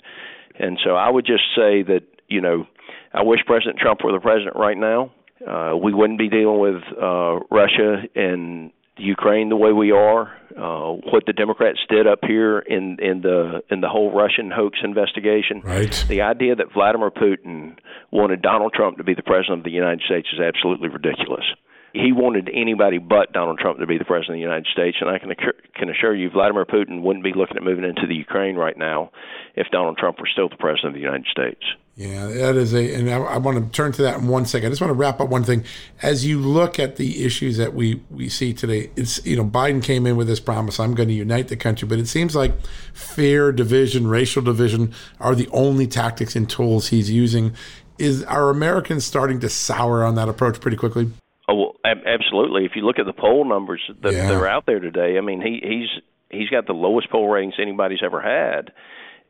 And 0.58 0.78
so 0.82 0.96
I 0.96 1.10
would 1.10 1.26
just 1.26 1.44
say 1.54 1.82
that 1.82 2.00
you 2.28 2.40
know 2.40 2.66
I 3.12 3.22
wish 3.22 3.40
President 3.46 3.78
Trump 3.78 4.00
were 4.02 4.12
the 4.12 4.20
president 4.20 4.56
right 4.56 4.76
now. 4.76 5.12
Uh, 5.46 5.76
we 5.76 5.92
wouldn't 5.92 6.18
be 6.18 6.28
dealing 6.28 6.60
with 6.60 6.82
uh, 7.00 7.40
Russia 7.50 8.02
and 8.14 8.72
Ukraine 8.96 9.48
the 9.48 9.56
way 9.56 9.72
we 9.72 9.92
are. 9.92 10.36
Uh, 10.50 10.92
what 11.10 11.24
the 11.26 11.32
Democrats 11.32 11.78
did 11.88 12.06
up 12.06 12.18
here 12.22 12.58
in 12.58 12.98
in 13.00 13.22
the 13.22 13.62
in 13.70 13.80
the 13.80 13.88
whole 13.88 14.12
Russian 14.12 14.50
hoax 14.50 14.78
investigation. 14.82 15.62
Right. 15.62 16.04
The 16.08 16.22
idea 16.22 16.56
that 16.56 16.72
Vladimir 16.74 17.10
Putin 17.10 17.76
wanted 18.10 18.42
Donald 18.42 18.72
Trump 18.74 18.98
to 18.98 19.04
be 19.04 19.14
the 19.14 19.22
president 19.22 19.58
of 19.58 19.64
the 19.64 19.70
United 19.70 20.02
States 20.04 20.28
is 20.32 20.40
absolutely 20.40 20.88
ridiculous 20.88 21.44
he 21.92 22.12
wanted 22.12 22.48
anybody 22.52 22.98
but 22.98 23.32
Donald 23.32 23.58
Trump 23.58 23.78
to 23.80 23.86
be 23.86 23.98
the 23.98 24.04
president 24.04 24.36
of 24.36 24.38
the 24.38 24.42
United 24.42 24.66
States, 24.72 24.98
and 25.00 25.10
I 25.10 25.18
can 25.18 25.32
can 25.74 25.90
assure 25.90 26.14
you, 26.14 26.30
Vladimir 26.30 26.64
Putin 26.64 27.02
wouldn't 27.02 27.24
be 27.24 27.32
looking 27.34 27.56
at 27.56 27.62
moving 27.62 27.84
into 27.84 28.06
the 28.06 28.14
Ukraine 28.14 28.56
right 28.56 28.76
now 28.76 29.10
if 29.56 29.66
Donald 29.72 29.98
Trump 29.98 30.20
were 30.20 30.28
still 30.30 30.48
the 30.48 30.56
president 30.56 30.88
of 30.88 30.94
the 30.94 31.00
United 31.00 31.26
States. 31.30 31.62
Yeah, 32.00 32.28
that 32.28 32.56
is 32.56 32.72
a, 32.72 32.94
and 32.94 33.10
I, 33.10 33.18
I 33.18 33.36
want 33.36 33.62
to 33.62 33.70
turn 33.76 33.92
to 33.92 34.02
that 34.04 34.20
in 34.20 34.28
one 34.28 34.46
second. 34.46 34.68
I 34.68 34.70
just 34.70 34.80
want 34.80 34.88
to 34.88 34.94
wrap 34.94 35.20
up 35.20 35.28
one 35.28 35.44
thing. 35.44 35.64
As 36.00 36.24
you 36.24 36.38
look 36.38 36.78
at 36.78 36.96
the 36.96 37.26
issues 37.26 37.58
that 37.58 37.74
we 37.74 38.02
we 38.08 38.30
see 38.30 38.54
today, 38.54 38.90
it's 38.96 39.22
you 39.26 39.36
know 39.36 39.44
Biden 39.44 39.84
came 39.84 40.06
in 40.06 40.16
with 40.16 40.26
this 40.26 40.40
promise, 40.40 40.80
I'm 40.80 40.94
going 40.94 41.10
to 41.10 41.14
unite 41.14 41.48
the 41.48 41.58
country, 41.58 41.86
but 41.86 41.98
it 41.98 42.06
seems 42.08 42.34
like 42.34 42.58
fear, 42.94 43.52
division, 43.52 44.06
racial 44.06 44.40
division 44.40 44.94
are 45.20 45.34
the 45.34 45.46
only 45.52 45.86
tactics 45.86 46.34
and 46.34 46.48
tools 46.48 46.88
he's 46.88 47.10
using. 47.10 47.52
Is 47.98 48.24
are 48.24 48.48
Americans 48.48 49.04
starting 49.04 49.38
to 49.40 49.50
sour 49.50 50.02
on 50.02 50.14
that 50.14 50.30
approach 50.30 50.58
pretty 50.58 50.78
quickly? 50.78 51.10
Oh, 51.48 51.54
well, 51.54 51.76
absolutely. 51.84 52.64
If 52.64 52.76
you 52.76 52.86
look 52.86 52.98
at 52.98 53.04
the 53.04 53.12
poll 53.12 53.44
numbers 53.44 53.82
that, 54.00 54.14
yeah. 54.14 54.26
that 54.26 54.34
are 54.34 54.48
out 54.48 54.64
there 54.64 54.80
today, 54.80 55.18
I 55.18 55.20
mean, 55.20 55.42
he, 55.42 55.60
he's 55.62 56.02
he's 56.30 56.48
got 56.48 56.66
the 56.66 56.72
lowest 56.72 57.10
poll 57.10 57.28
ratings 57.28 57.56
anybody's 57.60 58.02
ever 58.02 58.22
had, 58.22 58.72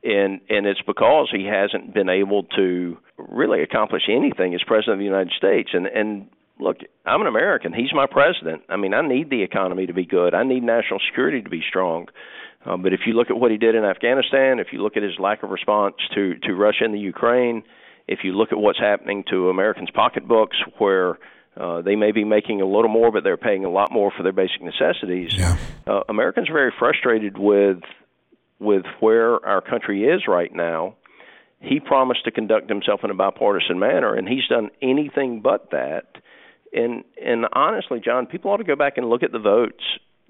and 0.02 0.40
and 0.48 0.66
it's 0.66 0.82
because 0.86 1.28
he 1.32 1.44
hasn't 1.44 1.92
been 1.94 2.08
able 2.08 2.44
to 2.56 2.98
really 3.18 3.62
accomplish 3.62 4.02
anything 4.08 4.54
as 4.54 4.62
president 4.66 4.94
of 4.94 4.98
the 4.98 5.04
United 5.04 5.32
States. 5.36 5.70
And 5.72 5.86
and 5.86 6.28
look, 6.58 6.78
I'm 7.04 7.20
an 7.20 7.26
American. 7.26 7.72
He's 7.72 7.92
my 7.92 8.06
president. 8.06 8.62
I 8.68 8.76
mean, 8.76 8.94
I 8.94 9.06
need 9.06 9.30
the 9.30 9.42
economy 9.42 9.86
to 9.86 9.94
be 9.94 10.06
good. 10.06 10.34
I 10.34 10.44
need 10.44 10.62
national 10.62 11.00
security 11.08 11.42
to 11.42 11.50
be 11.50 11.62
strong. 11.68 12.08
Uh, 12.64 12.76
but 12.76 12.92
if 12.92 13.00
you 13.06 13.14
look 13.14 13.30
at 13.30 13.38
what 13.38 13.50
he 13.50 13.56
did 13.56 13.74
in 13.74 13.84
Afghanistan, 13.84 14.58
if 14.58 14.68
you 14.72 14.82
look 14.82 14.96
at 14.96 15.02
his 15.02 15.18
lack 15.18 15.42
of 15.42 15.50
response 15.50 15.96
to 16.14 16.34
to 16.42 16.54
Russia 16.54 16.84
and 16.84 16.94
the 16.94 16.98
Ukraine, 16.98 17.62
if 18.06 18.20
you 18.22 18.32
look 18.32 18.52
at 18.52 18.58
what's 18.58 18.78
happening 18.78 19.24
to 19.30 19.48
Americans' 19.48 19.90
pocketbooks, 19.90 20.56
where 20.78 21.18
uh, 21.56 21.82
they 21.82 21.96
may 21.96 22.12
be 22.12 22.24
making 22.24 22.60
a 22.60 22.66
little 22.66 22.88
more, 22.88 23.10
but 23.10 23.24
they're 23.24 23.36
paying 23.36 23.64
a 23.64 23.70
lot 23.70 23.90
more 23.92 24.10
for 24.16 24.22
their 24.22 24.32
basic 24.32 24.62
necessities. 24.62 25.34
Yeah. 25.34 25.56
Uh, 25.86 26.00
Americans 26.08 26.48
are 26.48 26.54
very 26.54 26.72
frustrated 26.78 27.38
with 27.38 27.78
with 28.60 28.84
where 29.00 29.44
our 29.44 29.60
country 29.60 30.04
is 30.04 30.22
right 30.28 30.54
now. 30.54 30.94
He 31.60 31.80
promised 31.80 32.24
to 32.24 32.30
conduct 32.30 32.68
himself 32.68 33.00
in 33.02 33.10
a 33.10 33.14
bipartisan 33.14 33.78
manner, 33.78 34.14
and 34.14 34.28
he's 34.28 34.46
done 34.48 34.70
anything 34.80 35.40
but 35.40 35.70
that. 35.72 36.06
And 36.72 37.04
and 37.22 37.46
honestly, 37.52 38.00
John, 38.02 38.26
people 38.26 38.50
ought 38.50 38.58
to 38.58 38.64
go 38.64 38.76
back 38.76 38.96
and 38.96 39.08
look 39.10 39.22
at 39.22 39.32
the 39.32 39.38
votes 39.38 39.82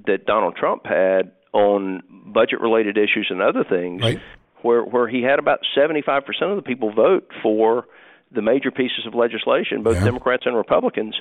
that 0.07 0.27
Donald 0.27 0.57
Trump 0.57 0.87
had 0.87 1.33
on 1.53 2.03
budget 2.27 2.61
related 2.61 2.97
issues 2.97 3.27
and 3.31 3.43
other 3.43 3.65
things, 3.65 4.03
right. 4.03 4.19
where 4.63 4.83
where 4.83 5.09
he 5.09 5.23
had 5.23 5.39
about 5.39 5.61
seventy 5.75 6.03
five 6.03 6.25
percent 6.25 6.51
of 6.51 6.57
the 6.57 6.63
people 6.63 6.93
vote 6.93 7.29
for 7.43 7.87
the 8.33 8.43
major 8.43 8.71
pieces 8.71 9.07
of 9.07 9.15
legislation, 9.15 9.83
both 9.83 9.97
yeah. 9.97 10.05
Democrats 10.05 10.45
and 10.47 10.57
Republicans, 10.57 11.17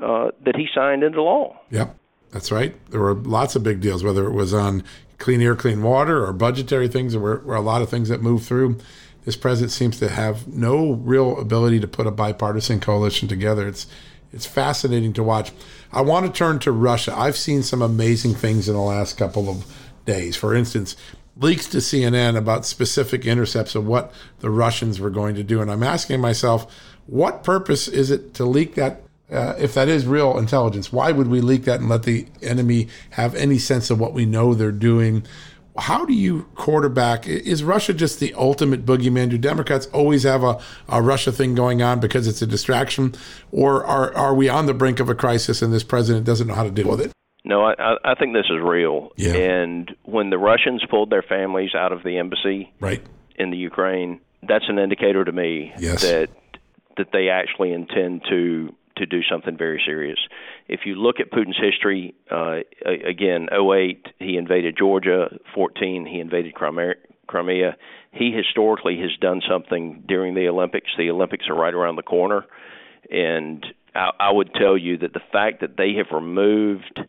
uh, 0.00 0.28
that 0.44 0.56
he 0.56 0.68
signed 0.74 1.02
into 1.02 1.22
law. 1.22 1.58
Yep, 1.70 1.96
that's 2.30 2.52
right. 2.52 2.74
There 2.90 3.00
were 3.00 3.14
lots 3.14 3.56
of 3.56 3.62
big 3.62 3.80
deals, 3.80 4.04
whether 4.04 4.26
it 4.26 4.32
was 4.32 4.54
on 4.54 4.84
clean 5.18 5.42
air, 5.42 5.56
clean 5.56 5.82
water, 5.82 6.24
or 6.24 6.32
budgetary 6.32 6.88
things. 6.88 7.12
There 7.12 7.20
were, 7.20 7.38
were 7.40 7.56
a 7.56 7.60
lot 7.60 7.82
of 7.82 7.88
things 7.88 8.08
that 8.08 8.22
moved 8.22 8.46
through. 8.46 8.78
This 9.24 9.36
president 9.36 9.72
seems 9.72 9.98
to 9.98 10.08
have 10.08 10.48
no 10.48 10.92
real 10.92 11.38
ability 11.38 11.80
to 11.80 11.88
put 11.88 12.06
a 12.06 12.10
bipartisan 12.10 12.80
coalition 12.80 13.28
together. 13.28 13.68
It's 13.68 13.86
it's 14.32 14.46
fascinating 14.46 15.12
to 15.14 15.24
watch. 15.24 15.50
I 15.92 16.02
want 16.02 16.26
to 16.26 16.32
turn 16.32 16.60
to 16.60 16.70
Russia. 16.70 17.12
I've 17.16 17.36
seen 17.36 17.64
some 17.64 17.82
amazing 17.82 18.34
things 18.34 18.68
in 18.68 18.74
the 18.74 18.80
last 18.80 19.18
couple 19.18 19.48
of 19.48 19.66
days. 20.04 20.36
For 20.36 20.54
instance, 20.54 20.94
leaks 21.36 21.66
to 21.68 21.78
CNN 21.78 22.36
about 22.36 22.64
specific 22.64 23.26
intercepts 23.26 23.74
of 23.74 23.86
what 23.86 24.12
the 24.38 24.50
Russians 24.50 25.00
were 25.00 25.10
going 25.10 25.34
to 25.34 25.42
do. 25.42 25.60
And 25.60 25.70
I'm 25.70 25.82
asking 25.82 26.20
myself, 26.20 26.72
what 27.06 27.42
purpose 27.42 27.88
is 27.88 28.10
it 28.10 28.34
to 28.34 28.44
leak 28.44 28.76
that? 28.76 29.02
Uh, 29.30 29.54
if 29.58 29.74
that 29.74 29.88
is 29.88 30.06
real 30.06 30.38
intelligence, 30.38 30.92
why 30.92 31.12
would 31.12 31.28
we 31.28 31.40
leak 31.40 31.64
that 31.64 31.80
and 31.80 31.88
let 31.88 32.02
the 32.02 32.26
enemy 32.42 32.88
have 33.10 33.34
any 33.34 33.58
sense 33.58 33.90
of 33.90 34.00
what 34.00 34.12
we 34.12 34.26
know 34.26 34.54
they're 34.54 34.72
doing? 34.72 35.24
How 35.78 36.04
do 36.04 36.12
you 36.12 36.42
quarterback? 36.56 37.28
Is 37.28 37.62
Russia 37.62 37.94
just 37.94 38.18
the 38.18 38.34
ultimate 38.34 38.84
boogeyman? 38.84 39.30
Do 39.30 39.38
Democrats 39.38 39.86
always 39.92 40.24
have 40.24 40.42
a, 40.42 40.60
a 40.88 41.00
Russia 41.00 41.30
thing 41.30 41.54
going 41.54 41.80
on 41.80 42.00
because 42.00 42.26
it's 42.26 42.42
a 42.42 42.46
distraction? 42.46 43.14
Or 43.52 43.84
are, 43.84 44.14
are 44.16 44.34
we 44.34 44.48
on 44.48 44.66
the 44.66 44.74
brink 44.74 44.98
of 44.98 45.08
a 45.08 45.14
crisis 45.14 45.62
and 45.62 45.72
this 45.72 45.84
president 45.84 46.26
doesn't 46.26 46.48
know 46.48 46.54
how 46.54 46.64
to 46.64 46.70
deal 46.70 46.88
with 46.88 47.00
it? 47.00 47.12
No, 47.44 47.64
I 47.64 47.96
I 48.04 48.14
think 48.16 48.34
this 48.34 48.46
is 48.50 48.60
real. 48.60 49.12
Yeah. 49.16 49.34
And 49.34 49.94
when 50.04 50.30
the 50.30 50.38
Russians 50.38 50.84
pulled 50.90 51.10
their 51.10 51.22
families 51.22 51.74
out 51.74 51.92
of 51.92 52.02
the 52.02 52.18
embassy 52.18 52.72
right. 52.80 53.02
in 53.36 53.50
the 53.50 53.56
Ukraine, 53.56 54.20
that's 54.42 54.66
an 54.68 54.78
indicator 54.78 55.24
to 55.24 55.32
me 55.32 55.72
yes. 55.78 56.02
that 56.02 56.30
that 56.96 57.12
they 57.12 57.28
actually 57.28 57.72
intend 57.72 58.22
to 58.28 58.74
to 59.00 59.06
do 59.06 59.20
something 59.28 59.56
very 59.56 59.82
serious. 59.84 60.18
If 60.68 60.80
you 60.84 60.94
look 60.94 61.16
at 61.20 61.30
Putin's 61.30 61.58
history, 61.60 62.14
uh, 62.30 62.60
again, 62.86 63.48
08 63.52 64.06
he 64.18 64.36
invaded 64.36 64.76
Georgia, 64.78 65.28
14 65.54 66.06
he 66.06 66.20
invaded 66.20 66.54
Crimea. 66.54 67.76
He 68.12 68.32
historically 68.32 68.98
has 69.00 69.10
done 69.20 69.40
something 69.48 70.04
during 70.06 70.34
the 70.34 70.48
Olympics. 70.48 70.90
The 70.96 71.10
Olympics 71.10 71.46
are 71.48 71.54
right 71.54 71.74
around 71.74 71.96
the 71.96 72.02
corner, 72.02 72.44
and 73.10 73.64
I, 73.94 74.10
I 74.18 74.32
would 74.32 74.52
tell 74.54 74.76
you 74.76 74.98
that 74.98 75.12
the 75.12 75.22
fact 75.32 75.60
that 75.60 75.76
they 75.76 75.94
have 75.94 76.06
removed 76.12 77.00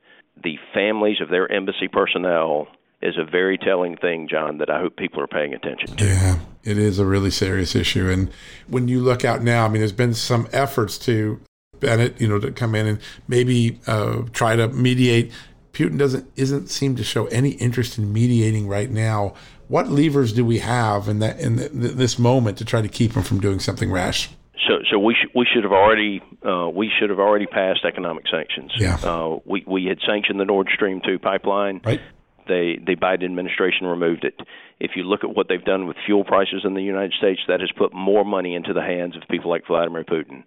the 0.44 0.58
families 0.74 1.22
of 1.22 1.30
their 1.30 1.52
embassy 1.52 1.88
personnel 1.88 2.68
is 3.02 3.18
a 3.18 3.30
very 3.30 3.58
telling 3.58 3.98
thing, 3.98 4.28
John, 4.30 4.60
that 4.60 4.70
I 4.70 4.80
hope 4.80 4.96
people 4.96 5.22
are 5.22 5.28
paying 5.28 5.54
attention 5.54 5.98
to. 5.98 6.06
Yeah, 6.06 6.40
it 6.64 6.78
is 6.78 7.00
a 7.00 7.06
really 7.06 7.32
serious 7.32 7.76
issue. 7.76 8.10
And 8.10 8.32
when 8.68 8.88
you 8.88 9.00
look 9.02 9.26
out 9.26 9.42
now, 9.42 9.66
I 9.66 9.70
mean, 9.70 9.82
there's 9.82 9.92
been 9.92 10.14
some 10.14 10.48
efforts 10.54 10.98
to 11.00 11.42
Bennett, 11.82 12.22
you 12.22 12.28
know, 12.28 12.40
to 12.40 12.52
come 12.52 12.74
in 12.76 12.88
and 12.88 13.00
maybe 13.28 13.80
uh, 13.88 14.22
try 14.32 14.56
to 14.56 14.70
mediate. 14.70 15.34
Putin 15.74 15.98
doesn't 15.98 16.30
isn't 16.36 16.70
seem 16.70 16.96
to 16.96 17.04
show 17.04 17.26
any 17.28 17.52
interest 17.52 17.98
in 17.98 18.14
mediating 18.14 18.68
right 18.68 18.90
now. 18.90 19.34
What 19.68 19.88
levers 19.88 20.34
do 20.34 20.46
we 20.46 20.60
have 20.60 21.08
in 21.08 21.20
that 21.20 21.40
in 21.40 21.56
the, 21.58 21.70
this 21.70 22.20
moment 22.20 22.58
to 22.60 22.66
try 22.66 22.82
to 22.82 22.90
keep 22.90 23.14
him 23.14 23.24
from 23.24 23.40
doing 23.40 23.60
something 23.60 23.92
rash? 23.92 24.30
So, 24.68 24.80
so 24.92 25.00
we 25.00 25.16
sh- 25.16 25.32
we 25.34 25.48
should 25.52 25.64
have 25.64 25.72
already 25.72 26.22
uh, 26.46 26.70
we 26.70 26.92
should 27.00 27.10
have 27.10 27.20
already 27.20 27.48
passed 27.48 27.84
economic 27.86 28.26
sanctions. 28.30 28.72
Yeah. 28.76 28.98
Uh, 29.04 29.40
we 29.46 29.64
we 29.66 29.86
had 29.86 30.00
sanctioned 30.06 30.40
the 30.40 30.46
Nord 30.46 30.70
Stream 30.74 31.02
two 31.04 31.20
pipeline. 31.20 31.82
Right. 31.84 32.02
They 32.48 32.80
the 32.86 32.96
Biden 32.96 33.24
administration 33.24 33.88
removed 33.88 34.24
it. 34.24 34.40
If 34.80 34.92
you 34.96 35.04
look 35.04 35.24
at 35.24 35.36
what 35.36 35.48
they've 35.48 35.64
done 35.64 35.88
with 35.88 35.96
fuel 36.06 36.24
prices 36.24 36.62
in 36.64 36.74
the 36.74 36.84
United 36.84 37.14
States, 37.18 37.40
that 37.48 37.60
has 37.62 37.72
put 37.72 37.94
more 37.94 38.26
money 38.26 38.56
into 38.56 38.74
the 38.74 38.82
hands 38.82 39.16
of 39.16 39.24
people 39.30 39.50
like 39.50 39.66
Vladimir 39.68 40.04
Putin. 40.04 40.44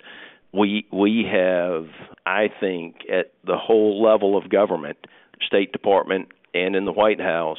We 0.57 0.87
we 0.93 1.27
have, 1.31 1.87
I 2.25 2.49
think, 2.61 2.97
at 3.11 3.33
the 3.45 3.57
whole 3.57 4.03
level 4.03 4.37
of 4.37 4.49
government, 4.49 4.99
State 5.45 5.73
Department, 5.73 6.29
and 6.53 6.77
in 6.77 6.85
the 6.85 6.93
White 6.93 7.21
House, 7.21 7.59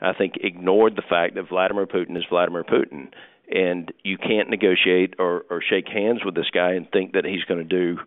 I 0.00 0.12
think 0.14 0.34
ignored 0.42 0.96
the 0.96 1.02
fact 1.02 1.34
that 1.34 1.48
Vladimir 1.48 1.86
Putin 1.86 2.16
is 2.16 2.24
Vladimir 2.30 2.64
Putin 2.64 3.08
and 3.52 3.92
you 4.02 4.16
can't 4.16 4.48
negotiate 4.48 5.14
or, 5.18 5.44
or 5.50 5.62
shake 5.62 5.86
hands 5.86 6.24
with 6.24 6.34
this 6.34 6.50
guy 6.52 6.72
and 6.72 6.90
think 6.90 7.12
that 7.12 7.24
he's 7.24 7.44
going 7.44 7.58
to 7.58 7.64
do 7.64 7.98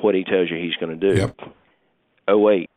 what 0.00 0.14
he 0.14 0.24
tells 0.24 0.50
you 0.50 0.56
he's 0.58 0.76
going 0.76 0.98
to 0.98 1.12
do. 1.12 1.18
Yep. 1.18 1.40
08, 2.28 2.70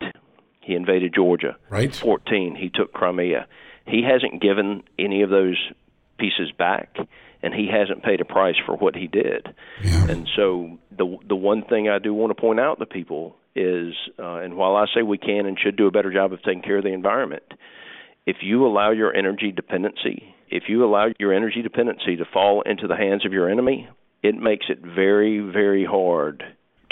he 0.62 0.74
invaded 0.74 1.14
Georgia. 1.14 1.58
Right. 1.70 1.94
14, 1.94 2.56
he 2.56 2.70
took 2.70 2.94
Crimea. 2.94 3.48
He 3.86 4.04
hasn't 4.04 4.42
given 4.42 4.84
any 4.98 5.22
of 5.22 5.30
those 5.30 5.58
pieces 6.18 6.52
back, 6.58 6.96
and 7.44 7.54
he 7.54 7.68
hasn't 7.68 8.04
paid 8.04 8.22
a 8.22 8.26
price 8.26 8.56
for 8.66 8.76
what 8.76 8.96
he 8.96 9.08
did. 9.08 9.48
Yeah. 9.84 10.10
And 10.10 10.28
so 10.36 10.80
the 10.98 11.18
the 11.28 11.36
one 11.36 11.64
thing 11.64 11.90
I 11.90 12.00
do 12.00 12.14
want 12.14 12.36
to 12.36 12.42
point 12.42 12.60
out 12.60 12.80
to 12.80 12.86
people 12.86 13.36
is, 13.56 13.94
uh, 14.18 14.38
and 14.38 14.56
while 14.56 14.76
I 14.76 14.86
say 14.96 15.04
we 15.04 15.18
can 15.18 15.46
and 15.46 15.60
should 15.60 15.76
do 15.76 15.86
a 15.86 15.92
better 15.92 16.12
job 16.12 16.34
of 16.34 16.42
taking 16.42 16.64
care 16.64 16.78
of 16.78 16.84
the 16.84 16.94
environment, 16.94 17.44
if 18.26 18.38
you 18.42 18.66
allow 18.66 18.92
your 18.92 19.16
energy 19.16 19.52
dependency, 19.52 20.34
if 20.50 20.64
you 20.68 20.84
allow 20.86 21.08
your 21.20 21.34
energy 21.34 21.62
dependency 21.62 22.16
to 22.16 22.26
fall 22.32 22.62
into 22.62 22.88
the 22.88 22.96
hands 22.96 23.26
of 23.26 23.34
your 23.34 23.50
enemy, 23.50 23.88
it 24.24 24.36
makes 24.36 24.68
it 24.70 24.80
very, 24.80 25.40
very 25.40 25.86
hard 25.86 26.44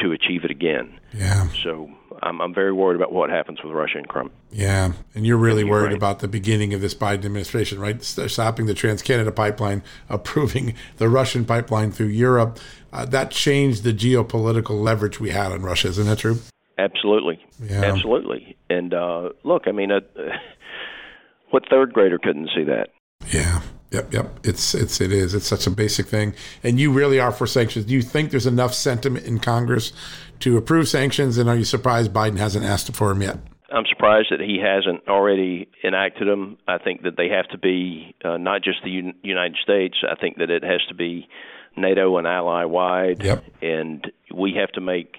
to 0.02 0.12
achieve 0.12 0.44
it 0.44 0.52
again. 0.52 1.00
Yeah. 1.14 1.48
So 1.64 1.90
I'm, 2.22 2.42
I'm 2.42 2.54
very 2.54 2.72
worried 2.74 2.96
about 2.96 3.12
what 3.12 3.30
happens 3.30 3.60
with 3.64 3.72
Russia 3.74 3.98
and 3.98 4.08
Crimea. 4.08 4.32
Yeah, 4.52 4.92
and 5.16 5.26
you're 5.26 5.38
really 5.38 5.64
worried 5.64 5.94
about 5.94 6.20
the 6.20 6.28
beginning 6.28 6.74
of 6.74 6.82
this 6.82 6.94
Biden 6.94 7.26
administration, 7.26 7.80
right? 7.80 8.04
Stopping 8.04 8.66
the 8.66 8.74
Trans 8.74 9.02
Canada 9.02 9.32
pipeline, 9.32 9.82
approving 10.10 10.76
the 10.98 11.08
Russian 11.10 11.46
pipeline 11.46 11.92
through 11.92 12.08
Europe. 12.08 12.60
Uh, 12.94 13.06
that 13.06 13.32
changed 13.32 13.84
the 13.84 13.94
geopolitical 13.94 14.82
leverage 14.82 15.20
we 15.20 15.30
had 15.30 15.52
on 15.52 15.62
Russia, 15.62 15.88
isn't 15.88 16.06
that 16.06 16.20
true? 16.20 16.40
Absolutely, 16.78 17.40
Yeah. 17.64 17.84
absolutely. 17.86 18.58
And 18.70 18.94
uh, 18.94 19.30
look, 19.44 19.64
I 19.68 19.72
mean, 19.72 19.92
uh, 19.92 20.00
what 21.52 21.64
third 21.70 21.94
grader 21.94 22.18
couldn't 22.18 22.50
see 22.56 22.64
that? 22.66 22.90
Yeah. 23.32 23.62
Yep, 23.92 24.14
yep. 24.14 24.40
It's 24.44 24.74
it's 24.74 25.02
it 25.02 25.12
is. 25.12 25.36
It's 25.36 25.46
such 25.48 25.68
a 25.68 25.72
basic 25.72 26.08
thing. 26.08 26.34
And 26.64 26.80
you 26.80 26.92
really 26.92 27.20
are 27.20 27.32
for 27.32 27.46
sanctions. 27.46 27.86
Do 27.86 27.94
you 27.94 28.02
think 28.02 28.32
there's 28.32 28.48
enough 28.48 28.74
sentiment 28.74 29.26
in 29.26 29.40
Congress 29.40 29.92
to 30.40 30.58
approve 30.58 30.88
sanctions? 30.88 31.38
And 31.38 31.50
are 31.50 31.58
you 31.58 31.66
surprised 31.66 32.14
Biden 32.14 32.38
hasn't 32.38 32.66
asked 32.66 32.94
for 32.96 33.10
them 33.10 33.22
yet? 33.22 33.38
I'm 33.74 33.86
surprised 33.90 34.28
that 34.32 34.40
he 34.40 34.60
hasn't 34.62 35.08
already 35.08 35.70
enacted 35.84 36.28
them. 36.28 36.58
I 36.68 36.78
think 36.78 37.04
that 37.04 37.16
they 37.18 37.30
have 37.30 37.48
to 37.50 37.58
be 37.58 38.16
uh, 38.24 38.38
not 38.38 38.64
just 38.64 38.80
the 38.84 38.92
Un- 38.92 39.14
United 39.24 39.58
States. 39.62 39.98
I 40.10 40.16
think 40.16 40.38
that 40.38 40.50
it 40.50 40.64
has 40.64 40.82
to 40.88 40.96
be 40.96 41.28
NATO 41.76 42.18
and 42.18 42.28
ally 42.28 42.66
wide. 42.66 43.24
Yep. 43.24 43.44
And 43.62 44.12
we 44.34 44.54
have 44.60 44.72
to 44.74 44.82
make 44.82 45.18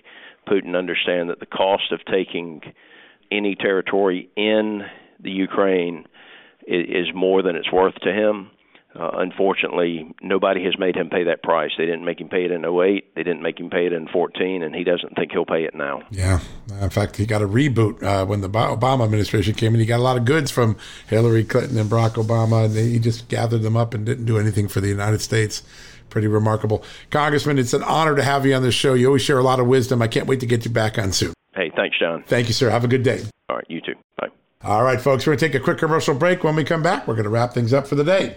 Putin 0.49 0.77
understand 0.77 1.31
that 1.31 1.41
the 1.41 1.47
cost 1.47 1.93
of 1.93 2.01
taking 2.11 2.63
any 3.31 3.55
territory 3.55 4.31
in 4.37 4.83
the 5.21 5.31
Ukraine 5.31 6.07
is 6.67 7.09
more 7.15 7.43
than 7.43 7.57
it's 7.57 7.73
worth 7.73 7.95
to 8.03 8.13
him. 8.13 8.51
Uh, 8.95 9.11
unfortunately, 9.15 10.15
nobody 10.21 10.65
has 10.65 10.79
made 10.79 10.97
him 10.97 11.09
pay 11.09 11.25
that 11.25 11.43
price. 11.43 11.71
They 11.79 11.87
didn't 11.87 12.05
make 12.05 12.21
him 12.21 12.29
pay 12.29 12.45
it 12.45 12.51
in 12.51 12.65
08. 12.65 13.15
They 13.15 13.23
didn't 13.23 13.43
make 13.43 13.59
him 13.59 13.71
pay 13.71 13.87
it 13.87 13.93
in 13.93 14.07
14, 14.09 14.63
and 14.63 14.75
he 14.75 14.85
doesn't 14.85 15.15
think 15.17 15.33
he'll 15.33 15.47
pay 15.47 15.65
it 15.65 15.75
now. 15.75 16.03
Yeah. 16.11 16.41
In 16.81 16.91
fact, 16.91 17.17
he 17.17 17.25
got 17.25 17.41
a 17.41 17.49
reboot 17.49 18.03
uh, 18.03 18.27
when 18.27 18.43
the 18.43 18.51
Obama 18.51 19.05
administration 19.05 19.55
came 19.55 19.73
in. 19.75 19.81
He 19.81 19.87
got 19.87 20.01
a 20.01 20.03
lot 20.03 20.19
of 20.19 20.27
goods 20.27 20.51
from 20.51 20.77
Hillary 21.09 21.45
Clinton 21.45 21.79
and 21.79 21.91
Barack 21.91 22.23
Obama, 22.23 22.67
and 22.67 22.75
he 22.77 22.99
just 22.99 23.29
gathered 23.29 23.63
them 23.63 23.77
up 23.77 23.95
and 23.95 24.05
didn't 24.05 24.27
do 24.27 24.39
anything 24.39 24.69
for 24.69 24.81
the 24.81 24.89
United 24.89 25.23
States. 25.23 25.63
Pretty 26.11 26.29
remarkable. 26.29 26.85
Congressman, 27.11 27.59
it's 27.59 27.73
an 27.73 27.83
honor 27.83 28.15
to 28.15 28.23
have 28.23 28.45
you 28.45 28.55
on 28.55 28.63
the 28.63 28.73
show. 28.73 28.93
You 28.93 29.07
always 29.07 29.23
share 29.23 29.39
a 29.39 29.43
lot 29.43 29.59
of 29.59 29.67
wisdom. 29.67 30.03
I 30.03 30.09
can't 30.09 30.27
wait 30.27 30.41
to 30.41 30.47
get 30.47 30.67
you 30.67 30.71
back 30.71 30.99
on 30.99 31.13
soon. 31.13 31.33
Hey, 31.55 31.71
thanks, 31.75 31.99
John. 31.99 32.25
Thank 32.27 32.49
you, 32.49 32.55
sir. 32.55 32.69
Have 32.69 32.85
a 32.85 32.89
good 32.89 33.03
day. 33.03 33.23
All 33.49 33.57
right, 33.57 33.67
you 33.69 33.81
too. 33.81 33.95
Bye. 34.19 34.29
All 34.63 34.85
right, 34.85 35.01
folks, 35.01 35.27
we're 35.27 35.33
going 35.33 35.39
to 35.39 35.49
take 35.49 35.55
a 35.55 35.65
quick 35.65 35.79
commercial 35.79 36.15
break. 36.15 36.45
When 36.45 36.55
we 36.55 36.65
come 36.65 36.83
back, 36.83 37.09
we're 37.09 37.15
going 37.15 37.25
to 37.25 37.31
wrap 37.31 37.55
things 37.55 37.73
up 37.73 37.87
for 37.87 37.95
the 37.95 38.05
day. 38.05 38.37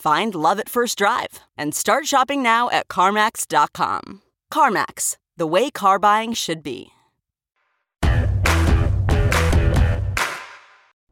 Find 0.00 0.34
love 0.34 0.58
at 0.58 0.70
first 0.70 0.96
drive 0.96 1.40
and 1.58 1.74
start 1.74 2.06
shopping 2.06 2.42
now 2.42 2.70
at 2.70 2.88
CarMax.com. 2.88 4.22
CarMax, 4.50 5.18
the 5.36 5.46
way 5.46 5.70
car 5.70 5.98
buying 5.98 6.32
should 6.32 6.62
be. 6.62 6.92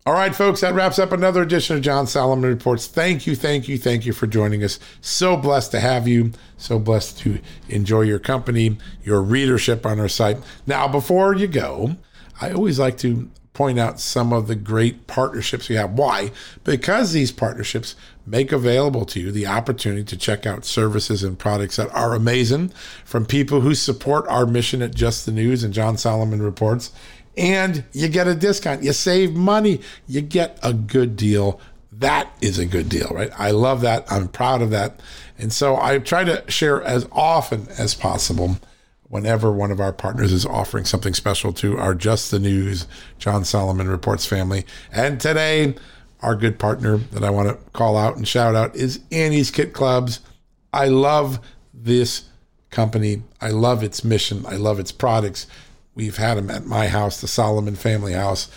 All 0.06 0.14
right, 0.14 0.34
folks, 0.34 0.62
that 0.62 0.72
wraps 0.72 0.98
up 0.98 1.12
another 1.12 1.42
edition 1.42 1.76
of 1.76 1.82
John 1.82 2.06
Solomon 2.06 2.48
Reports. 2.48 2.86
Thank 2.86 3.26
you, 3.26 3.36
thank 3.36 3.68
you, 3.68 3.76
thank 3.76 4.06
you 4.06 4.14
for 4.14 4.26
joining 4.26 4.64
us. 4.64 4.78
So 5.02 5.36
blessed 5.36 5.72
to 5.72 5.80
have 5.80 6.08
you. 6.08 6.32
So 6.56 6.78
blessed 6.78 7.18
to 7.18 7.40
enjoy 7.68 8.02
your 8.02 8.18
company, 8.18 8.78
your 9.04 9.20
readership 9.20 9.84
on 9.84 10.00
our 10.00 10.08
site. 10.08 10.38
Now, 10.66 10.88
before 10.88 11.34
you 11.34 11.46
go, 11.46 11.96
I 12.40 12.52
always 12.52 12.78
like 12.78 12.96
to 12.98 13.28
point 13.58 13.76
out 13.76 13.98
some 13.98 14.32
of 14.32 14.46
the 14.46 14.54
great 14.54 15.08
partnerships 15.08 15.68
we 15.68 15.74
have. 15.74 15.90
Why? 15.90 16.30
Because 16.62 17.10
these 17.10 17.32
partnerships 17.32 17.96
make 18.30 18.52
available 18.52 19.04
to 19.06 19.20
you 19.20 19.32
the 19.32 19.46
opportunity 19.46 20.04
to 20.04 20.16
check 20.16 20.46
out 20.46 20.64
services 20.64 21.22
and 21.22 21.38
products 21.38 21.76
that 21.76 21.92
are 21.94 22.14
amazing 22.14 22.68
from 23.04 23.24
people 23.24 23.60
who 23.60 23.74
support 23.74 24.26
our 24.28 24.46
mission 24.46 24.82
at 24.82 24.94
Just 24.94 25.26
the 25.26 25.32
News 25.32 25.64
and 25.64 25.72
John 25.72 25.96
Solomon 25.96 26.42
Reports 26.42 26.92
and 27.38 27.84
you 27.92 28.08
get 28.08 28.26
a 28.26 28.34
discount. 28.34 28.82
You 28.82 28.92
save 28.92 29.34
money. 29.34 29.80
You 30.08 30.20
get 30.20 30.58
a 30.62 30.72
good 30.72 31.16
deal. 31.16 31.60
That 31.92 32.30
is 32.40 32.58
a 32.58 32.66
good 32.66 32.88
deal, 32.88 33.08
right? 33.10 33.30
I 33.38 33.52
love 33.52 33.80
that. 33.82 34.10
I'm 34.10 34.28
proud 34.28 34.60
of 34.60 34.70
that. 34.70 35.00
And 35.38 35.52
so 35.52 35.76
I 35.76 35.98
try 35.98 36.24
to 36.24 36.48
share 36.50 36.82
as 36.82 37.08
often 37.12 37.68
as 37.78 37.94
possible 37.94 38.58
whenever 39.08 39.50
one 39.50 39.70
of 39.70 39.80
our 39.80 39.92
partners 39.92 40.32
is 40.32 40.44
offering 40.44 40.84
something 40.84 41.14
special 41.14 41.52
to 41.54 41.78
our 41.78 41.94
Just 41.94 42.30
the 42.30 42.38
News, 42.38 42.86
John 43.18 43.44
Solomon 43.44 43.88
Reports 43.88 44.26
family. 44.26 44.66
And 44.92 45.20
today, 45.20 45.76
our 46.20 46.34
good 46.34 46.58
partner 46.58 46.96
that 46.96 47.24
I 47.24 47.30
want 47.30 47.48
to 47.48 47.70
call 47.72 47.96
out 47.96 48.16
and 48.16 48.26
shout 48.26 48.54
out 48.54 48.74
is 48.74 49.00
Annie's 49.12 49.50
Kit 49.50 49.72
Clubs. 49.72 50.20
I 50.72 50.88
love 50.88 51.38
this 51.72 52.24
company. 52.70 53.22
I 53.40 53.50
love 53.50 53.82
its 53.82 54.04
mission. 54.04 54.44
I 54.46 54.56
love 54.56 54.78
its 54.78 54.92
products. 54.92 55.46
We've 55.94 56.16
had 56.16 56.36
them 56.36 56.50
at 56.50 56.66
my 56.66 56.88
house, 56.88 57.20
the 57.20 57.28
Solomon 57.28 57.76
family 57.76 58.12
house. 58.12 58.50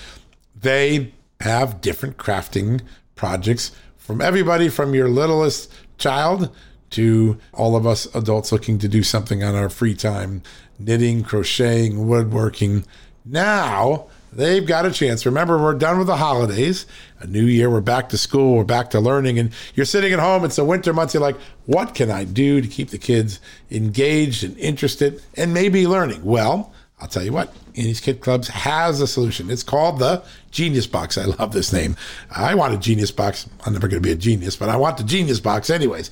They 0.56 1.14
have 1.40 1.82
different 1.82 2.18
crafting 2.18 2.82
projects 3.16 3.72
from 3.98 4.22
everybody 4.22 4.70
from 4.70 4.94
your 4.94 5.10
littlest 5.10 5.72
child 5.98 6.54
to 6.92 7.38
all 7.54 7.76
of 7.76 7.88
us 7.88 8.14
adults 8.14 8.52
looking 8.52 8.78
to 8.80 8.88
do 8.88 9.02
something 9.02 9.44
on 9.44 9.56
our 9.56 9.70
free 9.70 9.96
time 9.96 10.42
knitting, 10.78 11.24
crocheting, 11.24 12.08
woodworking. 12.08 12.84
Now 13.24 14.08
they've 14.32 14.66
got 14.66 14.86
a 14.86 14.92
chance. 14.92 15.26
Remember, 15.26 15.58
we're 15.58 15.74
done 15.74 15.98
with 15.98 16.08
the 16.08 16.18
holidays. 16.18 16.86
A 17.20 17.28
new 17.28 17.46
year, 17.46 17.70
we're 17.70 17.82
back 17.82 18.10
to 18.10 18.18
school, 18.18 18.58
we're 18.58 18.64
back 18.64 18.90
to 18.92 19.00
learning, 19.00 19.40
and 19.40 19.52
you're 19.76 19.86
sitting 19.86 20.14
at 20.14 20.20
home. 20.20 20.46
It's 20.46 20.56
the 20.56 20.66
winter 20.66 20.94
months. 20.94 21.14
You're 21.14 21.22
like, 21.22 21.38
what 21.66 21.96
can 21.96 22.10
I 22.10 22.24
do 22.24 22.62
to 22.62 22.68
keep 22.68 22.90
the 22.90 22.98
kids 22.98 23.40
engaged 23.70 24.44
and 24.44 24.58
interested 24.58 25.22
and 25.36 25.54
maybe 25.54 25.88
learning? 25.88 26.24
Well, 26.24 26.74
I'll 27.00 27.08
tell 27.08 27.24
you 27.24 27.34
what, 27.34 27.54
Annie's 27.76 28.00
Kit 28.00 28.22
Clubs 28.22 28.48
has 28.50 29.02
a 29.02 29.08
solution. 29.08 29.50
It's 29.50 29.64
called 29.64 29.98
the 29.98 30.24
Genius 30.52 30.86
Box. 30.86 31.18
I 31.18 31.26
love 31.26 31.52
this 31.52 31.74
name. 31.74 31.96
I 32.30 32.54
want 32.54 32.76
a 32.76 32.78
Genius 32.78 33.10
Box. 33.12 33.50
I'm 33.66 33.74
never 33.74 33.88
going 33.88 34.02
to 34.02 34.08
be 34.08 34.14
a 34.14 34.16
genius, 34.16 34.56
but 34.56 34.70
I 34.70 34.78
want 34.78 34.98
the 34.98 35.04
Genius 35.04 35.40
Box 35.40 35.72
anyways. 35.72 36.12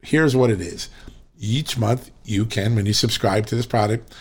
Here's 0.00 0.34
what 0.34 0.50
it 0.50 0.60
is. 0.60 0.88
Each 1.38 1.76
month, 1.76 2.10
you 2.24 2.46
can, 2.46 2.74
when 2.74 2.86
you 2.86 2.94
subscribe 2.94 3.46
to 3.46 3.56
this 3.56 3.66
product, 3.66 4.14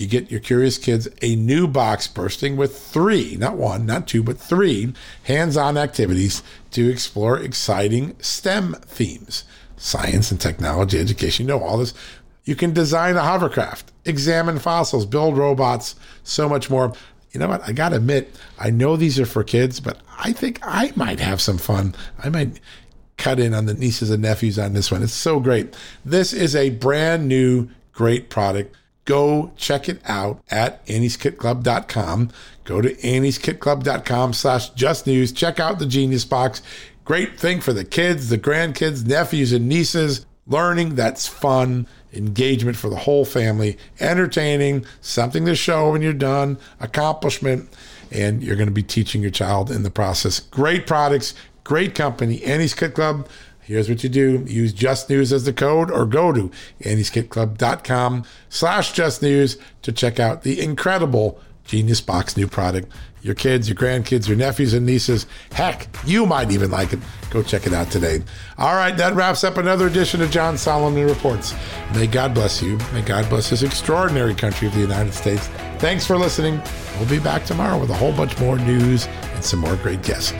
you 0.00 0.06
get 0.06 0.30
your 0.30 0.40
curious 0.40 0.78
kids 0.78 1.08
a 1.22 1.36
new 1.36 1.66
box 1.66 2.06
bursting 2.06 2.56
with 2.56 2.78
three, 2.78 3.36
not 3.36 3.56
one, 3.56 3.86
not 3.86 4.08
two, 4.08 4.22
but 4.22 4.38
three 4.38 4.92
hands 5.24 5.56
on 5.56 5.76
activities 5.76 6.42
to 6.70 6.88
explore 6.88 7.38
exciting 7.38 8.16
STEM 8.20 8.74
themes 8.82 9.44
science 9.80 10.30
and 10.30 10.40
technology, 10.40 10.98
education. 10.98 11.46
You 11.46 11.54
know 11.54 11.64
all 11.64 11.78
this. 11.78 11.94
You 12.44 12.54
can 12.54 12.72
design 12.72 13.16
a 13.16 13.22
hovercraft, 13.22 13.90
examine 14.04 14.58
fossils, 14.58 15.06
build 15.06 15.36
robots, 15.36 15.96
so 16.22 16.48
much 16.48 16.70
more. 16.70 16.92
You 17.32 17.40
know 17.40 17.48
what? 17.48 17.66
I 17.66 17.72
got 17.72 17.90
to 17.90 17.96
admit, 17.96 18.36
I 18.58 18.70
know 18.70 18.96
these 18.96 19.18
are 19.18 19.26
for 19.26 19.42
kids, 19.42 19.80
but 19.80 19.98
I 20.18 20.32
think 20.32 20.60
I 20.62 20.92
might 20.96 21.20
have 21.20 21.40
some 21.40 21.58
fun. 21.58 21.94
I 22.22 22.28
might 22.28 22.60
cut 23.16 23.38
in 23.38 23.54
on 23.54 23.66
the 23.66 23.74
nieces 23.74 24.10
and 24.10 24.22
nephews 24.22 24.58
on 24.58 24.72
this 24.72 24.90
one. 24.90 25.02
It's 25.02 25.12
so 25.12 25.40
great. 25.40 25.74
This 26.04 26.32
is 26.32 26.54
a 26.54 26.70
brand 26.70 27.28
new, 27.28 27.68
great 27.92 28.30
product. 28.30 28.74
Go 29.10 29.50
check 29.56 29.88
it 29.88 30.00
out 30.04 30.40
at 30.52 30.86
annieskitclub.com. 30.86 32.30
Go 32.62 32.80
to 32.80 32.94
annieskitclub.com 32.94 34.32
slash 34.34 34.68
just 34.70 35.04
news. 35.04 35.32
Check 35.32 35.58
out 35.58 35.80
the 35.80 35.86
Genius 35.86 36.24
Box. 36.24 36.62
Great 37.04 37.36
thing 37.36 37.60
for 37.60 37.72
the 37.72 37.84
kids, 37.84 38.28
the 38.28 38.38
grandkids, 38.38 39.04
nephews, 39.04 39.52
and 39.52 39.68
nieces. 39.68 40.26
Learning 40.46 40.94
that's 40.94 41.26
fun 41.26 41.88
engagement 42.12 42.76
for 42.76 42.88
the 42.88 42.94
whole 42.94 43.24
family, 43.24 43.76
entertaining, 43.98 44.86
something 45.00 45.44
to 45.44 45.56
show 45.56 45.90
when 45.90 46.02
you're 46.02 46.12
done, 46.12 46.56
accomplishment, 46.78 47.68
and 48.12 48.44
you're 48.44 48.54
going 48.54 48.68
to 48.68 48.72
be 48.72 48.84
teaching 48.84 49.22
your 49.22 49.32
child 49.32 49.72
in 49.72 49.82
the 49.82 49.90
process. 49.90 50.38
Great 50.38 50.86
products, 50.86 51.34
great 51.64 51.96
company, 51.96 52.44
Annie's 52.44 52.74
Kit 52.74 52.94
Club. 52.94 53.28
Here's 53.70 53.88
what 53.88 54.02
you 54.02 54.10
do. 54.10 54.44
Use 54.48 54.72
Just 54.72 55.08
News 55.08 55.32
as 55.32 55.44
the 55.44 55.52
code 55.52 55.92
or 55.92 56.04
go 56.04 56.32
to 56.32 56.50
annieskitclub.com 56.80 58.24
slash 58.48 58.90
Just 58.90 59.22
News 59.22 59.58
to 59.82 59.92
check 59.92 60.18
out 60.18 60.42
the 60.42 60.60
incredible 60.60 61.40
Genius 61.66 62.00
Box 62.00 62.36
new 62.36 62.48
product. 62.48 62.90
Your 63.22 63.36
kids, 63.36 63.68
your 63.68 63.76
grandkids, 63.76 64.26
your 64.26 64.36
nephews 64.36 64.74
and 64.74 64.84
nieces, 64.84 65.24
heck, 65.52 65.86
you 66.04 66.26
might 66.26 66.50
even 66.50 66.72
like 66.72 66.92
it. 66.92 66.98
Go 67.30 67.44
check 67.44 67.64
it 67.64 67.72
out 67.72 67.92
today. 67.92 68.24
All 68.58 68.74
right, 68.74 68.96
that 68.96 69.14
wraps 69.14 69.44
up 69.44 69.56
another 69.56 69.86
edition 69.86 70.20
of 70.20 70.32
John 70.32 70.58
Solomon 70.58 71.06
Reports. 71.06 71.54
May 71.94 72.08
God 72.08 72.34
bless 72.34 72.60
you. 72.60 72.76
May 72.92 73.02
God 73.02 73.28
bless 73.28 73.50
this 73.50 73.62
extraordinary 73.62 74.34
country 74.34 74.66
of 74.66 74.74
the 74.74 74.80
United 74.80 75.14
States. 75.14 75.46
Thanks 75.78 76.04
for 76.04 76.18
listening. 76.18 76.60
We'll 76.98 77.08
be 77.08 77.20
back 77.20 77.44
tomorrow 77.44 77.78
with 77.78 77.90
a 77.90 77.94
whole 77.94 78.12
bunch 78.12 78.36
more 78.40 78.58
news 78.58 79.06
and 79.06 79.44
some 79.44 79.60
more 79.60 79.76
great 79.76 80.02
guests. 80.02 80.32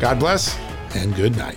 God 0.00 0.18
bless 0.18 0.58
and 0.94 1.16
good 1.16 1.34
night. 1.38 1.56